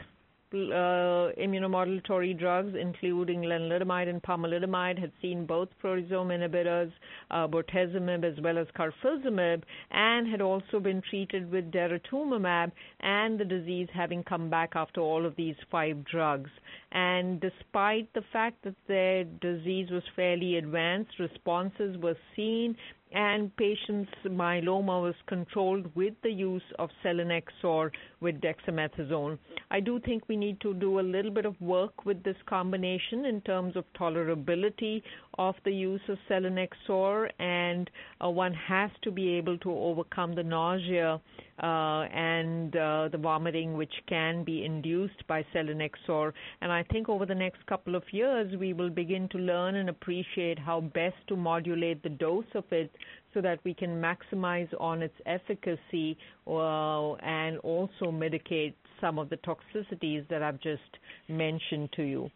uh, 0.54 1.32
immunomodulatory 1.36 2.38
drugs, 2.38 2.74
including 2.80 3.42
lenalidomide 3.42 4.08
and 4.08 4.22
pomalidomide, 4.22 4.98
had 4.98 5.10
seen 5.20 5.46
both 5.46 5.68
proteasome 5.82 6.30
inhibitors, 6.30 6.92
uh, 7.30 7.46
bortezomib 7.48 8.24
as 8.24 8.40
well 8.40 8.56
as 8.58 8.66
carfilzomib, 8.78 9.62
and 9.90 10.28
had 10.28 10.40
also 10.40 10.78
been 10.78 11.02
treated 11.10 11.50
with 11.50 11.72
daratumumab, 11.72 12.70
and 13.00 13.38
the 13.38 13.44
disease 13.44 13.88
having 13.92 14.22
come 14.22 14.48
back 14.48 14.72
after 14.76 15.00
all 15.00 15.26
of 15.26 15.34
these 15.36 15.56
five 15.70 16.04
drugs. 16.04 16.50
And 16.92 17.40
despite 17.40 18.12
the 18.14 18.22
fact 18.32 18.62
that 18.62 18.76
their 18.86 19.24
disease 19.24 19.90
was 19.90 20.04
fairly 20.14 20.56
advanced, 20.56 21.18
responses 21.18 21.96
were 21.98 22.16
seen, 22.36 22.76
and 23.14 23.54
patients' 23.56 24.10
myeloma 24.26 25.00
was 25.00 25.14
controlled 25.28 25.86
with 25.94 26.14
the 26.24 26.30
use 26.30 26.64
of 26.80 26.90
selinexor 27.04 27.90
with 28.20 28.40
dexamethasone. 28.40 29.38
I 29.70 29.78
do 29.78 30.00
think 30.00 30.24
we 30.28 30.36
need 30.36 30.60
to 30.62 30.74
do 30.74 30.98
a 30.98 31.00
little 31.00 31.30
bit 31.30 31.46
of 31.46 31.58
work 31.60 32.04
with 32.04 32.22
this 32.24 32.36
combination 32.46 33.24
in 33.24 33.40
terms 33.42 33.76
of 33.76 33.84
tolerability 33.98 35.00
of 35.38 35.54
the 35.64 35.70
use 35.70 36.00
of 36.08 36.18
selinexor, 36.28 37.30
and 37.38 37.88
uh, 38.22 38.28
one 38.28 38.52
has 38.52 38.90
to 39.02 39.12
be 39.12 39.34
able 39.34 39.58
to 39.58 39.70
overcome 39.70 40.34
the 40.34 40.42
nausea 40.42 41.20
uh, 41.62 42.02
and 42.12 42.74
uh, 42.76 43.08
the 43.10 43.18
vomiting 43.18 43.76
which 43.76 43.92
can 44.08 44.44
be 44.44 44.64
induced 44.64 45.26
by 45.28 45.44
selinexor. 45.54 46.32
And 46.60 46.72
I 46.72 46.82
think 46.84 47.08
over 47.08 47.26
the 47.26 47.34
next 47.34 47.64
couple 47.66 47.94
of 47.94 48.02
years, 48.10 48.54
we 48.58 48.72
will 48.72 48.90
begin 48.90 49.28
to 49.30 49.38
learn 49.38 49.76
and 49.76 49.88
appreciate 49.88 50.58
how 50.58 50.80
best 50.80 51.16
to 51.28 51.36
modulate 51.36 52.02
the 52.02 52.08
dose 52.08 52.44
of 52.54 52.64
it 52.70 52.90
so 53.32 53.40
that 53.40 53.58
we 53.64 53.74
can 53.74 54.00
maximize 54.00 54.68
on 54.80 55.02
its 55.02 55.14
efficacy 55.26 56.16
uh, 56.46 57.14
and 57.14 57.58
also 57.58 58.10
mitigate 58.10 58.76
some 59.00 59.18
of 59.18 59.28
the 59.28 59.38
toxicities 59.38 60.26
that 60.28 60.42
I've 60.42 60.60
just 60.60 60.82
mentioned 61.28 61.90
to 61.96 62.02
you. 62.02 62.30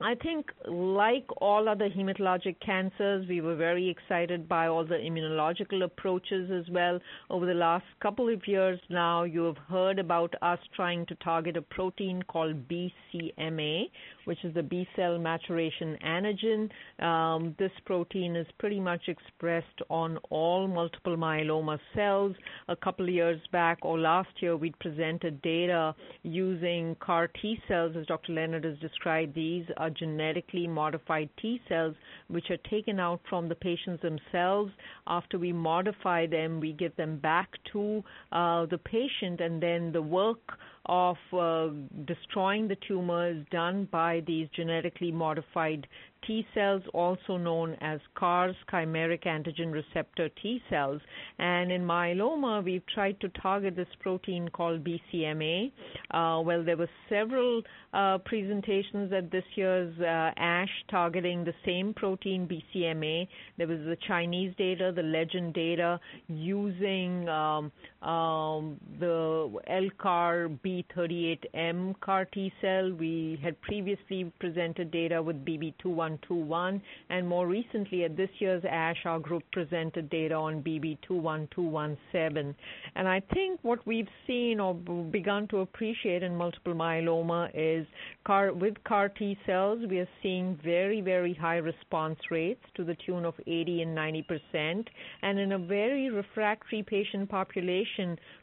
I 0.00 0.14
think, 0.14 0.46
like 0.66 1.26
all 1.38 1.68
other 1.68 1.90
hematologic 1.90 2.56
cancers, 2.64 3.26
we 3.28 3.40
were 3.40 3.56
very 3.56 3.88
excited 3.90 4.48
by 4.48 4.68
all 4.68 4.84
the 4.84 4.94
immunological 4.94 5.82
approaches 5.82 6.50
as 6.52 6.72
well. 6.72 7.00
Over 7.30 7.46
the 7.46 7.54
last 7.54 7.84
couple 8.00 8.32
of 8.32 8.46
years 8.46 8.78
now, 8.90 9.24
you 9.24 9.42
have 9.42 9.56
heard 9.68 9.98
about 9.98 10.32
us 10.40 10.60
trying 10.76 11.04
to 11.06 11.16
target 11.16 11.56
a 11.56 11.62
protein 11.62 12.22
called 12.22 12.68
BCMA, 12.68 13.90
which 14.26 14.38
is 14.44 14.54
the 14.54 14.62
B 14.62 14.86
cell 14.94 15.18
maturation 15.18 15.98
antigen. 16.06 16.70
Um, 17.04 17.56
this 17.58 17.72
protein 17.84 18.36
is 18.36 18.46
pretty 18.58 18.78
much 18.78 19.02
expressed 19.08 19.66
on 19.90 20.18
all 20.30 20.68
multiple 20.68 21.16
myeloma 21.16 21.78
cells. 21.96 22.36
A 22.68 22.76
couple 22.76 23.04
of 23.06 23.12
years 23.12 23.40
back, 23.50 23.78
or 23.82 23.98
last 23.98 24.30
year, 24.40 24.56
we 24.56 24.72
presented 24.78 25.42
data 25.42 25.92
using 26.22 26.96
CAR 27.00 27.26
T 27.42 27.58
cells, 27.66 27.96
as 27.98 28.06
Dr. 28.06 28.32
Leonard 28.32 28.62
has 28.62 28.78
described. 28.78 29.34
These 29.34 29.64
are 29.88 29.94
genetically 29.94 30.66
modified 30.66 31.28
T 31.40 31.60
cells, 31.68 31.94
which 32.28 32.50
are 32.50 32.70
taken 32.70 33.00
out 33.00 33.20
from 33.28 33.48
the 33.48 33.54
patients 33.54 34.02
themselves. 34.02 34.70
After 35.06 35.38
we 35.38 35.52
modify 35.52 36.26
them, 36.26 36.60
we 36.60 36.72
give 36.72 36.94
them 36.96 37.18
back 37.18 37.48
to 37.72 38.02
uh, 38.32 38.66
the 38.66 38.78
patient, 38.78 39.40
and 39.40 39.62
then 39.62 39.92
the 39.92 40.02
work 40.02 40.58
of 40.86 41.16
uh, 41.32 41.68
destroying 42.06 42.68
the 42.68 42.76
tumors 42.86 43.44
done 43.50 43.88
by 43.90 44.22
these 44.26 44.48
genetically 44.54 45.12
modified 45.12 45.86
T 46.26 46.46
cells, 46.54 46.82
also 46.92 47.36
known 47.36 47.76
as 47.80 48.00
CARs, 48.14 48.56
chimeric 48.72 49.24
antigen 49.24 49.72
receptor 49.72 50.28
T 50.42 50.62
cells. 50.70 51.00
And 51.38 51.72
in 51.72 51.82
myeloma, 51.84 52.64
we've 52.64 52.86
tried 52.94 53.20
to 53.20 53.28
target 53.40 53.76
this 53.76 53.88
protein 54.00 54.48
called 54.48 54.84
BCMA. 54.84 55.72
Uh, 56.10 56.42
well, 56.42 56.62
there 56.64 56.76
were 56.76 56.90
several 57.08 57.62
uh, 57.92 58.18
presentations 58.24 59.12
at 59.12 59.30
this 59.30 59.44
year's 59.54 59.98
uh, 60.00 60.30
ASH 60.36 60.70
targeting 60.90 61.44
the 61.44 61.54
same 61.64 61.94
protein, 61.94 62.46
BCMA. 62.48 63.26
There 63.56 63.66
was 63.66 63.80
the 63.80 63.96
Chinese 64.06 64.54
data, 64.58 64.92
the 64.94 65.02
Legend 65.02 65.54
data, 65.54 65.98
using 66.28 67.28
um, 67.28 67.72
um, 68.02 68.78
the 69.00 69.50
LCAR 69.68 70.56
B38M 70.64 71.98
CAR 72.00 72.26
T 72.26 72.52
cell. 72.60 72.92
We 72.92 73.40
had 73.42 73.60
previously 73.60 74.32
presented 74.38 74.92
data 74.92 75.20
with 75.20 75.44
BB2121, 75.44 76.80
and 77.10 77.28
more 77.28 77.48
recently 77.48 78.04
at 78.04 78.16
this 78.16 78.30
year's 78.38 78.62
ASH, 78.70 78.98
our 79.04 79.18
group 79.18 79.42
presented 79.50 80.08
data 80.10 80.34
on 80.34 80.62
BB21217. 80.62 82.54
And 82.94 83.08
I 83.08 83.20
think 83.34 83.58
what 83.62 83.84
we've 83.84 84.08
seen 84.28 84.60
or 84.60 84.74
begun 84.74 85.48
to 85.48 85.58
appreciate 85.58 86.22
in 86.22 86.36
multiple 86.36 86.74
myeloma 86.74 87.50
is 87.52 87.84
with 88.28 88.74
CAR 88.84 89.08
T 89.08 89.36
cells, 89.44 89.80
we 89.88 89.98
are 89.98 90.08
seeing 90.22 90.56
very, 90.62 91.00
very 91.00 91.34
high 91.34 91.56
response 91.56 92.18
rates 92.30 92.62
to 92.76 92.84
the 92.84 92.96
tune 93.06 93.24
of 93.24 93.34
80 93.46 93.82
and 93.82 93.94
90 93.94 94.22
percent. 94.22 94.88
And 95.22 95.38
in 95.40 95.52
a 95.52 95.58
very 95.58 96.10
refractory 96.10 96.84
patient 96.84 97.28
population, 97.28 97.87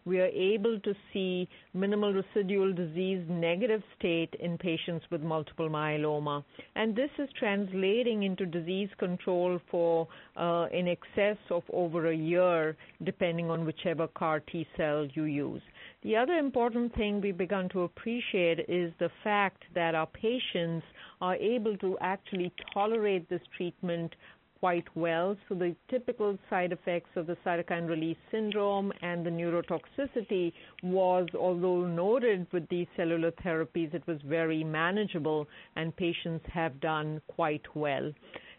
we 0.05 0.19
are 0.19 0.27
able 0.27 0.79
to 0.79 0.93
see 1.11 1.47
minimal 1.73 2.13
residual 2.13 2.73
disease 2.73 3.23
negative 3.29 3.81
state 3.97 4.33
in 4.39 4.57
patients 4.57 5.05
with 5.11 5.21
multiple 5.21 5.69
myeloma. 5.69 6.43
And 6.75 6.95
this 6.95 7.09
is 7.17 7.29
translating 7.37 8.23
into 8.23 8.45
disease 8.45 8.89
control 8.97 9.59
for 9.69 10.07
uh, 10.37 10.67
in 10.71 10.87
excess 10.87 11.37
of 11.49 11.63
over 11.71 12.09
a 12.09 12.15
year, 12.15 12.75
depending 13.03 13.49
on 13.49 13.65
whichever 13.65 14.07
CAR 14.07 14.39
T 14.39 14.67
cell 14.77 15.07
you 15.13 15.23
use. 15.23 15.61
The 16.03 16.15
other 16.15 16.33
important 16.33 16.93
thing 16.95 17.19
we've 17.19 17.37
begun 17.37 17.67
to 17.69 17.81
appreciate 17.81 18.59
is 18.69 18.93
the 18.99 19.09
fact 19.23 19.63
that 19.73 19.95
our 19.95 20.05
patients 20.07 20.85
are 21.19 21.35
able 21.35 21.77
to 21.77 21.97
actually 21.99 22.53
tolerate 22.73 23.27
this 23.29 23.41
treatment 23.57 24.15
quite 24.59 24.85
well. 24.95 25.35
So 25.47 25.55
the 25.55 25.75
typical 25.89 26.37
side 26.49 26.71
effects 26.71 27.09
of 27.15 27.27
the 27.27 27.37
cytokine 27.45 27.87
release 27.87 28.17
syndrome 28.31 28.91
and 29.01 29.25
the 29.25 29.29
neurotoxicity 29.29 30.53
was, 30.83 31.27
although 31.37 31.85
noted 31.85 32.47
with 32.51 32.67
these 32.69 32.87
cellular 32.95 33.31
therapies, 33.31 33.93
it 33.93 34.05
was 34.07 34.19
very 34.25 34.63
manageable 34.63 35.47
and 35.75 35.95
patients 35.95 36.45
have 36.51 36.79
done 36.79 37.21
quite 37.27 37.63
well. 37.75 38.11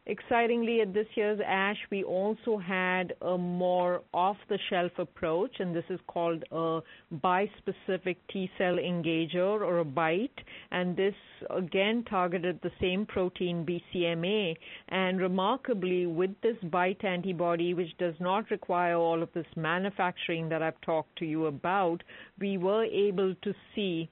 Excitingly, 0.08 0.82
at 0.82 0.94
this 0.94 1.08
year's 1.16 1.40
ASH, 1.44 1.78
we 1.90 2.04
also 2.04 2.58
had 2.58 3.14
a 3.22 3.36
more 3.36 4.02
off-the-shelf 4.14 4.92
approach, 4.98 5.58
and 5.58 5.74
this 5.74 5.84
is 5.90 5.98
called 6.06 6.44
a 6.52 6.80
bispecific 7.12 8.16
T-cell 8.32 8.76
engager 8.76 9.60
or 9.60 9.80
a 9.80 9.84
BiTE. 9.84 10.38
And 10.70 10.96
this 10.96 11.14
again 11.50 12.04
targeted 12.08 12.60
the 12.62 12.70
same 12.80 13.04
protein 13.04 13.66
BCMA. 13.66 14.54
And 14.90 15.20
remarkably, 15.20 16.06
with 16.06 16.40
this 16.40 16.56
BiTE 16.62 17.04
antibody, 17.04 17.74
which 17.74 17.98
does 17.98 18.14
not 18.20 18.48
require 18.52 18.94
all 18.94 19.24
of 19.24 19.32
this 19.32 19.46
manufacturing 19.56 20.48
that 20.50 20.62
I've 20.62 20.80
talked 20.82 21.18
to 21.18 21.24
you 21.24 21.46
about, 21.46 22.04
we 22.38 22.58
were 22.58 22.84
able 22.84 23.34
to 23.42 23.54
see 23.74 24.08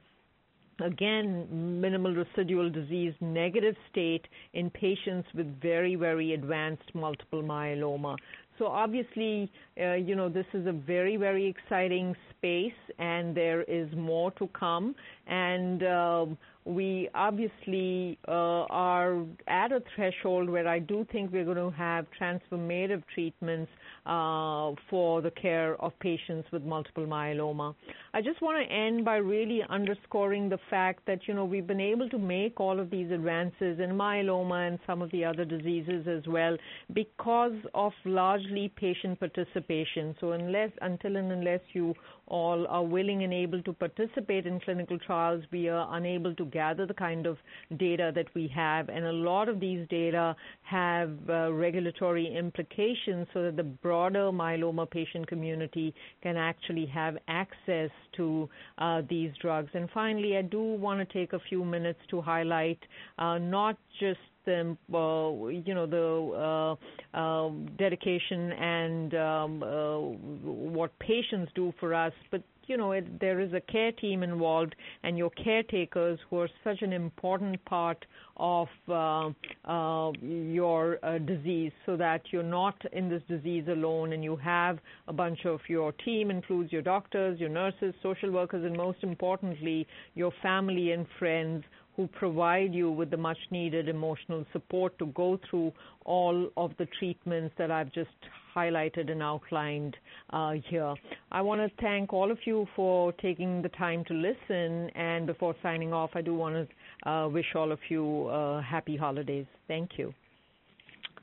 again, 0.81 1.81
minimal 1.81 2.15
residual 2.15 2.71
disease 2.71 3.15
negative 3.21 3.77
state 3.91 4.27
in 4.53 4.71
patients 4.71 5.29
with 5.35 5.61
very, 5.61 5.95
very 5.95 6.35
advanced 6.35 6.95
multiple 6.95 7.43
myeloma. 7.43 8.17
So 8.59 8.67
obviously, 8.67 9.51
uh, 9.81 9.95
you 9.95 10.15
know, 10.15 10.29
this 10.29 10.47
is 10.55 10.67
a 10.67 10.73
very, 10.73 11.17
very 11.17 11.47
exciting 11.47 12.15
space, 12.31 12.73
and 12.99 13.37
there 13.37 13.63
is 13.63 13.89
more 13.97 14.31
to 14.33 14.49
come. 14.49 14.95
And 15.27 15.83
uh, 15.83 16.27
we 16.65 17.09
obviously 17.15 18.17
uh, 18.29 18.65
are 18.71 19.23
at 19.49 19.73
a 19.73 19.83
threshold 19.95 20.49
where 20.49 20.69
I 20.69 20.79
do 20.79 21.05
think 21.11 21.33
we're 21.33 21.45
going 21.45 21.57
to 21.57 21.77
have 21.77 22.07
transformative 22.21 23.03
treatments 23.13 23.71
uh, 24.07 24.71
for 24.89 25.21
the 25.21 25.33
care 25.33 25.75
of 25.83 25.93
patients 25.99 26.49
with 26.53 26.63
multiple 26.63 27.07
myeloma. 27.07 27.75
I 28.17 28.21
just 28.21 28.41
want 28.41 28.65
to 28.65 28.73
end 28.73 29.05
by 29.05 29.17
really 29.17 29.65
underscoring 29.69 30.49
the 30.49 30.61
fact 30.71 31.05
that 31.09 31.27
you 31.27 31.35
know 31.35 31.45
we've 31.45 31.67
been 31.67 31.81
able 31.81 32.09
to 32.11 32.17
make 32.17 32.61
all 32.61 32.79
of 32.79 32.89
these 32.89 33.11
advances 33.11 33.81
in 33.81 33.91
myeloma 33.91 34.69
and 34.69 34.79
some 34.87 35.03
of 35.03 35.11
the 35.11 35.25
other 35.25 35.45
diseases 35.45 36.07
as 36.07 36.25
well 36.29 36.57
because 36.93 37.57
of 37.75 37.93
largely 38.05 38.73
patient 38.77 39.19
participation. 39.19 40.15
So 40.21 40.31
unless 40.31 40.71
until 40.81 41.17
and 41.17 41.33
unless 41.33 41.59
you 41.73 41.93
all 42.29 42.69
are 42.69 42.85
willing 42.85 43.25
and 43.25 43.33
able 43.33 43.61
to 43.63 43.73
participate 43.73 44.47
in 44.47 44.61
clinical 44.61 44.97
trials, 45.01 45.43
we 45.51 45.69
are 45.69 45.89
unable 45.97 46.37
to 46.37 46.45
gather 46.45 46.87
the 46.87 46.95
kind 46.95 47.27
of 47.27 47.37
data 47.79 48.13
that 48.15 48.33
we 48.35 48.47
have. 48.55 48.91
And 48.91 49.07
a 49.07 49.13
lot 49.13 49.49
of 49.49 49.59
these 49.59 49.89
data 49.89 50.37
have 50.63 51.11
uh, 51.29 51.53
regulatory 51.53 52.33
implications 52.33 53.27
so 53.35 53.43
that 53.43 53.57
the 53.57 53.65
broader 53.65 54.31
myeloma 54.31 54.89
patient 54.89 55.27
community 55.27 55.93
can 56.23 56.37
actually 56.37 56.87
have 56.87 57.19
access 57.27 57.91
to 58.17 58.49
uh, 58.79 59.03
these 59.09 59.31
drugs. 59.41 59.71
And 59.75 59.89
finally, 59.93 60.37
I 60.37 60.43
do 60.43 60.63
want 60.63 61.07
to 61.07 61.13
take 61.13 61.33
a 61.33 61.41
few 61.49 61.65
minutes 61.65 62.01
to 62.11 62.21
highlight 62.21 62.79
uh, 63.19 63.39
not 63.39 63.77
just 64.01 64.21
the 64.45 64.77
uh, 64.93 65.49
you 65.49 65.75
know 65.75 65.87
the 65.87 66.77
uh, 67.15 67.17
uh, 67.17 67.51
dedication 67.79 68.53
and 68.53 69.15
um, 69.15 69.63
uh, 69.63 69.99
what 69.99 70.99
patients 70.99 71.51
do 71.55 71.73
for 71.81 71.95
us, 71.95 72.13
but 72.31 72.43
you 72.67 72.77
know 72.77 72.93
it, 72.93 73.21
there 73.21 73.41
is 73.41 73.53
a 73.53 73.61
care 73.61 73.93
team 73.93 74.23
involved 74.23 74.75
and 75.03 75.17
your 75.19 75.31
caretakers 75.31 76.19
who 76.29 76.39
are 76.39 76.49
such 76.63 76.83
an 76.83 76.93
important 76.93 77.65
part 77.65 78.05
of 78.37 78.69
uh, 78.89 79.31
uh, 79.65 80.11
your 80.23 80.99
uh, 81.05 81.19
disease 81.19 81.73
so 81.87 81.97
that 81.97 82.23
you're 82.31 82.43
not 82.43 82.77
in 82.93 83.09
this 83.09 83.23
disease 83.29 83.65
alone 83.69 84.13
and 84.13 84.25
you 84.25 84.37
have 84.37 84.79
a 85.09 85.13
bunch 85.13 85.45
of 85.45 85.61
your 85.69 85.93
team 85.93 86.31
includes 86.31 86.73
your 86.73 86.83
doctors 86.83 87.39
your 87.39 87.49
nurses 87.49 87.95
social 88.03 88.31
workers 88.31 88.65
and 88.65 88.77
most 88.77 88.99
importantly 89.03 89.87
your 90.15 90.33
family 90.43 90.93
and 90.93 91.07
friends 91.19 91.65
who 91.97 92.07
provide 92.09 92.75
you 92.75 92.91
with 92.91 93.11
the 93.11 93.17
much 93.17 93.39
needed 93.51 93.89
emotional 93.89 94.45
support 94.53 94.99
to 94.99 95.07
go 95.07 95.39
through 95.49 95.73
all 96.05 96.51
of 96.57 96.73
the 96.79 96.87
treatments 96.99 97.55
that 97.59 97.71
I've 97.71 97.93
just 97.93 98.11
highlighted 98.55 99.11
and 99.11 99.23
outlined 99.23 99.97
uh, 100.31 100.55
here. 100.69 100.95
I 101.33 101.41
want 101.41 101.61
to 101.61 101.83
thank 101.83 102.13
all 102.13 102.31
of 102.31 102.39
you 102.45 102.67
for 102.75 103.13
taking 103.15 103.63
the 103.63 103.69
time 103.71 104.05
to 104.07 104.15
listen. 104.15 104.91
And 104.95 105.27
before 105.27 105.55
signing 105.63 105.93
off, 105.93 106.11
I 106.15 106.21
do 106.21 106.35
want 106.35 106.69
to 107.05 107.11
uh, 107.11 107.29
wish 107.29 107.47
all 107.55 107.73
of 107.73 107.79
you 107.89 108.27
uh, 108.27 108.63
happy 108.63 108.97
holidays. 108.97 109.47
Thank 109.69 109.93
you. 109.97 110.13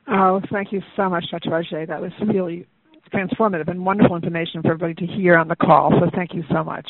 Oh, 0.08 0.40
thank 0.50 0.72
you 0.72 0.82
so 0.96 1.08
much, 1.08 1.24
Dr. 1.30 1.50
Raje. 1.50 1.86
That 1.86 2.00
was 2.00 2.12
really 2.26 2.66
transformative 3.12 3.68
and 3.68 3.84
wonderful 3.84 4.16
information 4.16 4.62
for 4.62 4.72
everybody 4.72 4.94
to 5.06 5.12
hear 5.12 5.36
on 5.36 5.48
the 5.48 5.56
call. 5.56 5.92
So 6.00 6.10
thank 6.14 6.34
you 6.34 6.42
so 6.50 6.64
much. 6.64 6.88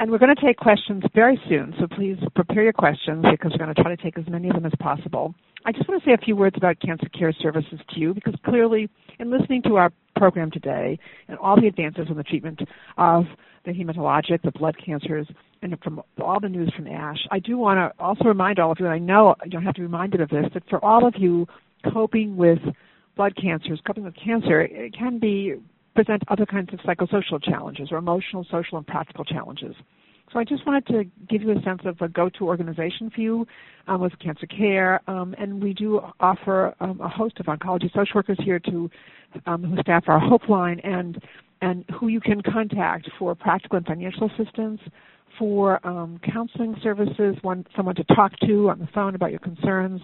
And 0.00 0.12
we're 0.12 0.18
going 0.18 0.34
to 0.34 0.40
take 0.40 0.58
questions 0.58 1.02
very 1.12 1.40
soon, 1.48 1.74
so 1.80 1.88
please 1.88 2.16
prepare 2.36 2.62
your 2.62 2.72
questions 2.72 3.24
because 3.28 3.50
we're 3.52 3.64
going 3.64 3.74
to 3.74 3.82
try 3.82 3.94
to 3.94 4.00
take 4.00 4.16
as 4.16 4.28
many 4.28 4.48
of 4.48 4.54
them 4.54 4.64
as 4.64 4.72
possible. 4.78 5.34
I 5.64 5.72
just 5.72 5.88
want 5.88 6.00
to 6.00 6.08
say 6.08 6.14
a 6.14 6.24
few 6.24 6.36
words 6.36 6.56
about 6.56 6.78
Cancer 6.78 7.08
Care 7.08 7.32
Services 7.32 7.80
to 7.90 8.00
you 8.00 8.14
because 8.14 8.34
clearly, 8.44 8.88
in 9.18 9.28
listening 9.28 9.60
to 9.62 9.74
our 9.74 9.92
program 10.14 10.52
today 10.52 11.00
and 11.26 11.36
all 11.38 11.60
the 11.60 11.66
advances 11.66 12.06
in 12.08 12.16
the 12.16 12.22
treatment 12.22 12.60
of 12.96 13.24
the 13.64 13.72
hematologic, 13.72 14.40
the 14.42 14.52
blood 14.52 14.76
cancers, 14.84 15.26
and 15.62 15.76
from 15.82 16.00
all 16.22 16.38
the 16.38 16.48
news 16.48 16.72
from 16.76 16.86
ASH, 16.86 17.18
I 17.32 17.40
do 17.40 17.58
want 17.58 17.78
to 17.78 18.02
also 18.02 18.24
remind 18.24 18.60
all 18.60 18.70
of 18.70 18.78
you, 18.78 18.86
and 18.86 18.94
I 18.94 18.98
know 18.98 19.34
you 19.44 19.50
don't 19.50 19.64
have 19.64 19.74
to 19.74 19.80
be 19.80 19.86
reminded 19.86 20.20
of 20.20 20.28
this, 20.28 20.44
that 20.54 20.62
for 20.70 20.82
all 20.84 21.08
of 21.08 21.14
you 21.18 21.48
coping 21.92 22.36
with 22.36 22.60
blood 23.16 23.34
cancers, 23.34 23.80
coping 23.84 24.04
with 24.04 24.14
cancer, 24.14 24.60
it 24.60 24.96
can 24.96 25.18
be 25.18 25.54
present 26.04 26.22
other 26.28 26.46
kinds 26.46 26.72
of 26.72 26.78
psychosocial 26.80 27.42
challenges 27.42 27.88
or 27.90 27.98
emotional, 27.98 28.46
social, 28.52 28.78
and 28.78 28.86
practical 28.86 29.24
challenges. 29.24 29.74
So 30.32 30.38
I 30.38 30.44
just 30.44 30.64
wanted 30.64 30.86
to 30.86 31.04
give 31.28 31.42
you 31.42 31.50
a 31.50 31.60
sense 31.62 31.80
of 31.84 32.00
a 32.00 32.06
go-to 32.06 32.46
organization 32.46 33.10
for 33.12 33.20
you 33.20 33.46
um, 33.88 34.00
with 34.00 34.16
cancer 34.20 34.46
care, 34.46 35.00
um, 35.10 35.34
and 35.38 35.60
we 35.60 35.72
do 35.72 36.00
offer 36.20 36.72
um, 36.78 37.00
a 37.00 37.08
host 37.08 37.40
of 37.40 37.46
oncology 37.46 37.92
social 37.92 38.12
workers 38.14 38.38
here 38.44 38.60
to 38.60 38.88
um, 39.46 39.64
who 39.64 39.76
staff 39.80 40.04
our 40.06 40.20
Hope 40.20 40.48
Line 40.48 40.80
and 40.84 41.20
and 41.62 41.84
who 41.98 42.06
you 42.06 42.20
can 42.20 42.40
contact 42.42 43.10
for 43.18 43.34
practical 43.34 43.78
and 43.78 43.86
financial 43.86 44.30
assistance, 44.30 44.80
for 45.36 45.84
um, 45.84 46.20
counseling 46.32 46.76
services, 46.80 47.34
one 47.42 47.66
someone 47.74 47.96
to 47.96 48.04
talk 48.14 48.30
to 48.46 48.70
on 48.70 48.78
the 48.78 48.88
phone 48.94 49.16
about 49.16 49.30
your 49.30 49.40
concerns, 49.40 50.00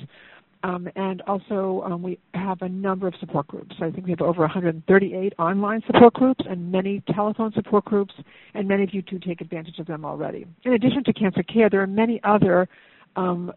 um, 0.65 0.89
and 0.97 1.21
also 1.23 1.83
um, 1.85 2.03
we 2.03 2.19
have 2.33 2.63
a 2.63 2.69
number 2.69 3.07
of 3.07 3.15
support 3.21 3.47
groups. 3.47 3.77
I 3.83 3.91
think 3.91 4.07
we 4.07 4.11
have 4.11 4.23
over 4.23 4.41
138 4.41 5.35
online 5.39 5.83
support 5.87 6.15
groups 6.15 6.43
and 6.49 6.73
many 6.73 7.03
telephone 7.15 7.53
support 7.53 7.85
groups, 7.85 8.15
and 8.55 8.67
many 8.67 8.83
of 8.83 8.95
you 8.95 9.03
do 9.03 9.19
take 9.19 9.43
advantage 9.43 9.79
of 9.79 9.87
them 9.87 10.07
already. 10.07 10.47
In 10.65 10.73
addition 10.73 11.05
to 11.05 11.13
cancer 11.13 11.43
care, 11.43 11.69
there 11.69 11.83
are 11.83 11.87
many 11.87 12.19
other 12.25 12.67
um, 13.15 13.53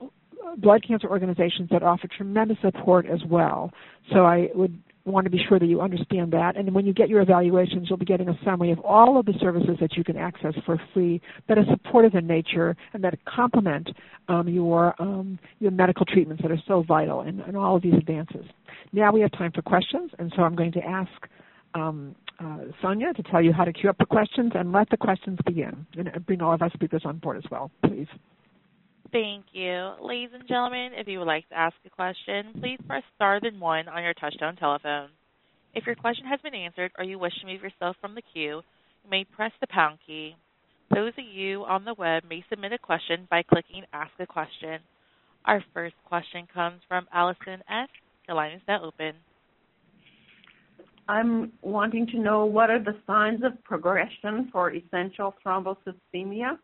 blood 0.57 0.83
cancer 0.85 1.09
organizations 1.09 1.69
that 1.71 1.81
offer 1.81 2.09
tremendous 2.09 2.57
support 2.61 3.05
as 3.05 3.21
well. 3.29 3.71
So 4.11 4.25
I 4.25 4.49
would 4.53 4.77
want 5.11 5.25
to 5.25 5.29
be 5.29 5.43
sure 5.47 5.59
that 5.59 5.65
you 5.65 5.81
understand 5.81 6.31
that. 6.33 6.57
And 6.57 6.73
when 6.73 6.85
you 6.85 6.93
get 6.93 7.09
your 7.09 7.21
evaluations, 7.21 7.89
you'll 7.89 7.97
be 7.97 8.05
getting 8.05 8.29
a 8.29 8.37
summary 8.43 8.71
of 8.71 8.79
all 8.79 9.19
of 9.19 9.25
the 9.25 9.33
services 9.39 9.77
that 9.79 9.95
you 9.95 10.03
can 10.03 10.17
access 10.17 10.53
for 10.65 10.79
free 10.93 11.21
that 11.47 11.57
are 11.57 11.65
supportive 11.69 12.15
in 12.15 12.27
nature 12.27 12.75
and 12.93 13.03
that 13.03 13.17
complement 13.25 13.89
um, 14.27 14.47
your 14.47 14.93
um, 14.99 15.39
your 15.59 15.71
medical 15.71 16.05
treatments 16.05 16.41
that 16.41 16.51
are 16.51 16.61
so 16.67 16.83
vital 16.83 17.21
in, 17.21 17.55
all 17.55 17.75
of 17.77 17.81
these 17.81 17.93
advances. 17.93 18.45
Now 18.93 19.11
we 19.11 19.21
have 19.21 19.31
time 19.31 19.51
for 19.51 19.61
questions, 19.61 20.11
and 20.19 20.31
so 20.35 20.43
I'm 20.43 20.55
going 20.55 20.71
to 20.73 20.85
ask 20.85 21.11
um, 21.73 22.15
uh, 22.39 22.59
Sonia 22.81 23.13
to 23.13 23.23
tell 23.23 23.41
you 23.41 23.51
how 23.51 23.63
to 23.63 23.73
queue 23.73 23.89
up 23.89 23.97
the 23.97 24.05
questions 24.05 24.51
and 24.55 24.71
let 24.71 24.89
the 24.89 24.97
questions 24.97 25.39
begin. 25.45 25.85
And 25.97 26.25
bring 26.25 26.41
all 26.41 26.53
of 26.53 26.61
our 26.61 26.71
speakers 26.71 27.01
on 27.05 27.17
board 27.17 27.37
as 27.37 27.43
well, 27.49 27.71
please. 27.85 28.07
Thank 29.11 29.45
you. 29.53 29.93
Ladies 30.01 30.31
and 30.33 30.47
gentlemen, 30.47 30.91
if 30.95 31.07
you 31.07 31.19
would 31.19 31.27
like 31.27 31.47
to 31.49 31.57
ask 31.57 31.75
a 31.85 31.89
question, 31.89 32.53
please 32.59 32.79
press 32.87 33.03
star 33.15 33.39
then 33.41 33.59
one 33.59 33.87
on 33.87 34.03
your 34.03 34.13
touchtone 34.13 34.59
telephone. 34.59 35.09
If 35.73 35.85
your 35.85 35.95
question 35.95 36.25
has 36.25 36.41
been 36.41 36.53
answered 36.53 36.91
or 36.97 37.05
you 37.05 37.17
wish 37.17 37.33
to 37.39 37.47
move 37.47 37.61
yourself 37.61 37.95
from 38.01 38.15
the 38.15 38.21
queue, 38.33 38.61
you 39.03 39.09
may 39.09 39.23
press 39.23 39.51
the 39.61 39.67
pound 39.67 39.99
key. 40.05 40.35
Those 40.93 41.13
of 41.17 41.25
you 41.25 41.63
on 41.63 41.85
the 41.85 41.93
web 41.93 42.23
may 42.29 42.43
submit 42.49 42.73
a 42.73 42.77
question 42.77 43.27
by 43.29 43.43
clicking 43.43 43.83
Ask 43.93 44.11
a 44.19 44.25
Question. 44.25 44.79
Our 45.45 45.63
first 45.73 45.95
question 46.05 46.47
comes 46.53 46.81
from 46.87 47.07
Allison 47.13 47.61
S. 47.69 47.89
Your 48.27 48.35
line 48.35 48.53
is 48.53 48.61
now 48.67 48.83
open. 48.83 49.13
I'm 51.07 51.53
wanting 51.61 52.07
to 52.07 52.19
know 52.19 52.45
what 52.45 52.69
are 52.69 52.83
the 52.83 52.97
signs 53.05 53.41
of 53.43 53.63
progression 53.63 54.49
for 54.51 54.73
essential 54.73 55.35
thrombocythemia? 55.45 56.57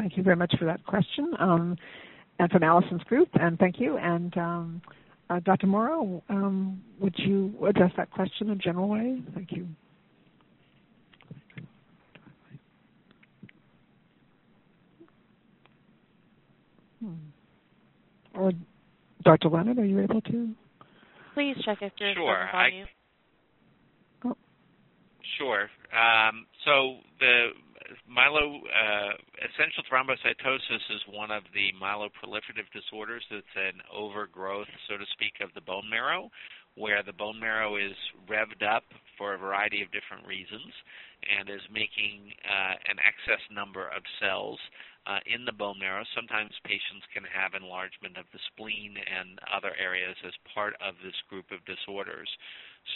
Thank 0.00 0.16
you 0.16 0.22
very 0.22 0.36
much 0.36 0.54
for 0.58 0.64
that 0.64 0.82
question, 0.86 1.34
um, 1.38 1.76
and 2.38 2.50
from 2.50 2.62
Allison's 2.62 3.02
group, 3.02 3.28
and 3.34 3.58
thank 3.58 3.78
you. 3.78 3.98
And 3.98 4.34
um, 4.38 4.82
uh, 5.28 5.40
Dr. 5.40 5.66
Mauro, 5.66 6.22
um, 6.30 6.80
would 6.98 7.14
you 7.18 7.52
address 7.68 7.92
that 7.98 8.10
question 8.10 8.48
in 8.48 8.54
a 8.54 8.56
general 8.56 8.88
way? 8.88 9.20
Thank 9.34 9.52
you. 9.52 9.66
Hmm. 17.04 17.12
Or 18.34 18.52
Dr. 19.22 19.50
Leonard, 19.50 19.78
are 19.78 19.84
you 19.84 20.00
able 20.00 20.22
to? 20.22 20.54
Please 21.34 21.56
check 21.62 21.78
if 21.82 21.92
you're 22.00 22.14
sure. 22.14 22.48
I, 22.50 22.84
oh. 24.24 24.36
Sure. 25.38 25.68
Um, 25.92 26.46
so 26.64 26.96
the 27.18 27.48
myelo 28.06 28.62
uh, 28.62 29.12
essential 29.42 29.82
thrombocytosis 29.90 30.84
is 30.90 31.02
one 31.10 31.30
of 31.30 31.42
the 31.54 31.72
myeloproliferative 31.80 32.70
disorders. 32.72 33.24
It's 33.30 33.56
an 33.56 33.80
overgrowth, 33.92 34.68
so 34.88 34.96
to 34.96 35.04
speak, 35.12 35.40
of 35.42 35.50
the 35.54 35.60
bone 35.60 35.88
marrow, 35.90 36.30
where 36.76 37.02
the 37.02 37.12
bone 37.12 37.38
marrow 37.38 37.76
is 37.76 37.96
revved 38.28 38.62
up 38.62 38.84
for 39.18 39.34
a 39.34 39.38
variety 39.38 39.82
of 39.82 39.90
different 39.90 40.26
reasons 40.26 40.72
and 41.26 41.50
is 41.50 41.62
making 41.72 42.32
uh, 42.46 42.74
an 42.88 42.96
excess 43.02 43.42
number 43.52 43.88
of 43.92 44.02
cells 44.20 44.58
uh, 45.06 45.20
in 45.26 45.44
the 45.44 45.52
bone 45.52 45.78
marrow. 45.78 46.04
Sometimes 46.14 46.52
patients 46.64 47.04
can 47.12 47.24
have 47.26 47.58
enlargement 47.58 48.16
of 48.16 48.24
the 48.32 48.40
spleen 48.52 48.96
and 48.96 49.38
other 49.50 49.72
areas 49.76 50.16
as 50.24 50.32
part 50.54 50.74
of 50.80 50.94
this 51.04 51.16
group 51.28 51.50
of 51.50 51.64
disorders. 51.66 52.28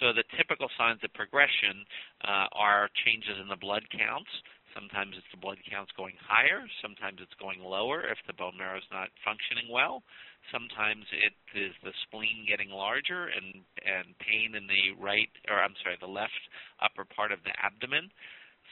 So 0.01 0.12
the 0.16 0.24
typical 0.36 0.68
signs 0.78 1.01
of 1.05 1.12
progression 1.12 1.84
uh, 2.24 2.49
are 2.57 2.88
changes 3.05 3.36
in 3.40 3.49
the 3.49 3.61
blood 3.61 3.84
counts, 3.92 4.30
Sometimes 4.75 5.14
it's 5.16 5.31
the 5.31 5.39
blood 5.39 5.59
counts 5.70 5.95
going 5.97 6.18
higher. 6.18 6.66
Sometimes 6.83 7.22
it's 7.22 7.35
going 7.39 7.62
lower 7.62 8.03
if 8.03 8.18
the 8.27 8.35
bone 8.35 8.59
marrow 8.59 8.77
is 8.77 8.91
not 8.91 9.09
functioning 9.22 9.70
well. 9.70 10.03
Sometimes 10.51 11.07
it 11.14 11.33
is 11.55 11.72
the 11.87 11.95
spleen 12.05 12.45
getting 12.45 12.68
larger 12.68 13.31
and 13.31 13.62
and 13.87 14.18
pain 14.18 14.59
in 14.59 14.66
the 14.66 14.93
right 14.99 15.31
or 15.49 15.62
I'm 15.62 15.79
sorry 15.81 15.97
the 16.01 16.11
left 16.11 16.43
upper 16.83 17.07
part 17.07 17.31
of 17.31 17.39
the 17.47 17.55
abdomen. 17.62 18.11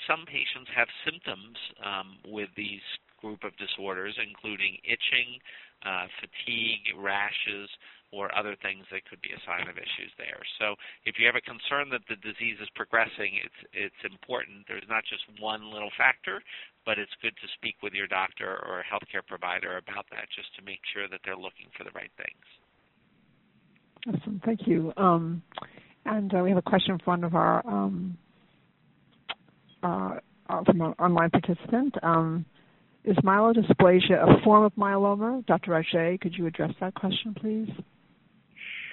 Some 0.08 0.26
patients 0.26 0.68
have 0.74 0.88
symptoms 1.06 1.56
um, 1.84 2.18
with 2.26 2.50
these 2.56 2.82
group 3.22 3.44
of 3.44 3.54
disorders, 3.56 4.18
including 4.18 4.76
itching, 4.82 5.38
uh, 5.86 6.10
fatigue, 6.18 6.90
rashes, 6.98 7.70
or 8.12 8.28
other 8.36 8.54
things 8.60 8.84
that 8.92 9.08
could 9.08 9.20
be 9.24 9.32
a 9.32 9.40
sign 9.48 9.66
of 9.66 9.80
issues 9.80 10.12
there. 10.20 10.38
So 10.60 10.76
if 11.08 11.16
you 11.16 11.24
have 11.24 11.34
a 11.34 11.40
concern 11.40 11.88
that 11.96 12.04
the 12.12 12.20
disease 12.20 12.60
is 12.60 12.68
progressing, 12.76 13.40
it's 13.40 13.60
it's 13.72 14.02
important. 14.04 14.68
There's 14.68 14.86
not 14.86 15.02
just 15.08 15.24
one 15.40 15.72
little 15.72 15.90
factor, 15.96 16.44
but 16.84 17.00
it's 17.00 17.12
good 17.24 17.32
to 17.40 17.48
speak 17.56 17.80
with 17.82 17.96
your 17.96 18.06
doctor 18.06 18.60
or 18.68 18.84
healthcare 18.84 19.24
provider 19.26 19.80
about 19.80 20.04
that 20.12 20.28
just 20.36 20.54
to 20.56 20.62
make 20.62 20.84
sure 20.92 21.08
that 21.08 21.24
they're 21.24 21.40
looking 21.40 21.72
for 21.72 21.84
the 21.84 21.94
right 21.96 22.12
things. 22.20 22.44
Awesome, 24.06 24.40
thank 24.44 24.68
you. 24.68 24.92
Um, 24.96 25.42
and 26.04 26.34
uh, 26.34 26.44
we 26.44 26.50
have 26.50 26.58
a 26.58 26.62
question 26.62 27.00
from 27.02 27.22
one 27.22 27.24
of 27.24 27.34
our 27.34 27.66
um, 27.66 28.18
uh, 29.82 30.18
uh 30.50 30.64
from 30.64 30.80
an 30.80 30.94
online 30.98 31.30
participant. 31.30 31.96
Um, 32.02 32.44
is 33.04 33.16
myelodysplasia 33.24 34.14
a 34.14 34.44
form 34.44 34.64
of 34.64 34.72
myeloma? 34.74 35.44
Dr. 35.46 35.72
Raje, 35.72 36.20
could 36.20 36.34
you 36.36 36.46
address 36.46 36.70
that 36.80 36.94
question, 36.94 37.34
please? 37.34 37.68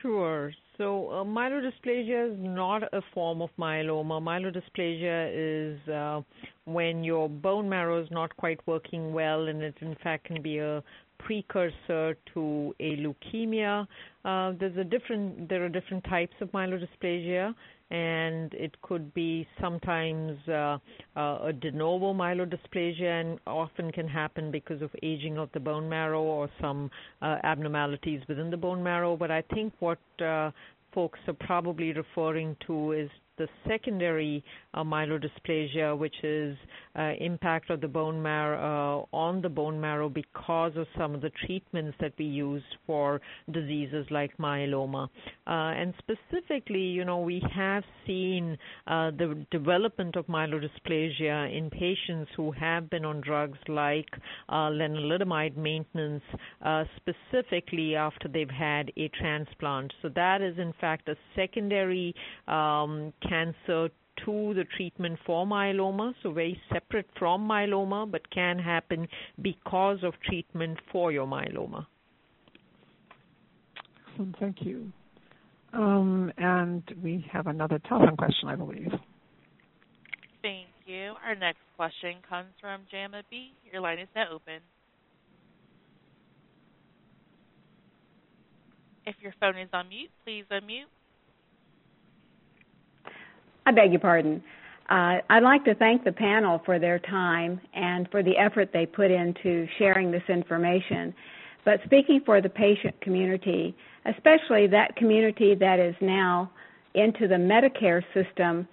Sure. 0.02 0.54
So 0.78 1.10
uh, 1.10 1.24
myelodysplasia 1.26 2.32
is 2.32 2.38
not 2.40 2.84
a 2.94 3.02
form 3.14 3.42
of 3.42 3.50
myeloma. 3.60 4.22
Myelodysplasia 4.22 5.32
is 5.34 5.90
uh, 5.90 6.22
when 6.66 7.04
your 7.04 7.28
bone 7.28 7.68
marrow 7.68 8.02
is 8.02 8.10
not 8.10 8.36
quite 8.38 8.66
working 8.66 9.12
well, 9.12 9.48
and 9.48 9.62
it 9.62 9.76
in 9.82 9.96
fact 10.02 10.26
can 10.26 10.42
be 10.42 10.60
a 10.60 10.82
precursor 11.20 12.16
to 12.34 12.74
a 12.80 12.98
leukemia. 12.98 13.88
Uh, 14.26 14.54
there's 14.60 14.78
a 14.78 14.84
different. 14.84 15.48
There 15.50 15.64
are 15.64 15.70
different 15.70 16.04
types 16.06 16.34
of 16.42 16.52
myelodysplasia, 16.52 17.54
and 17.92 18.54
it 18.54 18.80
could 18.82 19.14
be 19.14 19.48
sometimes 19.62 20.38
uh, 20.48 20.78
uh, 21.16 21.40
a 21.44 21.54
de 21.54 21.72
novo 21.72 22.14
myelodysplasia 22.14 23.22
and 23.22 23.40
often 23.48 23.92
can 23.92 24.08
happen 24.08 24.52
because 24.52 24.82
of 24.82 24.90
aging 25.04 25.38
of 25.38 25.50
the 25.54 25.60
bone 25.60 25.88
marrow 25.88 26.22
or 26.22 26.50
some 26.62 26.90
uh, 27.22 27.38
abnormalities 27.44 28.22
within 28.28 28.50
the 28.50 28.58
bone 28.58 28.84
marrow. 28.84 29.16
But 29.16 29.32
I 29.32 29.42
think 29.54 29.74
what 29.80 30.00
uh, 30.24 30.52
folks 30.94 31.20
are 31.28 31.34
probably 31.34 31.94
referring 31.94 32.56
to 32.68 32.92
is 32.94 33.10
the 33.38 33.48
secondary 33.68 34.44
uh, 34.74 34.84
myelodysplasia, 34.84 35.98
which 35.98 36.16
is 36.24 36.56
uh, 36.98 37.12
impact 37.20 37.70
of 37.70 37.82
the 37.82 37.88
bone 37.88 38.22
marrow 38.22 39.08
uh, 39.12 39.16
on 39.16 39.42
the 39.42 39.50
bone 39.50 39.80
marrow 39.80 40.10
because 40.10 40.72
of 40.76 40.86
some 40.98 41.16
of 41.16 41.22
the 41.22 41.32
treatments 41.46 41.98
that 42.00 42.14
we 42.18 42.26
use 42.26 42.64
for 42.86 43.22
diseases 43.52 44.06
like 44.12 44.36
myeloma. 44.38 45.08
Uh, 45.48 45.50
and 45.50 45.94
specifically, 45.98 46.82
you 46.82 47.06
know, 47.06 47.20
we 47.20 47.42
have 47.54 47.84
seen 48.06 48.58
the 48.88 49.46
development 49.52 50.16
of 50.16 50.26
myelodysplasia 50.28 51.56
in 51.56 51.70
patients 51.70 52.30
who 52.36 52.52
have 52.52 52.90
been 52.90 53.06
on 53.06 53.22
drugs 53.22 53.58
like 53.68 54.08
lenalidomide 54.50 55.56
maintenance, 55.58 56.24
specifically 56.98 57.96
after 57.96 58.28
they've 58.28 58.50
had 58.50 58.92
a 58.98 59.08
transplant. 59.10 59.92
So 60.02 60.10
that 60.16 60.42
is 60.42 60.58
in 60.58 60.74
fact 60.80 61.08
a 61.10 61.16
secondary 61.36 62.14
um, 62.48 63.14
cancer 63.28 63.90
to 64.26 64.54
the 64.54 64.66
treatment 64.76 65.20
for 65.26 65.46
myeloma, 65.46 66.14
so 66.22 66.32
very 66.32 66.60
separate 66.72 67.08
from 67.18 67.48
myeloma, 67.48 68.10
but 68.10 68.30
can 68.32 68.60
happen 68.60 69.08
because 69.42 70.00
of 70.04 70.14
treatment 70.26 70.78
for 70.92 71.12
your 71.12 71.28
myeloma. 71.28 71.86
Excellent, 74.10 74.36
thank 74.40 74.58
you. 74.62 74.92
Um, 75.74 76.32
and 76.38 76.84
we 77.04 77.26
have 77.32 77.48
another 77.48 77.80
telephone 77.88 78.18
question, 78.18 78.50
I 78.50 78.56
believe. 78.56 78.92
Thank 80.42 80.68
you. 80.86 81.14
Our 81.26 81.36
next 81.36 81.60
question 81.76 82.16
comes 82.28 82.50
from 82.60 82.82
Jama 82.92 83.24
B. 83.30 83.52
Your 83.72 83.82
line 83.82 84.00
is 84.00 84.08
now 84.16 84.26
open. 84.34 84.62
If 89.06 89.16
your 89.22 89.34
phone 89.40 89.58
is 89.58 89.70
on 89.74 89.90
mute, 89.90 90.12
please 90.24 90.46
unmute. 90.52 90.90
I 93.70 93.72
beg 93.72 93.92
your 93.92 94.00
pardon. 94.00 94.42
Uh, 94.90 95.18
I'd 95.30 95.44
like 95.44 95.64
to 95.66 95.76
thank 95.76 96.04
the 96.04 96.12
panel 96.12 96.60
for 96.66 96.80
their 96.80 96.98
time 96.98 97.62
and 97.76 98.10
for 98.10 98.24
the 98.24 98.36
effort 98.36 98.72
they 98.74 98.88
put 98.88 99.12
into 99.12 99.68
sharing 99.78 100.10
this 100.10 100.24
information. 100.28 101.14
But 101.66 101.80
speaking 101.86 102.22
for 102.26 102.42
the 102.42 102.50
patient 102.50 103.00
community, 103.02 103.78
especially 104.06 104.66
that 104.66 104.96
community 104.96 105.54
that 105.54 105.78
is 105.80 105.94
now 106.02 106.50
into 106.96 107.28
the 107.28 107.36
Medicare 107.36 108.02
system, 108.12 108.68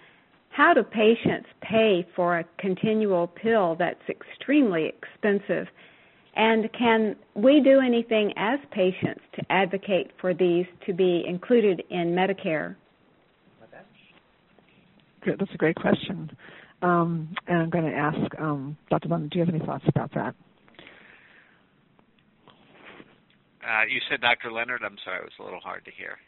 how 0.49 0.73
do 0.73 0.83
patients 0.83 1.51
pay 1.61 2.07
for 2.17 2.39
a 2.39 2.45
continual 2.59 3.27
pill 3.27 3.77
that's 3.79 4.01
extremely 4.09 4.87
expensive? 4.87 5.67
And 6.37 6.73
can 6.73 7.17
we 7.35 7.61
do 7.61 7.81
anything 7.81 8.33
as 8.39 8.59
patients 8.71 9.21
to 9.35 9.43
advocate 9.53 10.13
for 10.23 10.33
these 10.33 10.65
to 10.87 10.95
be 10.95 11.23
included 11.29 11.83
in 11.91 12.15
Medicare? 12.15 12.77
That's 15.39 15.55
a 15.55 15.59
great 15.59 15.77
question. 15.77 16.31
Um, 16.83 17.35
and 17.47 17.63
I'm 17.63 17.71
going 17.71 17.85
to 17.85 17.97
ask 17.97 18.19
um, 18.39 18.77
Dr. 18.91 19.09
London, 19.09 19.29
do 19.31 19.39
you 19.39 19.45
have 19.45 19.55
any 19.55 19.65
thoughts 19.65 19.85
about 19.89 20.13
that? 20.15 20.35
Uh, 23.67 23.85
you 23.91 24.01
said 24.09 24.21
Dr. 24.21 24.53
Leonard. 24.53 24.83
I'm 24.85 24.97
sorry, 25.05 25.19
it 25.19 25.25
was 25.25 25.33
a 25.41 25.43
little 25.43 25.61
hard 25.61 25.85
to 25.87 25.91
hear. 25.91 26.19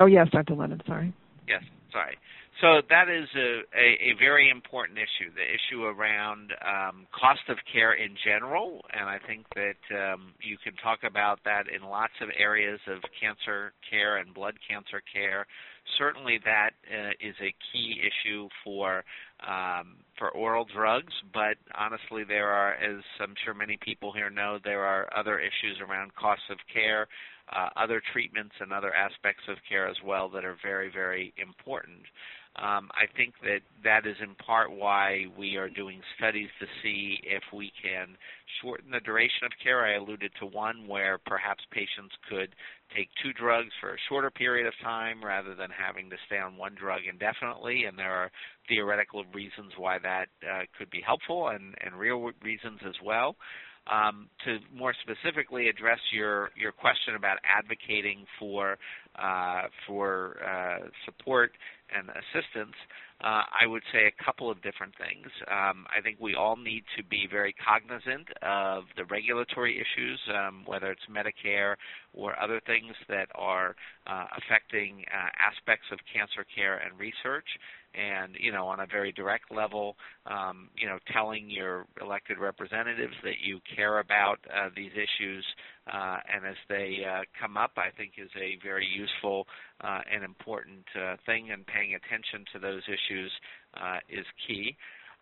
Oh 0.00 0.06
yes, 0.06 0.28
Dr. 0.32 0.54
Leonard. 0.54 0.82
Sorry. 0.86 1.12
Yes, 1.46 1.62
sorry. 1.92 2.16
So 2.60 2.80
that 2.88 3.10
is 3.10 3.28
a, 3.36 3.66
a, 3.76 4.14
a 4.14 4.18
very 4.18 4.48
important 4.48 4.98
issue, 4.98 5.28
the 5.34 5.42
issue 5.42 5.84
around 5.84 6.52
um, 6.62 7.06
cost 7.12 7.42
of 7.48 7.58
care 7.70 7.92
in 7.92 8.14
general, 8.24 8.80
and 8.92 9.08
I 9.08 9.18
think 9.26 9.44
that 9.54 9.82
um, 9.92 10.32
you 10.40 10.56
can 10.62 10.72
talk 10.82 11.00
about 11.02 11.40
that 11.44 11.64
in 11.68 11.82
lots 11.82 12.14
of 12.22 12.28
areas 12.38 12.78
of 12.86 13.02
cancer 13.20 13.72
care 13.90 14.18
and 14.18 14.32
blood 14.32 14.54
cancer 14.66 15.02
care. 15.12 15.46
Certainly, 15.98 16.40
that 16.44 16.70
uh, 16.90 17.10
is 17.20 17.34
a 17.40 17.54
key 17.72 18.00
issue 18.00 18.48
for 18.64 19.04
um, 19.46 19.96
for 20.18 20.30
oral 20.30 20.64
drugs, 20.64 21.12
but 21.32 21.56
honestly, 21.76 22.24
there 22.24 22.48
are, 22.48 22.74
as 22.74 23.02
I'm 23.20 23.34
sure 23.44 23.52
many 23.52 23.78
people 23.80 24.12
here 24.12 24.30
know, 24.30 24.58
there 24.64 24.84
are 24.84 25.08
other 25.16 25.38
issues 25.38 25.80
around 25.86 26.14
cost 26.14 26.42
of 26.50 26.58
care, 26.72 27.08
uh, 27.54 27.68
other 27.76 28.00
treatments, 28.12 28.54
and 28.60 28.72
other 28.72 28.94
aspects 28.94 29.42
of 29.48 29.56
care 29.68 29.86
as 29.88 29.96
well 30.04 30.28
that 30.30 30.44
are 30.44 30.56
very, 30.62 30.90
very 30.90 31.34
important. 31.36 32.02
Um, 32.56 32.88
I 32.94 33.06
think 33.16 33.34
that 33.42 33.60
that 33.82 34.06
is 34.06 34.16
in 34.22 34.36
part 34.36 34.70
why 34.70 35.26
we 35.36 35.56
are 35.56 35.68
doing 35.68 36.00
studies 36.16 36.48
to 36.60 36.66
see 36.82 37.18
if 37.24 37.42
we 37.52 37.72
can 37.82 38.16
shorten 38.62 38.92
the 38.92 39.00
duration 39.00 39.44
of 39.44 39.50
care. 39.60 39.84
I 39.84 39.96
alluded 39.96 40.30
to 40.38 40.46
one 40.46 40.86
where 40.86 41.18
perhaps 41.26 41.64
patients 41.72 42.14
could 42.30 42.54
take 42.94 43.08
two 43.20 43.32
drugs 43.32 43.70
for 43.80 43.94
a 43.94 43.98
shorter 44.08 44.30
period 44.30 44.68
of 44.68 44.74
time 44.84 45.24
rather 45.24 45.56
than 45.56 45.70
having 45.70 46.08
to 46.10 46.16
stay 46.26 46.38
on 46.38 46.56
one 46.56 46.76
drug 46.78 47.00
indefinitely, 47.10 47.84
and 47.86 47.98
there 47.98 48.12
are 48.12 48.30
theoretical 48.68 49.24
reasons 49.34 49.72
why 49.76 49.98
that 49.98 50.26
uh, 50.48 50.62
could 50.78 50.90
be 50.90 51.02
helpful 51.04 51.48
and, 51.48 51.74
and 51.84 51.98
real 51.98 52.30
reasons 52.40 52.78
as 52.86 52.94
well. 53.04 53.36
Um, 53.86 54.30
to 54.46 54.60
more 54.74 54.94
specifically 55.02 55.68
address 55.68 55.98
your, 56.10 56.48
your 56.56 56.72
question 56.72 57.16
about 57.16 57.36
advocating 57.44 58.24
for 58.38 58.78
uh, 59.16 59.64
for 59.86 60.38
uh, 60.42 60.88
support 61.04 61.52
and 61.96 62.08
assistance, 62.10 62.74
uh, 63.22 63.42
I 63.60 63.66
would 63.66 63.82
say 63.92 64.06
a 64.06 64.24
couple 64.24 64.50
of 64.50 64.60
different 64.62 64.94
things. 64.98 65.30
Um, 65.48 65.86
I 65.96 66.02
think 66.02 66.18
we 66.20 66.34
all 66.34 66.56
need 66.56 66.84
to 66.96 67.04
be 67.04 67.26
very 67.30 67.54
cognizant 67.54 68.28
of 68.42 68.84
the 68.96 69.04
regulatory 69.06 69.76
issues, 69.80 70.20
um, 70.34 70.64
whether 70.66 70.90
it's 70.90 71.06
Medicare 71.10 71.76
or 72.12 72.38
other 72.38 72.60
things 72.66 72.94
that 73.08 73.28
are 73.34 73.76
uh, 74.06 74.24
affecting 74.36 75.04
uh, 75.08 75.30
aspects 75.38 75.86
of 75.92 75.98
cancer 76.12 76.44
care 76.54 76.78
and 76.78 76.98
research. 76.98 77.46
And 77.94 78.34
you 78.38 78.50
know, 78.50 78.66
on 78.66 78.80
a 78.80 78.86
very 78.86 79.12
direct 79.12 79.52
level, 79.54 79.96
um, 80.26 80.68
you 80.76 80.88
know, 80.88 80.98
telling 81.12 81.48
your 81.48 81.86
elected 82.02 82.38
representatives 82.38 83.14
that 83.22 83.38
you 83.40 83.60
care 83.76 84.00
about 84.00 84.40
uh, 84.52 84.68
these 84.74 84.90
issues 84.92 85.44
uh, 85.92 86.18
and 86.32 86.46
as 86.46 86.56
they 86.68 87.04
uh, 87.04 87.22
come 87.40 87.56
up, 87.56 87.72
I 87.76 87.90
think 87.96 88.12
is 88.16 88.30
a 88.36 88.58
very 88.64 88.86
useful 88.86 89.46
uh, 89.82 90.00
and 90.12 90.24
important 90.24 90.84
uh, 90.96 91.16
thing, 91.26 91.50
and 91.50 91.66
paying 91.66 91.94
attention 91.94 92.44
to 92.52 92.58
those 92.58 92.82
issues 92.88 93.32
uh, 93.74 93.98
is 94.08 94.26
key. 94.46 94.76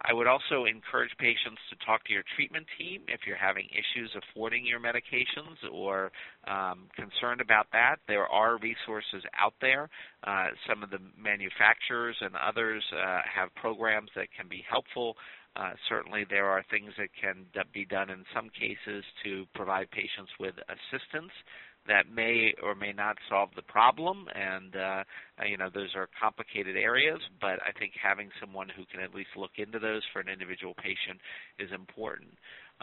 I 0.04 0.12
would 0.12 0.26
also 0.26 0.64
encourage 0.64 1.12
patients 1.18 1.60
to 1.70 1.76
talk 1.86 2.04
to 2.06 2.12
your 2.12 2.24
treatment 2.34 2.66
team 2.76 3.02
if 3.06 3.20
you're 3.26 3.36
having 3.36 3.66
issues 3.70 4.10
affording 4.16 4.66
your 4.66 4.80
medications 4.80 5.62
or 5.70 6.10
um, 6.48 6.88
concerned 6.96 7.40
about 7.40 7.66
that. 7.72 7.96
There 8.08 8.26
are 8.26 8.58
resources 8.58 9.22
out 9.38 9.54
there. 9.60 9.88
Uh, 10.26 10.48
some 10.68 10.82
of 10.82 10.90
the 10.90 10.98
manufacturers 11.16 12.16
and 12.20 12.34
others 12.34 12.82
uh, 12.92 13.20
have 13.32 13.54
programs 13.54 14.10
that 14.16 14.26
can 14.36 14.48
be 14.48 14.64
helpful. 14.68 15.16
Uh, 15.55 15.72
certainly, 15.88 16.24
there 16.28 16.46
are 16.46 16.64
things 16.70 16.92
that 16.98 17.09
can 17.20 17.44
be 17.74 17.84
done 17.84 18.09
in 18.11 18.24
some 18.34 18.48
cases 18.48 19.05
to 19.22 19.46
provide 19.55 19.90
patients 19.90 20.32
with 20.40 20.55
assistance 20.68 21.32
that 21.86 22.11
may 22.14 22.55
or 22.62 22.74
may 22.74 22.92
not 22.92 23.16
solve 23.28 23.50
the 23.57 23.62
problem. 23.62 24.26
And 24.34 24.76
uh, 24.76 25.05
you 25.46 25.57
know 25.57 25.70
those 25.72 25.94
are 25.94 26.09
complicated 26.20 26.76
areas 26.76 27.20
but 27.40 27.59
i 27.66 27.72
think 27.78 27.92
having 28.00 28.30
someone 28.40 28.68
who 28.68 28.84
can 28.86 29.00
at 29.00 29.14
least 29.14 29.30
look 29.36 29.53
into 29.57 29.78
those 29.78 30.03
for 30.12 30.20
an 30.20 30.28
individual 30.28 30.74
patient 30.74 31.18
is 31.59 31.70
important 31.72 32.30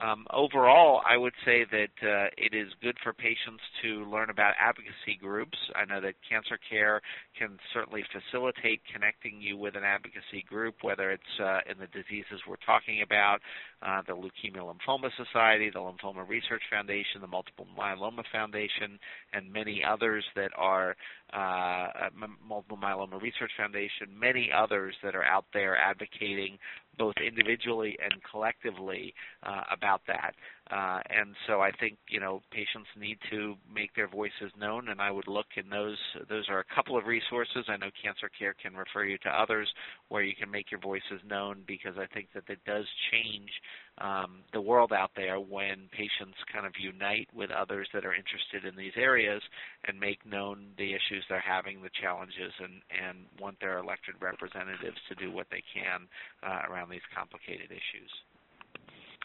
um, 0.02 0.26
overall, 0.32 1.02
I 1.08 1.18
would 1.18 1.34
say 1.46 1.66
that 1.72 1.96
uh, 2.02 2.28
it 2.38 2.54
is 2.54 2.72
good 2.82 2.98
for 3.04 3.12
patients 3.14 3.62
to 3.84 4.06
learn 4.10 4.30
about 4.30 4.54
advocacy 4.60 5.18
groups. 5.20 5.58
I 5.76 5.86
know 5.86 6.00
that 6.02 6.16
Cancer 6.28 6.58
Care 6.70 7.02
can 7.38 7.58
certainly 7.74 8.04
facilitate 8.12 8.82
connecting 8.94 9.42
you 9.42 9.58
with 9.58 9.76
an 9.76 9.84
advocacy 9.84 10.46
group, 10.48 10.76
whether 10.82 11.12
it's 11.12 11.40
uh, 11.40 11.60
in 11.70 11.78
the 11.80 11.88
diseases 11.88 12.40
we're 12.48 12.64
talking 12.66 13.02
about, 13.02 13.40
uh, 13.82 14.02
the 14.08 14.14
Leukemia 14.14 14.64
Lymphoma 14.64 15.10
Society, 15.18 15.70
the 15.70 15.80
Lymphoma 15.80 16.28
Research 16.28 16.64
Foundation, 16.70 17.22
the 17.22 17.28
Multiple 17.28 17.68
Myeloma 17.78 18.24
Foundation, 18.32 19.00
and 19.34 19.52
many 19.52 19.84
others 19.84 20.24
that 20.36 20.52
are 20.58 20.96
uh, 21.34 22.10
Multiple 22.48 22.78
Myeloma 22.78 23.22
Research 23.22 23.52
Foundation, 23.58 24.08
many 24.18 24.50
others 24.56 24.96
that 25.04 25.16
are 25.16 25.24
out 25.24 25.46
there 25.54 25.78
advocating 25.78 26.58
both 26.98 27.16
individually 27.26 27.98
and 28.04 28.14
collectively 28.30 29.14
uh, 29.44 29.62
about 29.72 30.02
that. 30.08 30.36
Uh, 30.72 31.00
and 31.10 31.34
so 31.48 31.62
I 31.62 31.72
think 31.72 31.98
you 32.08 32.20
know 32.20 32.42
patients 32.52 32.90
need 32.96 33.18
to 33.32 33.56
make 33.74 33.96
their 33.96 34.08
voices 34.08 34.52
known, 34.60 34.90
and 34.90 35.02
I 35.02 35.10
would 35.10 35.28
look 35.28 35.48
in 35.58 35.70
those. 35.70 35.98
Those 36.30 36.46
are 36.48 36.60
a 36.60 36.76
couple 36.76 36.96
of 36.96 37.08
resources. 37.08 37.66
I 37.68 37.78
know 37.78 37.90
Cancer 38.02 38.30
Care 38.38 38.54
can 38.54 38.76
refer 38.76 39.04
you 39.04 39.18
to 39.20 39.30
others 39.30 39.68
where 40.10 40.22
you 40.22 40.36
can 40.36 40.52
make 40.52 40.70
your 40.70 40.80
voices 40.80 41.22
known 41.28 41.64
because 41.66 41.96
I 41.98 42.06
think 42.14 42.28
that 42.36 42.44
it 42.50 42.60
does 42.68 42.86
change 43.12 43.50
um, 43.98 44.46
the 44.54 44.62
world 44.62 44.94
out 44.94 45.12
there 45.16 45.40
when 45.40 45.90
patients 45.92 46.38
kind 46.54 46.68
of 46.68 46.74
unite 46.80 47.28
with 47.34 47.50
others 47.50 47.88
that 47.94 48.06
are 48.06 48.14
interested 48.14 48.64
in 48.64 48.76
these 48.78 48.94
areas 48.96 49.42
and 49.88 50.00
make 50.00 50.24
known 50.24 50.68
the 50.78 50.94
issues 50.94 51.26
they're 51.30 51.42
having, 51.42 51.82
the 51.82 51.90
challenges, 52.00 52.54
and 52.62 52.82
and 52.94 53.26
want 53.42 53.60
their 53.60 53.80
elected 53.80 54.14
representatives 54.22 54.98
to 55.10 55.16
do 55.16 55.32
what 55.32 55.48
they 55.50 55.64
can 55.74 56.06
uh, 56.46 56.70
around 56.70 56.90
these 56.90 57.06
complicated 57.16 57.72
issues. 57.72 58.12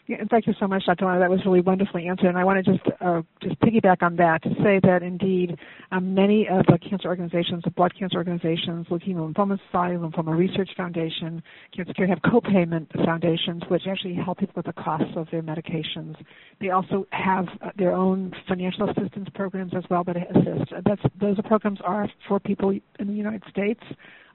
Yeah, 0.07 0.17
thank 0.29 0.45
you 0.45 0.53
so 0.59 0.67
much, 0.67 0.85
Dr. 0.85 1.05
Lana. 1.05 1.19
That 1.19 1.31
was 1.31 1.39
really 1.45 1.61
wonderfully 1.61 2.07
answered. 2.07 2.27
And 2.27 2.37
I 2.37 2.43
want 2.43 2.63
to 2.63 2.71
just 2.71 2.85
uh, 3.01 3.23
just 3.41 3.59
piggyback 3.61 4.03
on 4.03 4.15
that 4.17 4.43
to 4.43 4.49
say 4.61 4.79
that 4.83 5.01
indeed 5.01 5.57
um, 5.91 6.13
many 6.13 6.47
of 6.47 6.63
the 6.67 6.77
cancer 6.77 7.07
organizations, 7.07 7.63
the 7.63 7.71
blood 7.71 7.91
cancer 7.97 8.17
organizations, 8.17 8.85
Leukemia 8.87 9.33
Lymphoma 9.33 9.59
Society, 9.65 9.95
Lymphoma 9.95 10.37
Research 10.37 10.69
Foundation, 10.77 11.41
Cancer 11.75 11.93
Care 11.93 12.05
have 12.05 12.19
co-payment 12.29 12.91
foundations 13.03 13.63
which 13.67 13.83
actually 13.89 14.13
help 14.13 14.37
people 14.37 14.53
with 14.57 14.67
the 14.67 14.73
costs 14.73 15.11
of 15.15 15.27
their 15.31 15.41
medications. 15.41 16.15
They 16.61 16.69
also 16.69 17.07
have 17.09 17.47
uh, 17.63 17.71
their 17.75 17.93
own 17.93 18.31
financial 18.47 18.87
assistance 18.87 19.29
programs 19.33 19.73
as 19.75 19.85
well 19.89 20.03
that 20.03 20.17
assist. 20.17 20.71
That's, 20.85 21.01
those 21.19 21.37
programs 21.47 21.79
are 21.83 22.07
for 22.27 22.39
people 22.39 22.69
in 22.99 23.07
the 23.07 23.13
United 23.13 23.41
States. 23.49 23.81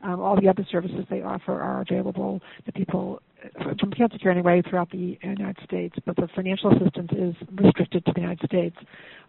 Um, 0.02 0.18
all 0.18 0.40
the 0.40 0.48
other 0.48 0.66
services 0.70 1.04
they 1.10 1.22
offer 1.22 1.60
are 1.60 1.82
available 1.82 2.40
to 2.64 2.72
people 2.72 3.20
from 3.78 3.90
cancer 3.92 4.18
care 4.18 4.32
anyway 4.32 4.62
throughout 4.68 4.90
the 4.90 5.18
United 5.22 5.56
States, 5.64 5.96
but 6.04 6.16
the 6.16 6.28
financial 6.34 6.70
assistance 6.72 7.10
is 7.12 7.34
restricted 7.52 8.04
to 8.04 8.12
the 8.14 8.20
United 8.20 8.44
States. 8.46 8.76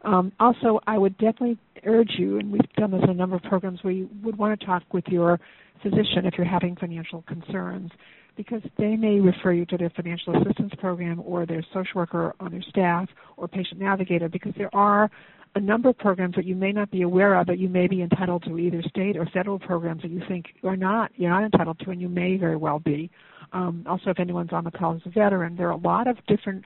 Um, 0.04 0.32
also, 0.40 0.80
I 0.88 0.98
would 0.98 1.18
definitely 1.18 1.58
urge 1.86 2.12
you, 2.18 2.40
and 2.40 2.52
we've 2.52 2.62
done 2.78 2.92
this 2.92 3.02
in 3.04 3.10
a 3.10 3.14
number 3.14 3.36
of 3.36 3.44
programs, 3.44 3.84
where 3.84 3.94
you 3.94 4.10
would 4.24 4.38
want 4.38 4.60
to 4.60 4.66
talk 4.66 4.84
with 4.94 5.06
your 5.08 5.40
physician 5.82 6.26
if 6.26 6.34
you're 6.38 6.46
having 6.46 6.76
financial 6.76 7.24
concerns, 7.24 7.92
because 8.36 8.62
they 8.78 8.96
may 8.96 9.20
refer 9.20 9.52
you 9.52 9.66
to 9.68 9.78
their 9.78 9.90
financial 9.92 10.36
assistance 10.42 10.74
program 10.80 11.22
or 11.26 11.46
their 11.46 11.64
social 11.74 11.92
worker 11.96 12.34
on 12.40 12.52
their 12.52 12.64
staff 12.64 13.08
or 13.38 13.48
patient 13.48 13.80
navigator, 13.80 14.30
because 14.30 14.54
there 14.58 14.74
are 14.76 15.10
a 15.56 15.60
number 15.60 15.90
of 15.90 15.98
programs 15.98 16.36
that 16.36 16.46
you 16.46 16.56
may 16.56 16.72
not 16.72 16.90
be 16.92 17.02
aware 17.02 17.36
of 17.36 17.46
but 17.46 17.60
you 17.60 17.68
may 17.68 17.86
be 17.86 18.02
entitled 18.02 18.42
to 18.44 18.58
either 18.58 18.82
state 18.84 19.18
or 19.18 19.26
federal 19.34 19.60
programs 19.60 20.02
that 20.02 20.10
you 20.10 20.22
think 20.30 20.46
are 20.64 20.78
not 20.78 21.12
you're 21.18 21.30
not 21.30 21.44
entitled 21.44 21.78
to 21.80 21.92
and 21.92 22.00
you 22.00 22.08
may 22.08 22.38
very 22.38 22.56
well 22.56 22.80
be 22.80 23.12
um, 23.54 23.86
also, 23.88 24.10
if 24.10 24.20
anyone's 24.20 24.54
on 24.54 24.64
the 24.64 24.72
call 24.72 24.96
as 24.96 25.02
a 25.06 25.10
veteran, 25.10 25.56
there 25.56 25.68
are 25.68 25.72
a 25.72 25.78
lot 25.78 26.08
of 26.08 26.18
different 26.28 26.66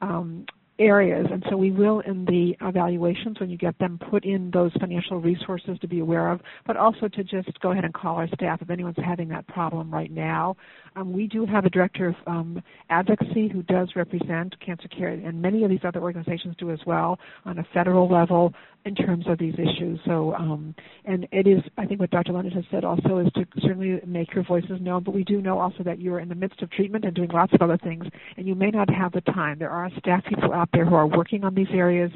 um, 0.00 0.46
areas, 0.78 1.26
and 1.30 1.44
so 1.50 1.56
we 1.56 1.70
will 1.70 2.00
in 2.00 2.24
the 2.24 2.56
evaluations 2.66 3.38
when 3.38 3.50
you 3.50 3.58
get 3.58 3.78
them 3.78 3.98
put 4.10 4.24
in 4.24 4.50
those 4.50 4.72
financial 4.80 5.20
resources 5.20 5.78
to 5.80 5.86
be 5.86 6.00
aware 6.00 6.30
of, 6.30 6.40
but 6.66 6.76
also 6.76 7.08
to 7.08 7.22
just 7.22 7.58
go 7.60 7.72
ahead 7.72 7.84
and 7.84 7.92
call 7.92 8.16
our 8.16 8.28
staff 8.28 8.62
if 8.62 8.70
anyone's 8.70 8.96
having 9.04 9.28
that 9.28 9.46
problem 9.46 9.92
right 9.92 10.10
now. 10.10 10.56
Um, 10.94 11.12
we 11.12 11.26
do 11.26 11.46
have 11.46 11.64
a 11.64 11.70
director 11.70 12.08
of 12.08 12.14
um, 12.26 12.62
advocacy 12.90 13.48
who 13.48 13.62
does 13.62 13.88
represent 13.96 14.54
Cancer 14.60 14.88
Care, 14.88 15.08
and 15.08 15.40
many 15.40 15.64
of 15.64 15.70
these 15.70 15.84
other 15.84 16.00
organizations 16.00 16.54
do 16.58 16.70
as 16.70 16.80
well 16.86 17.18
on 17.44 17.58
a 17.58 17.66
federal 17.72 18.10
level 18.10 18.52
in 18.84 18.94
terms 18.94 19.26
of 19.28 19.38
these 19.38 19.54
issues. 19.54 19.98
So, 20.04 20.34
um, 20.34 20.74
and 21.04 21.26
it 21.30 21.46
is, 21.46 21.62
I 21.78 21.86
think, 21.86 22.00
what 22.00 22.10
Dr. 22.10 22.32
Leonard 22.32 22.52
has 22.52 22.64
said 22.70 22.84
also 22.84 23.18
is 23.18 23.32
to 23.34 23.46
certainly 23.60 24.00
make 24.06 24.34
your 24.34 24.44
voices 24.44 24.80
known. 24.80 25.02
But 25.02 25.14
we 25.14 25.24
do 25.24 25.40
know 25.40 25.58
also 25.58 25.82
that 25.84 26.00
you're 26.00 26.20
in 26.20 26.28
the 26.28 26.34
midst 26.34 26.62
of 26.62 26.70
treatment 26.70 27.04
and 27.04 27.14
doing 27.14 27.30
lots 27.30 27.52
of 27.54 27.62
other 27.62 27.78
things, 27.78 28.04
and 28.36 28.46
you 28.46 28.54
may 28.54 28.70
not 28.70 28.92
have 28.92 29.12
the 29.12 29.20
time. 29.22 29.58
There 29.58 29.70
are 29.70 29.90
staff 29.98 30.24
people 30.28 30.52
out 30.52 30.68
there 30.72 30.84
who 30.84 30.94
are 30.94 31.06
working 31.06 31.44
on 31.44 31.54
these 31.54 31.68
areas, 31.72 32.10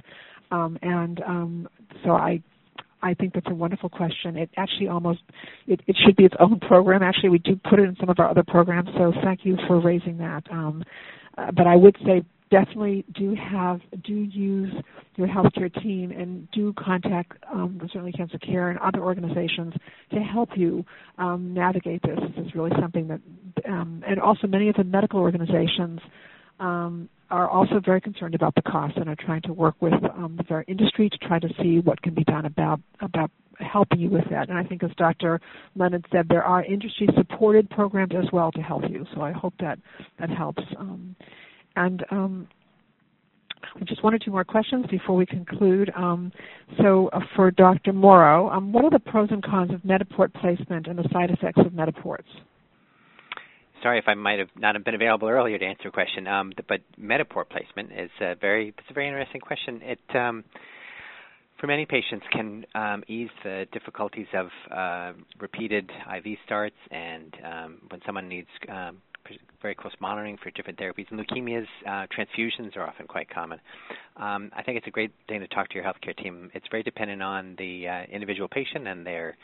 um, 0.50 0.78
and 0.82 1.22
um, 1.22 1.68
so 2.04 2.12
I 2.12 2.42
I 3.06 3.14
think 3.14 3.34
that's 3.34 3.46
a 3.48 3.54
wonderful 3.54 3.88
question. 3.88 4.36
It 4.36 4.50
actually 4.56 4.88
almost 4.88 5.20
it, 5.66 5.80
it 5.86 5.96
should 6.04 6.16
be 6.16 6.24
its 6.24 6.34
own 6.40 6.58
program. 6.60 7.02
Actually, 7.02 7.30
we 7.30 7.38
do 7.38 7.58
put 7.68 7.78
it 7.78 7.84
in 7.84 7.96
some 8.00 8.08
of 8.08 8.18
our 8.18 8.28
other 8.28 8.44
programs. 8.46 8.88
So 8.98 9.12
thank 9.22 9.44
you 9.44 9.56
for 9.66 9.80
raising 9.80 10.18
that. 10.18 10.42
Um, 10.50 10.82
uh, 11.38 11.52
but 11.52 11.66
I 11.66 11.76
would 11.76 11.96
say 12.04 12.24
definitely 12.50 13.04
do 13.14 13.34
have 13.34 13.80
do 14.04 14.14
use 14.14 14.72
your 15.16 15.28
healthcare 15.28 15.72
team 15.82 16.10
and 16.10 16.48
do 16.50 16.72
contact 16.74 17.32
um, 17.52 17.80
certainly 17.92 18.12
Cancer 18.12 18.38
Care 18.38 18.70
and 18.70 18.78
other 18.80 19.00
organizations 19.00 19.72
to 20.12 20.20
help 20.20 20.50
you 20.56 20.84
um, 21.18 21.54
navigate 21.54 22.02
this. 22.02 22.18
This 22.36 22.46
is 22.46 22.54
really 22.54 22.70
something 22.80 23.08
that, 23.08 23.20
um, 23.68 24.02
and 24.06 24.20
also 24.20 24.46
many 24.46 24.68
of 24.68 24.76
the 24.76 24.84
medical 24.84 25.20
organizations 25.20 26.00
um, 26.60 27.08
are 27.30 27.48
also 27.48 27.80
very 27.84 28.00
concerned 28.00 28.34
about 28.34 28.54
the 28.54 28.62
cost 28.62 28.96
and 28.96 29.08
are 29.08 29.16
trying 29.16 29.42
to 29.42 29.52
work 29.52 29.74
with 29.80 29.94
um, 30.14 30.38
the 30.48 30.64
industry 30.68 31.08
to 31.10 31.18
try 31.18 31.38
to 31.38 31.48
see 31.60 31.80
what 31.80 32.00
can 32.02 32.14
be 32.14 32.24
done 32.24 32.46
about 32.46 32.80
about 33.00 33.30
helping 33.58 33.98
you 33.98 34.10
with 34.10 34.24
that. 34.30 34.48
And 34.48 34.58
I 34.58 34.62
think, 34.62 34.82
as 34.82 34.90
Dr. 34.96 35.40
Leonard 35.74 36.04
said, 36.12 36.26
there 36.28 36.44
are 36.44 36.62
industry-supported 36.64 37.70
programs 37.70 38.12
as 38.14 38.30
well 38.32 38.52
to 38.52 38.60
help 38.60 38.82
you. 38.88 39.06
So 39.14 39.22
I 39.22 39.32
hope 39.32 39.54
that 39.60 39.78
that 40.18 40.30
helps. 40.30 40.62
Um, 40.78 41.16
and 41.74 42.04
um, 42.10 42.48
just 43.84 44.02
one 44.02 44.14
or 44.14 44.18
two 44.18 44.30
more 44.30 44.44
questions 44.44 44.86
before 44.90 45.16
we 45.16 45.26
conclude. 45.26 45.90
Um, 45.96 46.32
so, 46.78 47.08
uh, 47.12 47.20
for 47.34 47.50
Dr. 47.50 47.92
Mauro, 47.92 48.50
um, 48.50 48.72
what 48.72 48.84
are 48.84 48.90
the 48.90 48.98
pros 48.98 49.28
and 49.30 49.42
cons 49.42 49.72
of 49.72 49.80
Mediport 49.80 50.32
placement 50.34 50.86
and 50.86 50.98
the 50.98 51.08
side 51.12 51.30
effects 51.30 51.60
of 51.60 51.72
Mediports? 51.72 52.24
Sorry 53.82 53.98
if 53.98 54.04
I 54.06 54.14
might 54.14 54.38
have 54.38 54.48
not 54.56 54.82
been 54.84 54.94
available 54.94 55.28
earlier 55.28 55.58
to 55.58 55.64
answer 55.64 55.88
a 55.88 55.92
question. 55.92 56.26
Um, 56.26 56.52
but 56.68 56.80
Mediport 57.00 57.48
placement 57.50 57.92
is 57.92 58.10
a 58.20 58.34
very 58.34 58.68
it's 58.68 58.90
a 58.90 58.94
very 58.94 59.08
interesting 59.08 59.40
question. 59.40 59.80
It 59.82 60.16
um, 60.16 60.44
for 61.60 61.66
many 61.66 61.86
patients 61.86 62.26
can 62.32 62.66
um, 62.74 63.02
ease 63.08 63.30
the 63.42 63.66
difficulties 63.72 64.26
of 64.34 64.48
uh, 64.70 65.12
repeated 65.40 65.90
IV 66.16 66.38
starts 66.44 66.76
and 66.90 67.34
um, 67.44 67.78
when 67.88 68.00
someone 68.04 68.28
needs 68.28 68.48
um, 68.68 68.98
very 69.62 69.74
close 69.74 69.92
monitoring 70.00 70.36
for 70.42 70.50
different 70.50 70.78
therapies. 70.78 71.06
And 71.10 71.18
leukemias, 71.18 71.66
uh, 71.86 72.06
transfusions 72.16 72.76
are 72.76 72.86
often 72.86 73.06
quite 73.06 73.28
common. 73.30 73.58
I 74.16 74.62
think 74.64 74.78
it's 74.78 74.86
a 74.86 74.90
great 74.90 75.12
thing 75.28 75.40
to 75.40 75.48
talk 75.48 75.68
to 75.70 75.74
your 75.74 75.84
healthcare 75.84 76.16
team. 76.16 76.50
It's 76.54 76.66
very 76.70 76.82
dependent 76.82 77.22
on 77.22 77.56
the 77.58 77.88
uh, 77.88 78.02
individual 78.12 78.48
patient 78.48 78.86
and 78.86 79.06
their 79.06 79.36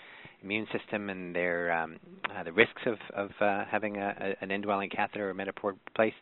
immune 0.43 0.67
system 0.77 1.11
and 1.11 1.35
their 1.35 1.73
um, 1.73 1.99
uh, 2.37 2.43
the 2.43 2.53
risks 2.53 2.83
of, 2.87 2.97
of 3.15 3.31
uh, 3.41 3.65
having 3.71 3.97
a, 3.97 4.15
a, 4.41 4.45
an 4.45 4.51
indwelling 4.51 4.91
catheter 4.91 5.31
or 5.31 5.35
mediport 5.35 5.75
placed. 5.95 6.17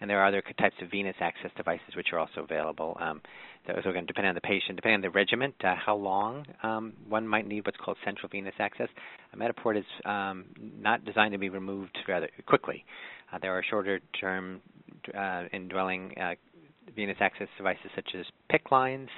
And 0.00 0.10
there 0.10 0.20
are 0.20 0.26
other 0.26 0.42
types 0.58 0.74
of 0.82 0.90
venous 0.90 1.16
access 1.20 1.50
devices 1.56 1.96
which 1.96 2.08
are 2.12 2.18
also 2.18 2.42
available. 2.42 2.98
Um, 3.00 3.22
those 3.66 3.78
are 3.86 3.92
going 3.92 4.06
to 4.06 4.12
depend 4.12 4.26
on 4.26 4.34
the 4.34 4.42
patient, 4.42 4.76
depending 4.76 4.96
on 4.96 5.00
the 5.00 5.10
regimen, 5.10 5.54
uh, 5.64 5.74
how 5.74 5.96
long 5.96 6.44
um, 6.62 6.92
one 7.08 7.26
might 7.26 7.46
need 7.46 7.64
what's 7.64 7.78
called 7.78 7.96
central 8.04 8.28
venous 8.28 8.54
access. 8.58 8.88
A 9.32 9.36
mediport 9.36 9.78
is 9.78 9.86
um, 10.04 10.44
not 10.78 11.04
designed 11.04 11.32
to 11.32 11.38
be 11.38 11.48
removed 11.48 11.96
rather 12.06 12.28
quickly. 12.46 12.84
Uh, 13.32 13.38
there 13.40 13.56
are 13.56 13.62
shorter-term 13.68 14.60
uh, 15.18 15.44
indwelling 15.52 16.14
uh, 16.20 16.34
venous 16.94 17.16
access 17.20 17.48
devices 17.56 17.90
such 17.94 18.10
as 18.18 18.26
PICC 18.52 18.70
lines 18.70 19.08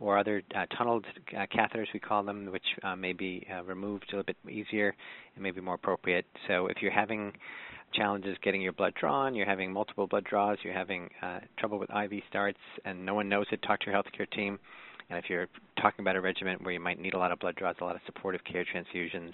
or 0.00 0.18
other 0.18 0.42
uh, 0.56 0.64
tunneled 0.76 1.04
uh, 1.36 1.46
catheters, 1.54 1.86
we 1.92 2.00
call 2.00 2.22
them, 2.22 2.50
which 2.50 2.64
uh, 2.82 2.96
may 2.96 3.12
be 3.12 3.46
uh, 3.54 3.62
removed 3.64 4.06
a 4.12 4.16
little 4.16 4.24
bit 4.24 4.36
easier 4.50 4.94
and 5.34 5.42
may 5.42 5.50
be 5.50 5.60
more 5.60 5.74
appropriate. 5.74 6.24
So 6.48 6.66
if 6.66 6.78
you're 6.80 6.90
having 6.90 7.32
challenges 7.92 8.36
getting 8.42 8.62
your 8.62 8.72
blood 8.72 8.94
drawn, 8.98 9.34
you're 9.34 9.46
having 9.46 9.72
multiple 9.72 10.06
blood 10.06 10.24
draws, 10.24 10.58
you're 10.64 10.74
having 10.74 11.10
uh, 11.22 11.40
trouble 11.58 11.78
with 11.78 11.90
IV 11.90 12.22
starts, 12.28 12.58
and 12.84 13.04
no 13.04 13.14
one 13.14 13.28
knows 13.28 13.46
it, 13.52 13.60
talk 13.62 13.80
to 13.80 13.90
your 13.90 14.02
healthcare 14.02 14.30
team. 14.30 14.58
And 15.10 15.18
if 15.18 15.28
you're 15.28 15.48
talking 15.80 16.02
about 16.02 16.16
a 16.16 16.20
regimen 16.20 16.58
where 16.62 16.72
you 16.72 16.80
might 16.80 17.00
need 17.00 17.14
a 17.14 17.18
lot 17.18 17.32
of 17.32 17.38
blood 17.38 17.56
draws, 17.56 17.74
a 17.80 17.84
lot 17.84 17.96
of 17.96 18.00
supportive 18.06 18.42
care 18.44 18.64
transfusions, 18.64 19.32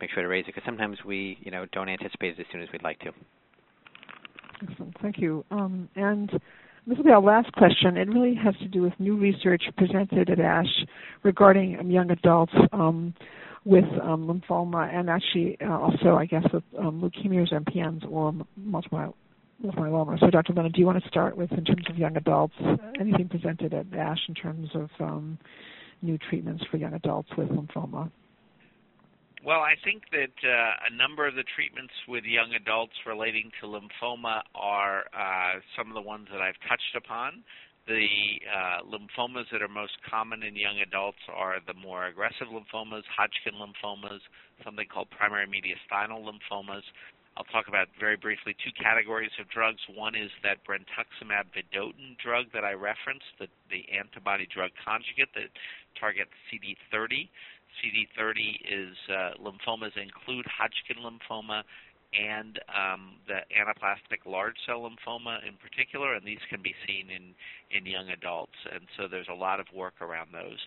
make 0.00 0.10
sure 0.10 0.22
to 0.22 0.28
raise 0.28 0.44
it 0.44 0.54
because 0.54 0.62
sometimes 0.64 0.96
we, 1.04 1.38
you 1.40 1.50
know, 1.50 1.66
don't 1.72 1.88
anticipate 1.88 2.38
it 2.38 2.40
as 2.40 2.46
soon 2.52 2.62
as 2.62 2.68
we'd 2.72 2.84
like 2.84 3.00
to. 3.00 3.10
Excellent. 4.62 4.96
Thank 5.02 5.18
you. 5.18 5.44
Um, 5.50 5.88
and 5.96 6.30
this 6.88 6.96
will 6.96 7.04
be 7.04 7.10
our 7.10 7.20
last 7.20 7.52
question. 7.52 7.96
It 7.96 8.08
really 8.08 8.34
has 8.34 8.54
to 8.56 8.68
do 8.68 8.82
with 8.82 8.94
new 8.98 9.16
research 9.16 9.62
presented 9.76 10.30
at 10.30 10.40
ASH 10.40 10.86
regarding 11.22 11.78
um, 11.78 11.90
young 11.90 12.10
adults 12.10 12.52
um, 12.72 13.14
with 13.64 13.84
um, 14.02 14.26
lymphoma 14.26 14.92
and 14.92 15.10
actually 15.10 15.58
uh, 15.60 15.78
also, 15.78 16.16
I 16.16 16.24
guess, 16.24 16.44
with 16.52 16.64
um, 16.78 17.02
leukemias, 17.02 17.52
MPNs, 17.52 18.10
or 18.10 18.32
multiple 18.56 19.14
myeloma. 19.62 20.18
So, 20.18 20.30
Dr. 20.30 20.54
Leonard, 20.54 20.72
do 20.72 20.80
you 20.80 20.86
want 20.86 21.02
to 21.02 21.08
start 21.08 21.36
with, 21.36 21.52
in 21.52 21.64
terms 21.64 21.84
of 21.90 21.98
young 21.98 22.16
adults, 22.16 22.54
anything 22.98 23.28
presented 23.28 23.74
at 23.74 23.92
ASH 23.92 24.20
in 24.28 24.34
terms 24.34 24.70
of 24.74 24.88
um, 25.00 25.38
new 26.00 26.16
treatments 26.16 26.64
for 26.70 26.78
young 26.78 26.94
adults 26.94 27.28
with 27.36 27.48
lymphoma? 27.48 28.10
Well, 29.48 29.64
I 29.64 29.80
think 29.80 30.12
that 30.12 30.36
uh, 30.44 30.92
a 30.92 30.94
number 30.94 31.24
of 31.24 31.32
the 31.32 31.48
treatments 31.56 31.96
with 32.04 32.28
young 32.28 32.52
adults 32.52 32.92
relating 33.08 33.48
to 33.62 33.64
lymphoma 33.64 34.44
are 34.52 35.08
uh, 35.16 35.64
some 35.72 35.88
of 35.88 35.96
the 35.96 36.04
ones 36.04 36.28
that 36.28 36.44
I've 36.44 36.60
touched 36.68 36.92
upon. 36.92 37.40
The 37.88 38.44
uh, 38.44 38.84
lymphomas 38.84 39.48
that 39.48 39.64
are 39.64 39.72
most 39.72 39.96
common 40.04 40.42
in 40.44 40.52
young 40.52 40.84
adults 40.84 41.24
are 41.32 41.64
the 41.64 41.72
more 41.72 42.12
aggressive 42.12 42.52
lymphomas, 42.52 43.08
Hodgkin 43.08 43.56
lymphomas, 43.56 44.20
something 44.60 44.84
called 44.84 45.08
primary 45.16 45.48
mediastinal 45.48 46.20
lymphomas. 46.20 46.84
I'll 47.38 47.48
talk 47.48 47.72
about 47.72 47.88
very 47.96 48.20
briefly 48.20 48.52
two 48.60 48.74
categories 48.76 49.32
of 49.40 49.48
drugs. 49.48 49.80
One 49.88 50.12
is 50.12 50.28
that 50.44 50.60
brentuximab 50.68 51.56
vedotin 51.56 52.20
drug 52.20 52.52
that 52.52 52.68
I 52.68 52.76
referenced, 52.76 53.32
the, 53.40 53.48
the 53.72 53.88
antibody 53.96 54.44
drug 54.52 54.76
conjugate 54.84 55.32
that 55.40 55.48
targets 55.96 56.36
CD30. 56.52 57.32
CD30 57.78 58.38
is 58.64 58.96
uh, 59.08 59.30
lymphomas 59.42 59.96
include 59.96 60.46
Hodgkin 60.46 61.02
lymphoma 61.02 61.62
and 62.14 62.58
um, 62.72 63.16
the 63.26 63.44
anaplastic 63.52 64.24
large 64.24 64.56
cell 64.66 64.88
lymphoma 64.88 65.46
in 65.46 65.54
particular, 65.60 66.14
and 66.14 66.26
these 66.26 66.40
can 66.48 66.62
be 66.62 66.74
seen 66.86 67.10
in, 67.10 67.34
in 67.76 67.84
young 67.84 68.08
adults. 68.08 68.56
And 68.72 68.84
so 68.96 69.08
there's 69.08 69.28
a 69.30 69.36
lot 69.36 69.60
of 69.60 69.66
work 69.74 70.00
around 70.00 70.28
those. 70.32 70.58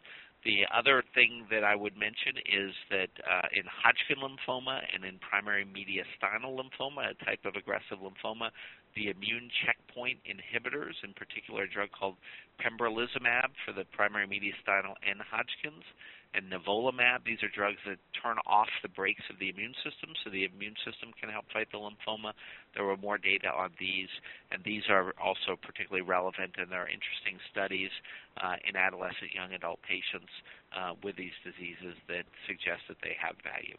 The 0.44 0.66
other 0.74 1.04
thing 1.14 1.46
that 1.52 1.64
I 1.64 1.76
would 1.76 1.94
mention 1.94 2.34
is 2.42 2.74
that 2.90 3.14
uh, 3.22 3.46
in 3.54 3.62
Hodgkin 3.70 4.18
lymphoma 4.18 4.82
and 4.94 5.06
in 5.06 5.20
primary 5.22 5.66
mediastinal 5.66 6.58
lymphoma, 6.58 7.14
a 7.14 7.26
type 7.26 7.46
of 7.46 7.54
aggressive 7.56 8.02
lymphoma, 8.02 8.50
the 8.96 9.10
immune 9.10 9.50
checkpoint 9.66 10.18
inhibitors, 10.26 10.98
in 11.04 11.14
particular 11.14 11.64
a 11.64 11.70
drug 11.70 11.90
called 11.94 12.16
pembrolizumab 12.58 13.54
for 13.66 13.72
the 13.72 13.86
primary 13.94 14.26
mediastinal 14.26 14.98
and 15.06 15.22
Hodgkin's, 15.22 15.86
and 16.34 16.52
nivolumab. 16.52 17.26
These 17.26 17.44
are 17.44 17.50
drugs 17.50 17.80
that 17.88 17.98
turn 18.16 18.38
off 18.46 18.70
the 18.82 18.90
brakes 18.90 19.24
of 19.30 19.40
the 19.40 19.50
immune 19.50 19.74
system 19.84 20.16
so 20.24 20.30
the 20.30 20.46
immune 20.46 20.76
system 20.86 21.12
can 21.20 21.30
help 21.30 21.46
fight 21.52 21.68
the 21.72 21.78
lymphoma. 21.78 22.34
There 22.76 22.86
were 22.86 22.98
more 22.98 23.18
data 23.18 23.50
on 23.52 23.72
these, 23.80 24.10
and 24.52 24.64
these 24.64 24.84
are 24.90 25.14
also 25.22 25.60
particularly 25.60 26.04
relevant, 26.08 26.56
and 26.58 26.72
there 26.72 26.84
are 26.84 26.92
interesting 26.92 27.38
studies 27.52 27.92
uh, 28.40 28.56
in 28.68 28.76
adolescent 28.76 29.36
young 29.36 29.54
adult 29.54 29.80
patients 29.84 30.32
uh, 30.72 30.94
with 31.04 31.16
these 31.16 31.36
diseases 31.44 31.98
that 32.08 32.24
suggest 32.48 32.88
that 32.88 32.98
they 33.04 33.16
have 33.20 33.36
value. 33.44 33.76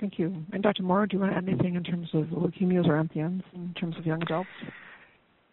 Thank 0.00 0.18
you. 0.18 0.34
And 0.52 0.64
Dr. 0.64 0.82
Mauro, 0.82 1.06
do 1.06 1.16
you 1.16 1.20
want 1.20 1.32
to 1.32 1.38
add 1.38 1.48
anything 1.48 1.76
in 1.76 1.84
terms 1.84 2.08
of 2.12 2.24
leukemias 2.34 2.88
or 2.88 2.98
MPNs 2.98 3.44
in 3.54 3.72
terms 3.78 3.96
of 3.96 4.04
young 4.04 4.20
adults? 4.22 4.50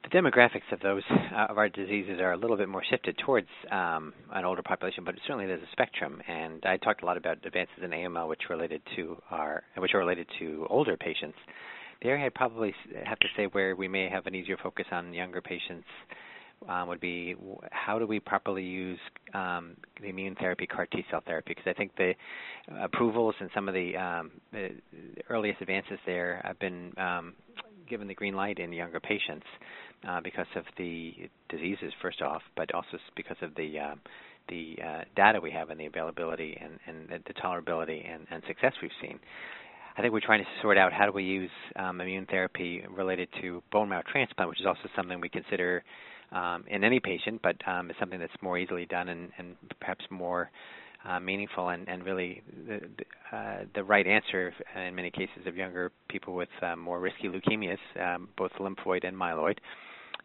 The 0.04 0.10
demographics 0.10 0.72
of 0.72 0.80
those 0.80 1.04
uh, 1.10 1.48
of 1.50 1.58
our 1.58 1.70
diseases 1.70 2.20
are 2.20 2.32
a 2.32 2.38
little 2.38 2.58
bit 2.58 2.70
more 2.70 2.84
shifted 2.90 3.18
towards 3.26 3.48
um, 3.72 4.14
an 4.34 4.46
older 4.46 4.62
population, 4.62 5.04
but 5.04 5.16
certainly 5.26 5.46
there's 5.46 5.62
a 5.62 5.72
spectrum. 5.72 6.22
And 6.28 6.64
I 6.66 6.78
talked 6.78 7.04
a 7.04 7.06
lot 7.06 7.18
about 7.18 7.46
advances 7.46 7.84
in 7.84 7.92
AML, 7.92 8.28
which 8.30 8.44
related 8.50 8.82
to 8.96 9.22
our 9.30 9.64
which 9.78 9.94
are 9.94 10.00
related 10.00 10.28
to 10.40 10.66
older 10.70 10.96
patients. 10.96 11.38
The 12.02 12.10
area 12.10 12.26
I 12.26 12.30
probably 12.30 12.74
have 13.06 13.20
to 13.20 13.28
say 13.36 13.46
where 13.48 13.76
we 13.76 13.88
may 13.88 14.10
have 14.10 14.26
an 14.26 14.36
easier 14.36 14.58
focus 14.62 14.86
on 14.92 15.14
younger 15.14 15.42
patients 15.42 15.88
um, 16.68 16.88
would 16.88 17.02
be 17.02 17.36
how 17.72 18.00
do 18.00 18.08
we 18.08 18.20
properly 18.20 18.64
use 18.64 19.00
um, 19.34 19.76
the 20.02 20.08
immune 20.08 20.36
therapy, 20.36 20.66
CAR 20.66 20.86
T 20.86 21.06
cell 21.12 21.22
therapy? 21.26 21.54
Because 21.56 21.70
I 21.70 21.74
think 21.74 21.96
the 21.98 22.14
approvals 22.82 23.36
and 23.40 23.50
some 23.54 23.68
of 23.68 23.74
the, 23.74 23.98
um, 23.98 24.32
the 24.54 24.70
earliest 25.30 25.62
advances 25.62 26.00
there 26.06 26.42
have 26.46 26.58
been 26.60 26.94
um, 26.98 27.34
given 27.90 28.08
the 28.08 28.14
green 28.14 28.36
light 28.36 28.60
in 28.60 28.72
younger 28.72 29.00
patients 29.00 29.46
uh, 30.08 30.22
because 30.22 30.48
of 30.56 30.64
the 30.78 31.14
diseases 31.50 31.92
first 32.02 32.22
off, 32.22 32.42
but 32.56 32.74
also 32.74 32.98
because 33.16 33.38
of 33.42 33.54
the 33.56 33.80
uh, 33.80 33.96
the 34.50 34.78
uh, 34.84 35.02
data 35.16 35.40
we 35.40 35.52
have 35.52 35.70
and 35.70 35.80
the 35.80 35.86
availability 35.86 36.58
and, 36.60 36.80
and 36.88 37.24
the 37.28 37.34
tolerability 37.36 38.12
and, 38.12 38.26
and 38.32 38.42
success 38.48 38.74
we've 38.82 38.92
seen. 39.02 39.20
I 39.96 40.02
think 40.02 40.14
we're 40.14 40.22
trying 40.22 40.44
to 40.44 40.50
sort 40.62 40.78
out 40.78 40.94
how 40.94 41.06
do 41.06 41.12
we 41.12 41.24
use 41.24 41.52
um, 41.76 42.02
immune 42.02 42.26
therapy 42.26 42.84
related 42.90 43.28
to 43.42 43.62
bone 43.72 43.90
marrow 43.90 44.04
transplant, 44.12 44.50
which 44.50 44.60
is 44.60 44.66
also 44.66 44.90
something 44.96 45.20
we 45.20 45.30
consider 45.30 45.84
um, 46.32 46.64
in 46.68 46.84
any 46.84 47.00
patient, 47.00 47.42
but 47.44 47.56
um, 47.68 47.90
it's 47.90 48.00
something 48.00 48.20
that's 48.20 48.34
more 48.42 48.58
easily 48.58 48.86
done 48.86 49.10
and, 49.10 49.30
and 49.38 49.56
perhaps 49.80 50.06
more 50.10 50.50
uh, 51.08 51.20
meaningful 51.20 51.70
and, 51.70 51.88
and 51.88 52.04
really 52.04 52.42
the, 52.68 52.80
the, 52.98 53.38
uh, 53.38 53.64
the 53.76 53.84
right 53.84 54.06
answer 54.06 54.54
in 54.76 54.96
many 54.96 55.10
cases 55.12 55.46
of 55.46 55.56
younger 55.56 55.92
people 56.10 56.36
with 56.36 56.50
uh, 56.62 56.76
more 56.76 57.00
risky 57.00 57.28
leukemias, 57.28 57.78
um, 58.02 58.30
both 58.38 58.52
lymphoid 58.60 59.08
and 59.08 59.16
myeloid. 59.16 59.58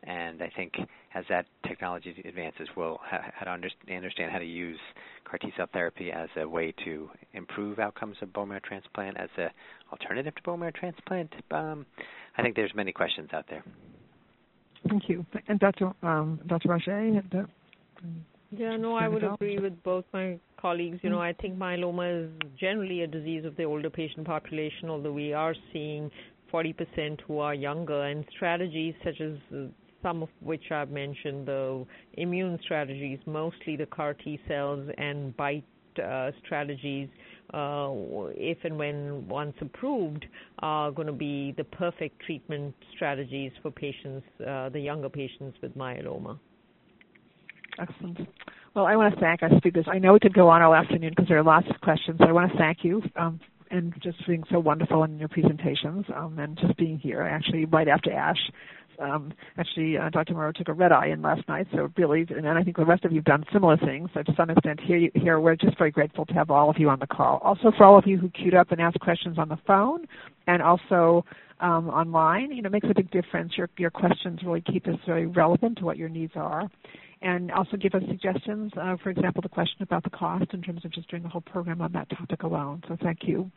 And 0.06 0.42
I 0.42 0.52
think 0.54 0.74
as 1.14 1.24
that 1.28 1.46
technology 1.66 2.22
advances, 2.26 2.68
we'll 2.76 2.98
ha- 3.02 3.30
how 3.34 3.46
to 3.46 3.50
understand 3.50 4.32
how 4.32 4.38
to 4.38 4.44
use 4.44 4.78
CAR 5.24 5.38
T 5.38 5.52
cell 5.56 5.66
therapy 5.72 6.12
as 6.12 6.28
a 6.36 6.46
way 6.46 6.74
to 6.84 7.08
improve 7.32 7.78
outcomes 7.78 8.16
of 8.20 8.32
bone 8.32 8.48
marrow 8.48 8.60
transplant, 8.62 9.16
as 9.18 9.30
an 9.38 9.48
alternative 9.90 10.34
to 10.34 10.42
bone 10.42 10.60
marrow 10.60 10.72
transplant. 10.78 11.32
Um, 11.50 11.86
I 12.36 12.42
think 12.42 12.54
there's 12.54 12.74
many 12.74 12.92
questions 12.92 13.30
out 13.32 13.46
there. 13.48 13.64
Thank 14.88 15.08
you. 15.08 15.24
And 15.48 15.58
Dr. 15.58 15.92
Um, 16.02 16.40
Dr. 16.46 16.68
Raje, 16.68 17.48
yeah, 18.56 18.76
no, 18.76 18.94
I 18.94 19.08
would 19.08 19.24
agree 19.24 19.58
with 19.58 19.82
both 19.82 20.04
my 20.12 20.38
colleagues. 20.60 20.98
You 21.02 21.10
know, 21.10 21.20
I 21.20 21.32
think 21.32 21.58
myeloma 21.58 22.24
is 22.24 22.30
generally 22.58 23.02
a 23.02 23.06
disease 23.06 23.44
of 23.44 23.56
the 23.56 23.64
older 23.64 23.90
patient 23.90 24.26
population, 24.26 24.90
although 24.90 25.12
we 25.12 25.32
are 25.32 25.54
seeing 25.72 26.10
40% 26.52 27.20
who 27.22 27.38
are 27.38 27.54
younger, 27.54 28.04
and 28.04 28.24
strategies 28.36 28.94
such 29.02 29.20
as 29.20 29.32
uh, 29.52 29.66
some 30.04 30.22
of 30.22 30.28
which 30.40 30.70
I've 30.70 30.90
mentioned, 30.90 31.48
the 31.48 31.84
immune 32.12 32.58
strategies, 32.62 33.18
mostly 33.26 33.76
the 33.76 33.86
CAR 33.86 34.14
T 34.14 34.38
cells 34.46 34.88
and 34.98 35.34
BiTE 35.36 35.64
uh, 35.98 36.30
strategies, 36.44 37.08
uh, 37.52 37.88
if 38.36 38.58
and 38.64 38.76
when 38.78 39.26
once 39.28 39.54
approved, 39.60 40.26
are 40.58 40.90
going 40.90 41.06
to 41.06 41.12
be 41.12 41.54
the 41.56 41.64
perfect 41.64 42.20
treatment 42.20 42.74
strategies 42.94 43.52
for 43.62 43.70
patients, 43.70 44.26
uh, 44.46 44.68
the 44.68 44.80
younger 44.80 45.08
patients 45.08 45.56
with 45.62 45.76
myeloma. 45.76 46.38
Excellent. 47.80 48.18
Well, 48.74 48.86
I 48.86 48.96
want 48.96 49.14
to 49.14 49.20
thank 49.20 49.42
our 49.42 49.50
speakers. 49.58 49.86
I 49.88 49.98
know 49.98 50.12
we 50.12 50.18
could 50.20 50.34
go 50.34 50.48
on 50.48 50.62
all 50.62 50.74
afternoon 50.74 51.10
because 51.10 51.28
there 51.28 51.38
are 51.38 51.44
lots 51.44 51.66
of 51.72 51.80
questions. 51.80 52.20
I 52.20 52.32
want 52.32 52.52
to 52.52 52.58
thank 52.58 52.78
you 52.82 53.02
um, 53.16 53.40
and 53.70 53.94
just 54.02 54.24
being 54.26 54.44
so 54.50 54.58
wonderful 54.58 55.04
in 55.04 55.18
your 55.18 55.28
presentations 55.28 56.04
um, 56.14 56.38
and 56.38 56.58
just 56.58 56.76
being 56.76 56.98
here. 56.98 57.22
Actually, 57.22 57.64
right 57.66 57.88
after 57.88 58.12
ASH, 58.12 58.38
um, 58.98 59.32
actually, 59.58 59.96
uh, 59.96 60.10
Dr. 60.10 60.34
Mauro 60.34 60.52
took 60.52 60.68
a 60.68 60.72
red 60.72 60.92
eye 60.92 61.08
in 61.08 61.22
last 61.22 61.46
night, 61.48 61.66
so 61.72 61.90
really, 61.96 62.26
and 62.30 62.48
I 62.48 62.62
think 62.62 62.76
the 62.76 62.84
rest 62.84 63.04
of 63.04 63.12
you 63.12 63.18
have 63.18 63.24
done 63.24 63.44
similar 63.52 63.76
things. 63.76 64.10
So 64.14 64.22
to 64.22 64.34
some 64.36 64.50
extent, 64.50 64.80
here, 64.80 64.96
you, 64.96 65.10
here 65.14 65.40
we're 65.40 65.56
just 65.56 65.78
very 65.78 65.90
grateful 65.90 66.26
to 66.26 66.34
have 66.34 66.50
all 66.50 66.70
of 66.70 66.76
you 66.78 66.88
on 66.88 66.98
the 66.98 67.06
call. 67.06 67.38
Also, 67.42 67.72
for 67.76 67.84
all 67.84 67.98
of 67.98 68.06
you 68.06 68.18
who 68.18 68.28
queued 68.30 68.54
up 68.54 68.72
and 68.72 68.80
asked 68.80 69.00
questions 69.00 69.38
on 69.38 69.48
the 69.48 69.58
phone, 69.66 70.06
and 70.46 70.62
also 70.62 71.24
um, 71.60 71.88
online, 71.88 72.52
you 72.52 72.62
know, 72.62 72.68
it 72.68 72.72
makes 72.72 72.88
a 72.90 72.94
big 72.94 73.10
difference. 73.10 73.52
Your 73.56 73.68
your 73.78 73.90
questions 73.90 74.40
really 74.44 74.62
keep 74.62 74.86
us 74.86 74.96
very 75.06 75.26
relevant 75.26 75.78
to 75.78 75.84
what 75.84 75.96
your 75.96 76.08
needs 76.08 76.32
are 76.36 76.70
and 77.22 77.50
also 77.52 77.76
give 77.78 77.94
us 77.94 78.02
suggestions. 78.06 78.70
Uh, 78.80 78.96
for 79.02 79.08
example, 79.08 79.40
the 79.40 79.48
question 79.48 79.82
about 79.82 80.04
the 80.04 80.10
cost 80.10 80.44
in 80.52 80.60
terms 80.60 80.84
of 80.84 80.92
just 80.92 81.08
doing 81.08 81.22
the 81.22 81.28
whole 81.28 81.40
program 81.40 81.80
on 81.80 81.90
that 81.92 82.08
topic 82.10 82.42
alone. 82.42 82.82
So 82.86 82.96
thank 83.02 83.20
you. 83.22 83.50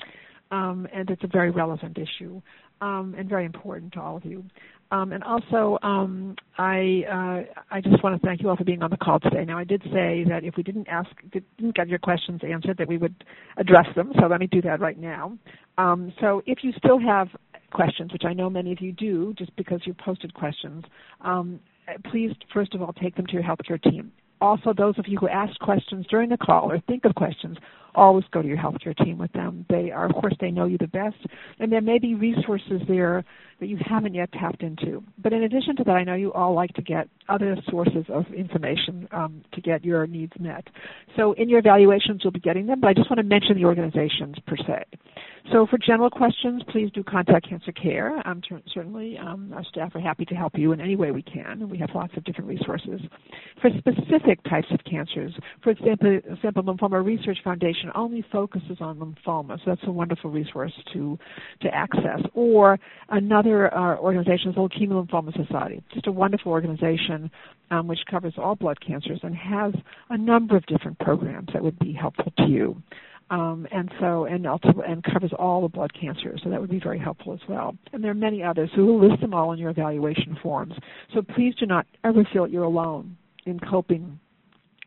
Um, 0.52 0.88
and 0.94 1.10
it's 1.10 1.24
a 1.24 1.28
very 1.28 1.52
relevant 1.52 1.98
issue 1.98 2.42
um, 2.80 3.14
and 3.18 3.28
very 3.28 3.46
important 3.46 3.94
to 3.94 4.02
all 4.02 4.16
of 4.16 4.26
you. 4.26 4.44
Um, 4.92 5.12
and 5.12 5.24
also, 5.24 5.78
um, 5.84 6.36
I 6.58 7.04
uh, 7.12 7.62
I 7.72 7.82
just 7.82 8.02
want 8.04 8.20
to 8.20 8.26
thank 8.26 8.42
you 8.42 8.50
all 8.50 8.56
for 8.56 8.64
being 8.64 8.84
on 8.84 8.90
the 8.90 8.98
call 8.98 9.20
today. 9.20 9.44
Now, 9.44 9.58
I 9.58 9.66
did 9.66 9.82
say 9.94 10.24
that 10.30 10.44
if 10.44 10.56
we 10.56 10.64
didn't 10.64 10.88
ask, 10.88 11.10
didn't 11.32 11.76
get 11.76 11.90
your 11.90 12.00
questions 12.00 12.42
answered, 12.48 12.78
that 12.78 12.88
we 12.88 12.98
would 12.98 13.26
address 13.58 13.88
them. 13.96 14.14
So 14.20 14.28
let 14.28 14.40
me 14.40 14.48
do 14.48 14.62
that 14.62 14.80
right 14.80 14.98
now. 14.98 15.38
Um, 15.78 16.14
so 16.22 16.42
if 16.46 16.60
you 16.64 16.72
still 16.78 17.00
have 17.00 17.28
questions, 17.72 18.14
which 18.14 18.24
I 18.26 18.34
know 18.34 18.50
many 18.50 18.72
of 18.72 18.80
you 18.82 18.94
do, 18.94 19.34
just 19.38 19.54
because 19.58 19.82
you 19.86 19.94
posted 19.94 20.34
questions, 20.34 20.86
um, 21.22 21.60
please, 22.10 22.32
first 22.54 22.74
of 22.74 22.82
all, 22.82 22.94
take 22.94 23.16
them 23.16 23.26
to 23.28 23.34
your 23.34 23.44
healthcare 23.44 23.82
team. 23.82 24.12
Also, 24.40 24.74
those 24.74 24.98
of 25.00 25.06
you 25.08 25.18
who 25.18 25.28
ask 25.28 25.58
questions 25.60 26.06
during 26.10 26.30
the 26.30 26.38
call 26.38 26.72
or 26.72 26.80
think 26.82 27.06
of 27.06 27.16
questions, 27.16 27.58
always 27.96 28.24
go 28.32 28.42
to 28.42 28.48
your 28.48 28.58
healthcare 28.58 28.96
team 29.04 29.18
with 29.18 29.32
them. 29.34 29.66
They 29.70 29.92
are, 29.92 30.06
of 30.06 30.14
course, 30.14 30.36
they 30.40 30.52
know 30.52 30.66
you 30.66 30.78
the 30.78 30.88
best, 30.88 31.18
and 31.60 31.72
there 31.72 31.82
may 31.82 31.98
be 31.98 32.14
resources 32.14 32.82
there 32.88 33.26
that 33.60 33.68
you 33.68 33.78
haven't 33.84 34.14
yet 34.14 34.32
tapped 34.32 34.62
into. 34.62 35.04
But 35.18 35.34
in 35.34 35.44
addition 35.44 35.76
to 35.78 35.84
that, 35.86 35.96
I 35.96 36.04
know 36.04 36.14
you 36.14 36.32
all 36.34 36.54
like 36.54 36.74
to 36.74 36.82
get 36.84 37.10
other 37.28 37.58
sources 37.70 38.06
of 38.10 38.26
information 38.28 39.08
um, 39.12 39.44
to 39.54 39.62
get 39.62 39.84
your 39.84 40.06
needs 40.06 40.34
met. 40.40 40.68
So 41.16 41.34
in 41.34 41.50
your 41.50 41.60
evaluations, 41.60 42.22
you'll 42.24 42.32
be 42.32 42.40
getting 42.40 42.68
them, 42.68 42.80
but 42.80 42.90
I 42.90 42.94
just 42.94 43.10
want 43.10 43.18
to 43.18 43.24
mention 43.24 43.56
the 43.56 43.66
organizations 43.66 44.36
per 44.46 44.58
se. 44.58 44.84
So 45.52 45.66
for 45.66 45.78
general 45.78 46.10
questions, 46.10 46.62
please 46.70 46.92
do 46.94 47.04
contact 47.04 47.48
Cancer 47.48 47.72
Care. 47.72 48.22
Um, 48.28 48.42
certainly, 48.74 49.18
um, 49.18 49.54
our 49.56 49.64
staff 49.64 49.96
are 49.96 50.02
happy 50.02 50.26
to 50.26 50.36
help 50.36 50.54
you 50.58 50.74
in 50.74 50.82
any 50.82 50.98
way 50.98 51.12
we 51.12 51.22
can, 51.22 51.62
and 51.62 51.72
we 51.72 51.78
have 51.78 51.90
lots 51.96 52.18
of 52.18 52.26
different 52.26 52.50
resources. 52.50 53.00
For 53.62 53.70
specific 53.78 54.44
types 54.44 54.68
of 54.72 54.80
cancers, 54.84 55.34
for 55.64 55.70
example, 55.70 56.20
example 56.30 56.64
Lymphoma 56.64 57.04
Research 57.04 57.38
Foundation 57.46 57.92
only 57.96 58.26
focuses 58.30 58.78
on 58.82 58.98
lymphoma, 58.98 59.58
so 59.60 59.64
that's 59.68 59.82
a 59.86 59.92
wonderful 59.92 60.32
resource 60.32 60.74
to, 60.92 61.18
to 61.62 61.74
access. 61.74 62.20
Or 62.34 62.78
another 63.10 63.74
uh, 63.74 63.98
organization 64.00 64.50
is 64.50 64.56
the 64.56 64.62
Leukemia 64.62 65.08
Lymphoma 65.08 65.34
Society, 65.46 65.82
just 65.94 66.08
a 66.08 66.12
wonderful 66.12 66.52
organization 66.52 67.32
um, 67.72 67.88
which 67.88 68.00
covers 68.10 68.34
all 68.38 68.56
blood 68.56 68.80
cancers 68.86 69.20
and 69.24 69.36
has 69.36 69.74
a 70.10 70.18
number 70.18 70.58
of 70.58 70.66
different 70.66 71.00
programs 71.00 71.48
that 71.54 71.64
would 71.64 71.80
be 71.80 71.94
helpful 71.94 72.34
to 72.38 72.48
you 72.48 72.82
um, 73.30 73.68
and 73.72 73.92
so 74.00 74.26
and 74.26 74.46
and 74.46 75.04
covers 75.04 75.32
all 75.38 75.62
the 75.62 75.68
blood 75.68 75.92
cancers. 76.00 76.42
So 76.44 76.50
that 76.50 76.62
would 76.62 76.70
be 76.70 76.80
very 76.80 77.00
helpful 77.00 77.34
as 77.34 77.40
well. 77.50 77.76
And 77.94 78.04
there 78.04 78.12
are 78.12 78.16
many 78.16 78.44
others 78.44 78.70
So 78.76 78.86
we'll 78.86 79.10
list 79.10 79.22
them 79.22 79.34
all 79.34 79.52
in 79.52 79.60
your 79.60 79.70
evaluation 79.70 80.38
forms. 80.42 80.74
So 81.14 81.22
please 81.22 81.54
do 81.56 81.66
not 81.66 81.86
ever 82.04 82.28
feel 82.32 82.48
you're 82.48 82.64
alone 82.64 83.18
in 83.46 83.60
coping 83.60 84.20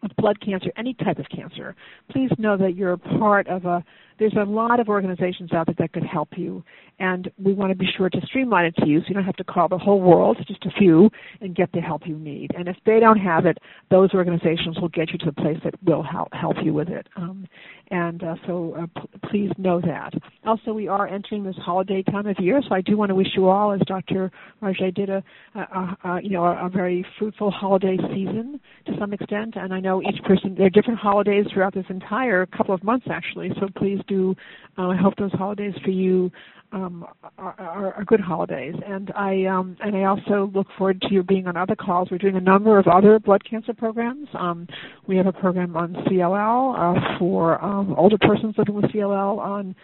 with 0.03 0.15
blood 0.17 0.41
cancer, 0.41 0.71
any 0.77 0.95
type 0.95 1.19
of 1.19 1.27
cancer. 1.35 1.75
Please 2.11 2.31
know 2.39 2.57
that 2.57 2.75
you're 2.75 2.97
part 2.97 3.47
of 3.49 3.67
a 3.67 3.85
there's 4.21 4.37
a 4.39 4.45
lot 4.45 4.79
of 4.79 4.89
organizations 4.89 5.53
out 5.53 5.67
there 5.67 5.75
that 5.79 5.93
could 5.93 6.05
help 6.05 6.29
you, 6.37 6.63
and 6.99 7.31
we 7.43 7.55
want 7.55 7.71
to 7.73 7.75
be 7.75 7.87
sure 7.97 8.11
to 8.11 8.21
streamline 8.27 8.67
it 8.67 8.77
to 8.77 8.87
you 8.87 9.01
so 9.01 9.07
you 9.09 9.15
don't 9.15 9.25
have 9.25 9.37
to 9.37 9.45
call 9.45 9.67
the 9.67 9.79
whole 9.79 10.01
world, 10.01 10.37
just 10.47 10.65
a 10.67 10.71
few, 10.79 11.11
and 11.41 11.57
get 11.57 11.73
the 11.73 11.81
help 11.81 12.03
you 12.07 12.19
need. 12.19 12.51
And 12.55 12.69
if 12.69 12.77
they 12.85 13.01
don't 13.01 13.19
have 13.19 13.47
it, 13.47 13.57
those 13.91 14.13
organizations 14.13 14.79
will 14.79 14.91
get 14.91 15.11
you 15.11 15.19
to 15.19 15.27
the 15.27 15.33
place 15.33 15.57
that 15.65 15.75
will 15.83 16.03
help, 16.03 16.29
help 16.33 16.57
you 16.63 16.75
with 16.75 16.89
it. 16.89 17.07
Um, 17.17 17.49
and 17.91 18.23
uh, 18.23 18.35
so 18.47 18.77
uh, 18.79 19.01
p- 19.01 19.29
please 19.31 19.51
know 19.57 19.81
that. 19.81 20.13
Also, 20.47 20.73
we 20.73 20.87
are 20.87 21.09
entering 21.09 21.43
this 21.43 21.57
holiday 21.57 22.03
time 22.03 22.27
of 22.27 22.37
year, 22.39 22.61
so 22.69 22.75
I 22.75 22.83
do 22.83 22.97
want 22.97 23.09
to 23.09 23.15
wish 23.15 23.29
you 23.35 23.49
all, 23.49 23.73
as 23.73 23.81
Dr. 23.87 24.31
Raje 24.63 24.95
did, 24.95 25.09
a, 25.09 25.25
a, 25.55 25.97
a 26.05 26.21
you 26.23 26.31
know 26.31 26.45
a, 26.45 26.67
a 26.67 26.69
very 26.69 27.05
fruitful 27.19 27.51
holiday 27.51 27.97
season 28.15 28.61
to 28.87 28.93
some 28.99 29.13
extent. 29.13 29.55
And 29.57 29.73
I 29.73 29.81
know 29.81 30.03
each 30.03 30.23
person 30.25 30.55
there 30.57 30.67
are 30.67 30.71
different 30.71 31.01
holidays 31.01 31.47
throughout 31.53 31.75
this 31.75 31.87
entire 31.89 32.47
couple 32.47 32.75
of 32.75 32.85
months 32.85 33.07
actually. 33.11 33.51
So 33.59 33.69
please 33.77 33.99
Uh, 34.11 34.89
I 34.89 34.97
hope 34.97 35.15
those 35.17 35.33
holidays 35.33 35.75
for 35.85 35.91
you 35.91 36.31
um, 36.73 37.05
are, 37.39 37.55
are, 37.59 37.95
are, 37.95 38.05
good 38.05 38.21
holidays. 38.21 38.75
And 38.87 39.11
I 39.17 39.45
um, 39.47 39.77
and 39.81 39.97
I 39.97 40.05
also 40.05 40.51
look 40.55 40.69
forward 40.79 41.01
to 41.03 41.13
you 41.13 41.23
being 41.23 41.47
on 41.47 41.57
other 41.57 41.75
calls. 41.75 42.09
We're 42.11 42.19
doing 42.19 42.37
a 42.37 42.41
number 42.41 42.79
of 42.79 42.87
other 42.87 43.19
blood 43.19 43.43
cancer 43.49 43.75
programs. 43.75 44.29
Um, 44.39 44.69
we 45.07 45.17
have 45.17 45.27
a 45.27 45.33
program 45.33 45.77
on 45.77 45.95
CLL 45.95 46.97
uh, 46.97 47.19
for 47.19 47.63
um, 47.65 47.95
older 47.97 48.19
persons 48.21 48.55
living 48.57 48.75
with 48.75 48.85
CLL 48.87 49.39
on 49.39 49.75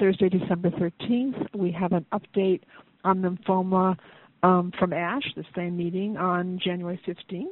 Thursday, 0.00 0.28
December 0.28 0.70
13th. 0.70 1.54
We 1.54 1.70
have 1.72 1.92
an 1.92 2.06
update 2.12 2.62
on 3.04 3.22
lymphoma 3.22 3.96
um, 4.42 4.72
from 4.78 4.92
ASH, 4.92 5.24
the 5.36 5.44
same 5.54 5.76
meeting 5.76 6.16
on 6.16 6.58
January 6.62 7.00
15th. 7.06 7.46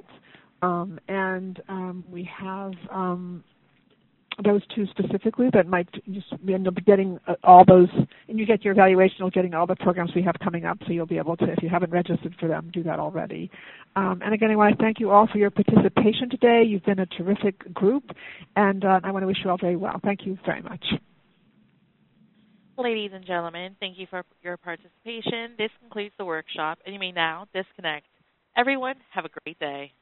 Um, 0.62 0.98
and 1.08 1.60
we 2.10 2.28
have 2.38 2.72
those 4.44 4.62
two 4.74 4.86
specifically 4.86 5.48
that 5.52 5.66
might 5.66 5.88
just 6.10 6.26
end 6.48 6.66
up 6.68 6.74
getting 6.86 7.18
uh, 7.26 7.34
all 7.44 7.64
those, 7.66 7.88
and 8.28 8.38
you 8.38 8.46
get 8.46 8.64
your 8.64 8.72
evaluation 8.72 9.22
of 9.22 9.32
getting 9.32 9.54
all 9.54 9.66
the 9.66 9.76
programs 9.76 10.12
we 10.14 10.22
have 10.22 10.36
coming 10.42 10.64
up, 10.64 10.78
so 10.86 10.92
you'll 10.92 11.06
be 11.06 11.18
able 11.18 11.36
to, 11.36 11.44
if 11.44 11.62
you 11.62 11.68
haven't 11.68 11.90
registered 11.90 12.34
for 12.38 12.48
them, 12.48 12.70
do 12.72 12.82
that 12.82 12.98
already. 12.98 13.50
Um, 13.96 14.20
and 14.24 14.34
again, 14.34 14.50
I 14.50 14.56
want 14.56 14.76
to 14.76 14.82
thank 14.82 15.00
you 15.00 15.10
all 15.10 15.26
for 15.26 15.38
your 15.38 15.50
participation 15.50 16.30
today. 16.30 16.62
You've 16.66 16.84
been 16.84 17.00
a 17.00 17.06
terrific 17.06 17.72
group, 17.74 18.04
and 18.56 18.84
uh, 18.84 19.00
I 19.02 19.10
want 19.10 19.22
to 19.22 19.26
wish 19.26 19.38
you 19.44 19.50
all 19.50 19.58
very 19.60 19.76
well. 19.76 20.00
Thank 20.02 20.26
you 20.26 20.38
very 20.44 20.62
much. 20.62 20.84
Ladies 22.78 23.10
and 23.12 23.26
gentlemen, 23.26 23.76
thank 23.78 23.98
you 23.98 24.06
for 24.08 24.24
your 24.42 24.56
participation. 24.56 25.54
This 25.58 25.70
concludes 25.80 26.14
the 26.18 26.24
workshop, 26.24 26.78
and 26.86 26.94
you 26.94 26.98
may 26.98 27.12
now 27.12 27.46
disconnect. 27.52 28.06
Everyone, 28.56 28.94
have 29.12 29.26
a 29.26 29.28
great 29.44 29.58
day. 29.58 29.92